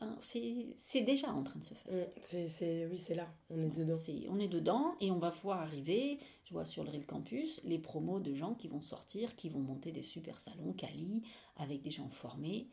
c'est, 0.77 1.01
déjà 1.03 1.33
en 1.33 1.43
train 1.43 1.59
de 1.59 1.65
se 1.65 1.75
faire. 1.75 1.93
Mm, 1.93 2.47
c'est, 2.49 2.87
oui, 2.87 2.97
c'est 2.97 3.17
là. 3.17 3.29
On 3.51 3.61
est 3.61 3.77
dedans. 3.77 3.97
on 4.31 4.39
est 4.39 4.47
dedans 4.47 4.95
et 5.01 5.11
on 5.11 5.19
va 5.19 5.31
voir 5.31 5.63
arriver, 5.63 6.21
je 6.45 6.53
vois 6.53 6.65
sur 6.65 6.85
le 6.85 6.91
Real 6.91 7.05
Campus, 7.05 7.61
les 7.65 7.81
promos 7.81 8.21
de 8.21 8.35
gens 8.35 8.55
qui 8.55 8.69
vont 8.69 8.81
sortir, 8.81 9.35
qui 9.35 9.49
vont 9.49 9.59
monter 9.59 9.91
des 9.91 10.03
super 10.03 10.39
salons, 10.39 10.75
Cali, 10.75 11.23
avec 11.57 11.83
des 11.83 11.91
gens 11.91 12.09
formés. 12.09 12.69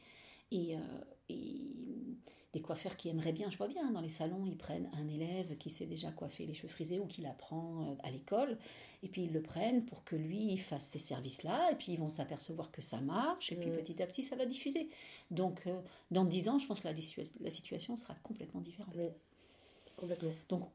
Et, 0.52 0.76
euh, 0.76 0.80
et 1.28 1.60
des 2.54 2.62
coiffeurs 2.62 2.96
qui 2.96 3.10
aimeraient 3.10 3.34
bien, 3.34 3.50
je 3.50 3.58
vois 3.58 3.68
bien, 3.68 3.92
dans 3.92 4.00
les 4.00 4.10
salons, 4.10 4.46
ils 4.46 4.58
prennent 4.58 4.90
un 4.94 5.08
élève 5.08 5.58
qui 5.58 5.70
sait 5.70 5.88
déjà 5.88 6.12
coiffer 6.12 6.46
les 6.46 6.54
cheveux 6.54 6.68
frisés 6.68 7.00
ou 7.00 7.08
qui 7.08 7.22
l'apprend 7.22 7.82
euh, 7.82 7.96
à 8.04 8.12
l'école, 8.12 8.58
et 9.02 9.10
puis 9.10 9.24
ils 9.24 9.34
le 9.34 9.42
prennent 9.42 9.84
pour 9.86 10.04
que 10.04 10.16
lui 10.16 10.56
fasse 10.58 10.86
ces 10.86 11.00
services-là, 11.00 11.72
et 11.72 11.76
puis 11.76 11.94
ils 11.94 12.00
vont 12.00 12.10
s'apercevoir 12.10 12.72
que 12.72 12.82
ça 12.82 13.02
marche, 13.02 13.52
et 13.52 13.56
puis 13.56 13.70
petit 13.72 14.02
à 14.02 14.08
petit, 14.08 14.22
ça 14.22 14.36
va 14.36 14.46
diffuser. 14.46 14.88
Donc, 15.32 15.64
euh, 15.66 15.82
dans 16.12 16.26
dix 16.26 16.48
ans, 16.48 16.60
je 16.60 16.68
pense 16.68 16.80
que 16.80 16.88
la, 16.88 16.94
la 17.42 17.50
situation 17.50 17.98
sera 17.98 18.14
complètement 18.16 18.62
différente. 18.62 18.94
Oui, 18.96 19.10
complètement. 19.98 20.32
Donc, 20.50 20.70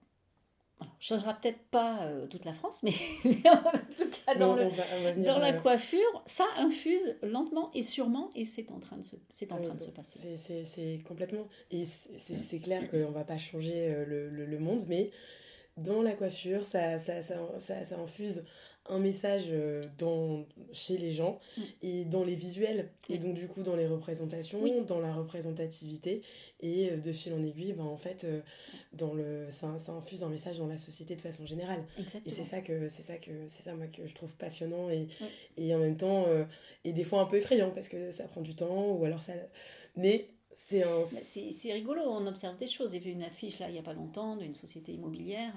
voilà. 0.78 0.92
changera 0.98 1.34
peut-être 1.34 1.60
pas 1.70 2.02
euh, 2.02 2.26
toute 2.26 2.44
la 2.44 2.52
France, 2.52 2.82
mais, 2.82 2.92
en 3.50 3.70
tout 3.96 4.08
cas 4.26 4.34
dans, 4.34 4.56
dans 4.56 5.38
la 5.38 5.54
euh, 5.54 5.60
coiffure, 5.60 6.22
ça 6.26 6.44
infuse 6.56 7.16
lentement 7.22 7.70
et 7.74 7.82
sûrement, 7.82 8.30
et 8.34 8.44
c'est 8.44 8.70
en 8.70 8.78
train 8.78 8.96
de 8.96 9.02
se, 9.02 9.16
c'est 9.30 9.52
en 9.52 9.60
train 9.60 9.74
de 9.74 9.80
se 9.80 9.90
passer. 9.90 10.36
C'est 10.36 11.00
complètement, 11.06 11.48
et 11.70 11.84
c'est 11.84 12.60
clair 12.60 12.90
qu'on 12.90 13.10
va 13.10 13.24
pas 13.24 13.38
changer 13.38 13.92
euh, 13.92 14.04
le, 14.04 14.28
le, 14.28 14.46
le, 14.46 14.58
monde, 14.58 14.84
mais 14.88 15.10
dans 15.76 16.02
la 16.02 16.12
coiffure, 16.12 16.62
ça, 16.62 16.98
ça, 16.98 17.22
ça, 17.22 17.38
ça 17.58 17.98
infuse 17.98 18.44
un 18.88 18.98
message 18.98 19.46
euh, 19.50 19.82
dans, 19.98 20.44
chez 20.72 20.96
les 20.96 21.12
gens 21.12 21.40
mm. 21.56 21.62
et 21.82 22.04
dans 22.04 22.24
les 22.24 22.34
visuels 22.34 22.88
et 23.08 23.18
donc 23.18 23.34
du 23.34 23.48
coup 23.48 23.62
dans 23.62 23.76
les 23.76 23.86
représentations, 23.86 24.82
dans 24.84 25.00
la 25.00 25.12
représentativité 25.12 26.22
et 26.60 26.90
euh, 26.90 26.96
de 26.96 27.12
fil 27.12 27.32
en 27.34 27.42
aiguille, 27.42 27.72
ben, 27.72 27.84
en 27.84 27.96
fait, 27.96 28.24
euh, 28.24 28.40
dans 28.92 29.14
le, 29.14 29.46
ça, 29.50 29.78
ça, 29.78 29.92
infuse 29.92 30.22
un 30.22 30.28
message 30.28 30.58
dans 30.58 30.66
la 30.66 30.78
société 30.78 31.16
de 31.16 31.20
façon 31.20 31.46
générale. 31.46 31.84
Et 32.26 32.30
c'est 32.30 32.44
ça 32.44 32.60
que 32.60 32.88
c'est 32.88 33.02
ça 33.02 33.16
que 33.16 33.30
c'est 33.48 33.62
ça 33.62 33.74
moi 33.74 33.86
que 33.86 34.06
je 34.06 34.14
trouve 34.14 34.34
passionnant 34.34 34.90
et, 34.90 35.08
et 35.56 35.74
en 35.74 35.78
même 35.78 35.96
temps 35.96 36.26
et 36.84 36.92
des 36.92 37.04
fois 37.04 37.20
un 37.20 37.26
peu 37.26 37.36
effrayant 37.36 37.70
parce 37.70 37.88
que 37.88 38.10
ça 38.10 38.24
prend 38.24 38.40
du 38.40 38.54
temps 38.54 38.92
ou 38.92 39.04
alors 39.04 39.20
ça 39.20 39.32
mais 39.96 40.28
c'est 40.54 40.82
un... 40.82 41.04
C'est 41.04 41.72
rigolo, 41.72 42.02
on 42.04 42.26
observe 42.26 42.56
des 42.56 42.66
choses. 42.66 42.92
J'ai 42.92 42.98
vu 42.98 43.10
une 43.10 43.22
affiche 43.22 43.58
là 43.58 43.68
il 43.68 43.72
n'y 43.72 43.78
a 43.78 43.82
pas 43.82 43.92
longtemps 43.92 44.36
d'une 44.36 44.54
société 44.54 44.92
immobilière 44.92 45.54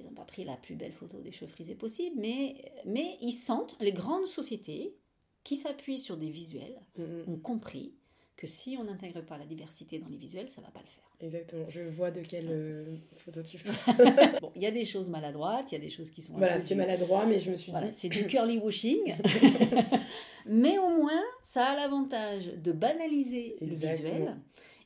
ils 0.00 0.06
n'ont 0.06 0.12
pas 0.14 0.24
pris 0.24 0.44
la 0.44 0.56
plus 0.56 0.74
belle 0.74 0.92
photo 0.92 1.20
des 1.20 1.32
cheveux 1.32 1.50
frisés 1.50 1.74
possible, 1.74 2.16
mais, 2.18 2.72
mais 2.86 3.16
ils 3.20 3.32
sentent, 3.32 3.76
les 3.80 3.92
grandes 3.92 4.26
sociétés, 4.26 4.96
qui 5.44 5.56
s'appuient 5.56 5.98
sur 6.00 6.16
des 6.16 6.30
visuels 6.30 6.78
Mm, 6.98 7.02
mm. 7.02 7.32
ont 7.32 7.38
compris 7.38 7.94
que 8.36 8.46
si 8.46 8.76
on 8.80 8.84
n'intègre 8.84 9.20
pas 9.20 9.36
la 9.36 9.44
diversité 9.44 9.98
dans 9.98 10.08
les 10.08 10.16
visuels, 10.16 10.50
ça 10.50 10.62
va 10.62 10.68
pas 10.70 10.80
le 10.80 10.86
faire. 10.86 11.04
Exactement. 11.20 11.66
Je 11.68 11.82
vois 11.82 12.10
de 12.10 12.22
quelle 12.22 12.48
euh, 12.50 12.96
photo 13.18 13.42
tu 13.42 13.58
fais. 13.58 13.68
Bon, 14.40 14.50
il 14.56 14.62
y 14.62 14.66
a 14.66 14.70
des 14.70 14.86
choses 14.86 15.10
maladroites, 15.10 15.70
il 15.72 15.74
y 15.74 15.78
a 15.78 15.80
des 15.80 15.90
choses 15.90 16.10
qui 16.10 16.22
sont 16.22 16.32
voilà, 16.32 16.58
c'est 16.58 16.74
maladroit, 16.74 17.26
mais 17.26 17.38
je 17.38 17.50
me 17.50 17.56
suis 17.56 17.70
Voilà, 17.70 17.88
dit. 17.90 17.94
c'est 17.98 18.08
du 18.08 18.26
curly 18.26 18.56
washing. 18.58 19.14
Mais 20.46 20.78
au 20.78 20.88
moins, 20.88 21.22
ça 21.42 21.66
a 21.66 21.76
l'avantage 21.76 22.46
de 22.46 22.72
banaliser 22.72 23.56
le 23.60 23.72
Exactement. 23.72 24.08
visuel. 24.18 24.36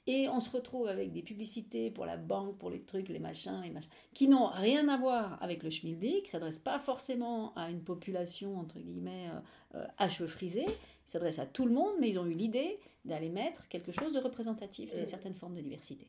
Et 0.06 0.28
on 0.28 0.38
se 0.38 0.50
retrouve 0.50 0.86
avec 0.86 1.12
des 1.12 1.22
publicités 1.22 1.90
pour 1.90 2.04
la 2.04 2.18
banque, 2.18 2.58
pour 2.58 2.68
les 2.68 2.82
trucs, 2.82 3.08
les 3.08 3.18
machins, 3.18 3.62
les 3.62 3.70
machins, 3.70 3.88
qui 4.12 4.28
n'ont 4.28 4.48
rien 4.48 4.86
à 4.88 4.98
voir 4.98 5.42
avec 5.42 5.62
le 5.62 5.70
schmilblick, 5.70 6.24
qui 6.24 6.24
ne 6.24 6.28
s'adressent 6.28 6.58
pas 6.58 6.78
forcément 6.78 7.54
à 7.54 7.70
une 7.70 7.82
population, 7.82 8.58
entre 8.58 8.78
guillemets, 8.80 9.28
euh, 9.30 9.78
euh, 9.78 9.86
à 9.96 10.10
cheveux 10.10 10.28
frisés, 10.28 10.66
ils 10.66 11.10
s'adressent 11.10 11.38
à 11.38 11.46
tout 11.46 11.64
le 11.64 11.72
monde, 11.72 11.94
mais 12.00 12.10
ils 12.10 12.18
ont 12.18 12.26
eu 12.26 12.34
l'idée 12.34 12.78
d'aller 13.06 13.30
mettre 13.30 13.66
quelque 13.68 13.92
chose 13.92 14.12
de 14.12 14.18
représentatif 14.18 14.92
d'une 14.92 15.04
Mm. 15.04 15.06
certaine 15.06 15.34
forme 15.34 15.54
de 15.54 15.62
diversité. 15.62 16.06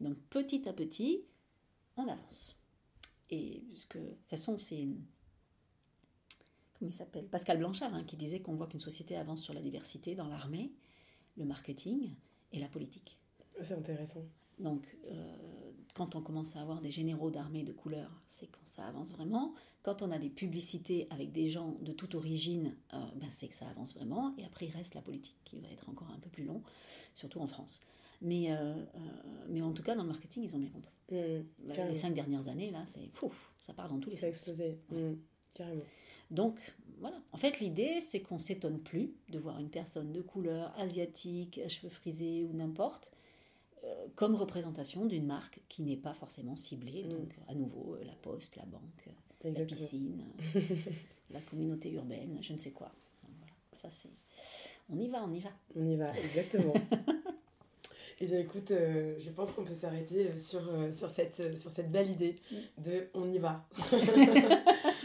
Donc 0.00 0.16
petit 0.30 0.66
à 0.66 0.72
petit, 0.72 1.22
on 1.98 2.08
avance. 2.08 2.56
Et 3.30 3.62
parce 3.70 3.84
que, 3.84 3.98
de 3.98 4.04
toute 4.04 4.28
façon, 4.28 4.58
c'est 4.58 4.86
comment 6.78 6.90
il 6.90 6.94
s'appelle 6.94 7.26
Pascal 7.26 7.58
Blanchard, 7.58 7.94
hein, 7.94 8.04
qui 8.04 8.16
disait 8.16 8.40
qu'on 8.40 8.54
voit 8.54 8.66
qu'une 8.66 8.80
société 8.80 9.16
avance 9.16 9.42
sur 9.42 9.52
la 9.54 9.60
diversité 9.60 10.14
dans 10.14 10.28
l'armée, 10.28 10.72
le 11.36 11.44
marketing 11.44 12.14
et 12.52 12.58
la 12.58 12.68
politique. 12.68 13.18
C'est 13.60 13.74
intéressant. 13.74 14.24
Donc, 14.58 14.96
euh, 15.06 15.36
quand 15.94 16.14
on 16.14 16.20
commence 16.22 16.54
à 16.56 16.60
avoir 16.60 16.80
des 16.80 16.90
généraux 16.90 17.30
d'armée 17.30 17.62
de 17.64 17.72
couleur, 17.72 18.10
c'est 18.26 18.46
quand 18.46 18.64
ça 18.66 18.84
avance 18.86 19.12
vraiment. 19.12 19.54
Quand 19.82 20.02
on 20.02 20.10
a 20.10 20.18
des 20.18 20.30
publicités 20.30 21.06
avec 21.10 21.32
des 21.32 21.48
gens 21.48 21.76
de 21.80 21.92
toute 21.92 22.14
origine, 22.14 22.76
euh, 22.92 22.98
ben 23.16 23.28
c'est 23.30 23.48
que 23.48 23.54
ça 23.54 23.68
avance 23.68 23.94
vraiment. 23.94 24.34
Et 24.38 24.44
après, 24.44 24.66
il 24.66 24.70
reste 24.70 24.94
la 24.94 25.02
politique, 25.02 25.36
qui 25.44 25.58
va 25.60 25.68
être 25.68 25.88
encore 25.88 26.10
un 26.14 26.18
peu 26.18 26.30
plus 26.30 26.44
long, 26.44 26.62
surtout 27.14 27.40
en 27.40 27.46
France. 27.48 27.80
Mais, 28.22 28.46
euh, 28.50 28.74
mais 29.48 29.60
en 29.60 29.72
tout 29.72 29.82
cas, 29.82 29.94
dans 29.96 30.02
le 30.02 30.08
marketing, 30.08 30.44
ils 30.44 30.54
ont 30.54 30.58
bien 30.58 30.70
compris. 30.70 30.92
Mm, 31.10 31.72
Les 31.88 31.94
cinq 31.94 32.14
dernières 32.14 32.48
années, 32.48 32.70
là, 32.70 32.84
c'est 32.86 33.08
fou, 33.12 33.32
ça 33.60 33.74
part 33.74 33.88
dans 33.88 33.98
tous 33.98 34.10
les 34.10 34.16
Ça 34.16 34.26
a 34.26 34.32
sens. 34.32 34.36
explosé. 34.48 34.78
Mm, 34.90 35.14
Carrément. 35.52 35.82
Donc 36.30 36.58
voilà, 36.98 37.20
en 37.32 37.36
fait 37.36 37.60
l'idée 37.60 38.00
c'est 38.00 38.20
qu'on 38.20 38.38
s'étonne 38.38 38.80
plus 38.80 39.14
de 39.28 39.38
voir 39.38 39.60
une 39.60 39.68
personne 39.68 40.10
de 40.10 40.20
couleur 40.22 40.72
asiatique, 40.78 41.58
à 41.58 41.68
cheveux 41.68 41.90
frisés 41.90 42.44
ou 42.44 42.52
n'importe, 42.54 43.12
comme 44.14 44.34
représentation 44.34 45.06
d'une 45.06 45.26
marque 45.26 45.60
qui 45.68 45.82
n'est 45.82 45.96
pas 45.96 46.14
forcément 46.14 46.56
ciblée. 46.56 47.04
Mm. 47.04 47.08
Donc 47.08 47.34
à 47.48 47.54
nouveau, 47.54 47.96
euh, 47.96 48.04
la 48.04 48.14
poste, 48.14 48.56
la 48.56 48.64
banque, 48.64 49.08
euh, 49.08 49.10
la 49.44 49.50
Exactement. 49.50 49.80
piscine, 49.80 50.24
la 51.30 51.40
communauté 51.40 51.90
urbaine, 51.92 52.38
je 52.40 52.52
ne 52.52 52.58
sais 52.58 52.70
quoi. 52.70 52.92
Donc, 53.22 53.32
voilà, 53.38 53.52
ça 53.80 53.90
c'est... 53.90 54.10
On 54.90 54.98
y 54.98 55.08
va, 55.08 55.24
on 55.24 55.32
y 55.32 55.40
va. 55.40 55.50
On 55.74 55.86
y 55.86 55.96
va, 55.96 56.08
exactement. 56.18 56.74
Et 58.20 58.26
bien 58.26 58.38
écoute, 58.38 58.70
euh, 58.70 59.16
je 59.18 59.30
pense 59.30 59.50
qu'on 59.52 59.64
peut 59.64 59.74
s'arrêter 59.74 60.28
euh, 60.28 60.38
sur, 60.38 60.60
euh, 60.72 60.92
sur, 60.92 61.10
cette, 61.10 61.40
euh, 61.40 61.56
sur 61.56 61.70
cette 61.70 61.90
belle 61.90 62.10
idée 62.10 62.36
de 62.78 63.08
on 63.12 63.30
y 63.32 63.38
va. 63.38 63.66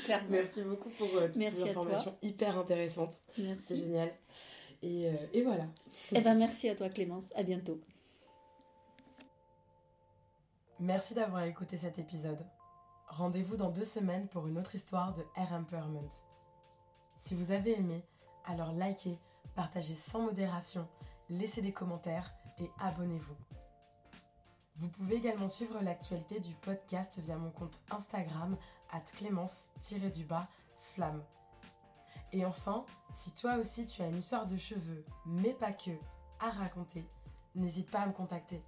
Clairement. 0.06 0.30
Merci 0.30 0.62
beaucoup 0.62 0.90
pour 0.90 1.08
toutes 1.10 1.36
Merci 1.38 1.62
ces 1.62 1.70
informations 1.70 2.16
hyper 2.22 2.58
intéressantes. 2.58 3.20
C'est 3.36 3.42
Merci. 3.44 3.76
génial. 3.76 4.12
Et, 4.82 5.12
et 5.34 5.42
voilà. 5.42 5.68
Eh 6.16 6.22
ben 6.22 6.36
merci 6.36 6.70
à 6.70 6.76
toi 6.76 6.88
Clémence, 6.88 7.34
à 7.36 7.44
bientôt. 7.44 7.82
Merci 10.82 11.14
d'avoir 11.14 11.44
écouté 11.44 11.76
cet 11.76 12.00
épisode. 12.00 12.46
Rendez-vous 13.10 13.58
dans 13.58 13.70
deux 13.70 13.84
semaines 13.84 14.30
pour 14.30 14.48
une 14.48 14.58
autre 14.58 14.76
histoire 14.76 15.12
de 15.12 15.26
Air 15.36 15.52
Empowerment. 15.52 16.10
Si 17.18 17.36
vous 17.36 17.52
avez 17.52 17.78
aimé, 17.78 18.06
alors 18.46 18.72
likez, 18.72 19.20
partagez 19.56 19.96
sans 19.96 20.22
modération, 20.22 20.88
laissez 21.28 21.62
des 21.62 21.74
commentaires 21.74 22.34
et 22.60 22.72
abonnez-vous. 22.80 23.36
Vous 24.78 24.88
pouvez 24.88 25.18
également 25.18 25.50
suivre 25.50 25.82
l'actualité 25.82 26.40
du 26.40 26.56
podcast 26.56 27.20
via 27.20 27.36
mon 27.36 27.52
compte 27.52 27.82
Instagram 27.92 28.56
at 28.94 29.02
clémence-du-bas 29.02 30.48
flamme. 30.94 31.22
Et 32.32 32.46
enfin, 32.46 32.86
si 33.12 33.34
toi 33.34 33.56
aussi 33.56 33.86
tu 33.86 34.02
as 34.02 34.08
une 34.08 34.20
histoire 34.20 34.48
de 34.48 34.56
cheveux, 34.56 35.04
mais 35.26 35.54
pas 35.54 35.74
que, 35.74 35.92
à 36.40 36.52
raconter, 36.52 37.06
n'hésite 37.54 37.92
pas 37.92 38.00
à 38.00 38.08
me 38.08 38.14
contacter. 38.14 38.64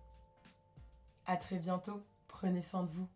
À 1.25 1.37
très 1.37 1.57
bientôt, 1.57 2.03
prenez 2.27 2.61
soin 2.61 2.83
de 2.83 2.91
vous. 2.91 3.07